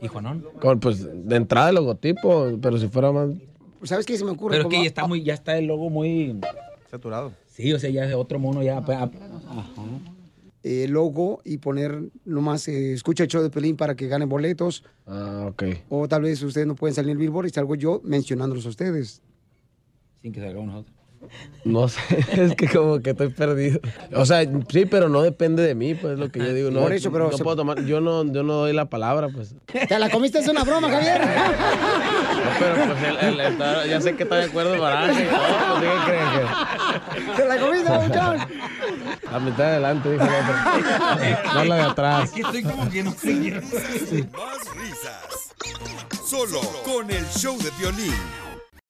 ¿Y 0.00 0.08
Juanón? 0.08 0.44
Con, 0.60 0.80
pues 0.80 1.04
de 1.28 1.36
entrada 1.36 1.70
el 1.70 1.76
logotipo, 1.76 2.58
pero 2.60 2.78
si 2.78 2.88
fuera 2.88 3.12
más. 3.12 3.30
¿Sabes 3.82 4.06
qué 4.06 4.16
se 4.16 4.24
me 4.24 4.30
ocurre? 4.32 4.56
Pero 4.56 4.68
es 4.68 4.74
que 4.74 4.82
ya 4.82 4.88
está, 4.88 5.06
muy, 5.06 5.22
ya 5.22 5.34
está 5.34 5.56
el 5.56 5.66
logo 5.66 5.90
muy... 5.90 6.38
Saturado. 6.90 7.32
Sí, 7.46 7.72
o 7.72 7.78
sea, 7.78 7.90
ya 7.90 8.04
es 8.04 8.14
otro 8.14 8.38
mono 8.38 8.62
ya. 8.62 8.84
pues, 8.84 8.98
ah, 8.98 9.10
Ajá. 9.48 9.82
eh, 10.62 10.86
logo 10.88 11.40
y 11.44 11.58
poner 11.58 12.00
nomás 12.24 12.68
eh, 12.68 12.92
escucha 12.92 13.24
el 13.24 13.28
show 13.28 13.42
de 13.42 13.50
Pelín 13.50 13.76
para 13.76 13.94
que 13.94 14.08
ganen 14.08 14.28
boletos. 14.28 14.84
Ah, 15.06 15.46
ok. 15.50 15.62
O 15.88 16.08
tal 16.08 16.22
vez 16.22 16.42
ustedes 16.42 16.66
no 16.66 16.74
pueden 16.74 16.94
salir 16.94 17.10
en 17.10 17.16
el 17.16 17.18
Billboard 17.18 17.46
y 17.46 17.50
salgo 17.50 17.74
yo 17.74 18.00
mencionándolos 18.04 18.66
a 18.66 18.70
ustedes. 18.70 19.22
Sin 20.22 20.32
que 20.32 20.40
salgamos 20.40 20.66
nosotros. 20.68 20.95
No 21.64 21.88
sé, 21.88 22.00
es 22.32 22.54
que 22.54 22.68
como 22.68 23.00
que 23.00 23.10
estoy 23.10 23.28
perdido. 23.30 23.80
O 24.14 24.24
sea, 24.24 24.42
sí, 24.68 24.86
pero 24.86 25.08
no 25.08 25.22
depende 25.22 25.62
de 25.62 25.74
mí, 25.74 25.94
pues 25.94 26.12
es 26.14 26.18
lo 26.18 26.30
que 26.30 26.38
yo 26.38 26.52
digo. 26.54 26.70
No, 26.70 26.80
Por 26.80 26.92
eso, 26.92 27.10
pero 27.10 27.30
no 27.30 27.36
se- 27.36 27.42
puedo 27.42 27.56
tomar, 27.56 27.84
yo 27.84 28.00
no, 28.00 28.24
yo 28.32 28.42
no 28.42 28.54
doy 28.54 28.72
la 28.72 28.84
palabra, 28.86 29.28
pues. 29.28 29.54
¿Te 29.88 29.98
la 29.98 30.08
comiste? 30.10 30.38
Es 30.38 30.48
una 30.48 30.62
broma, 30.62 30.88
Javier. 30.88 31.20
pero 32.58 32.74
pues 32.86 33.02
él, 33.02 33.16
él 33.20 33.40
está- 33.40 33.86
ya 33.86 34.00
sé 34.00 34.14
que 34.14 34.22
está 34.22 34.36
de 34.36 34.44
acuerdo 34.44 34.76
y 34.76 34.78
todo, 34.78 34.90
pues, 35.00 35.18
¿qué 35.18 35.88
creen 36.06 36.28
que? 37.34 37.36
¡Se 37.36 37.48
la 37.48 37.58
comiste, 37.58 37.88
Papuchón! 37.88 38.38
La 39.32 39.38
mitad 39.40 39.58
de 39.64 39.70
adelante, 39.70 40.12
dijo 40.12 40.24
el 40.24 40.30
otro. 40.30 41.54
No 41.54 41.64
la 41.64 41.74
de 41.76 41.82
atrás. 41.82 42.32
estoy 42.36 42.62
como 42.62 42.88
que 42.88 43.02
no 43.02 43.10
Más 43.10 44.76
risas. 44.76 45.54
Solo 46.24 46.60
con 46.84 47.10
el 47.10 47.24
show 47.26 47.56
de 47.58 47.70
violín. 47.78 48.14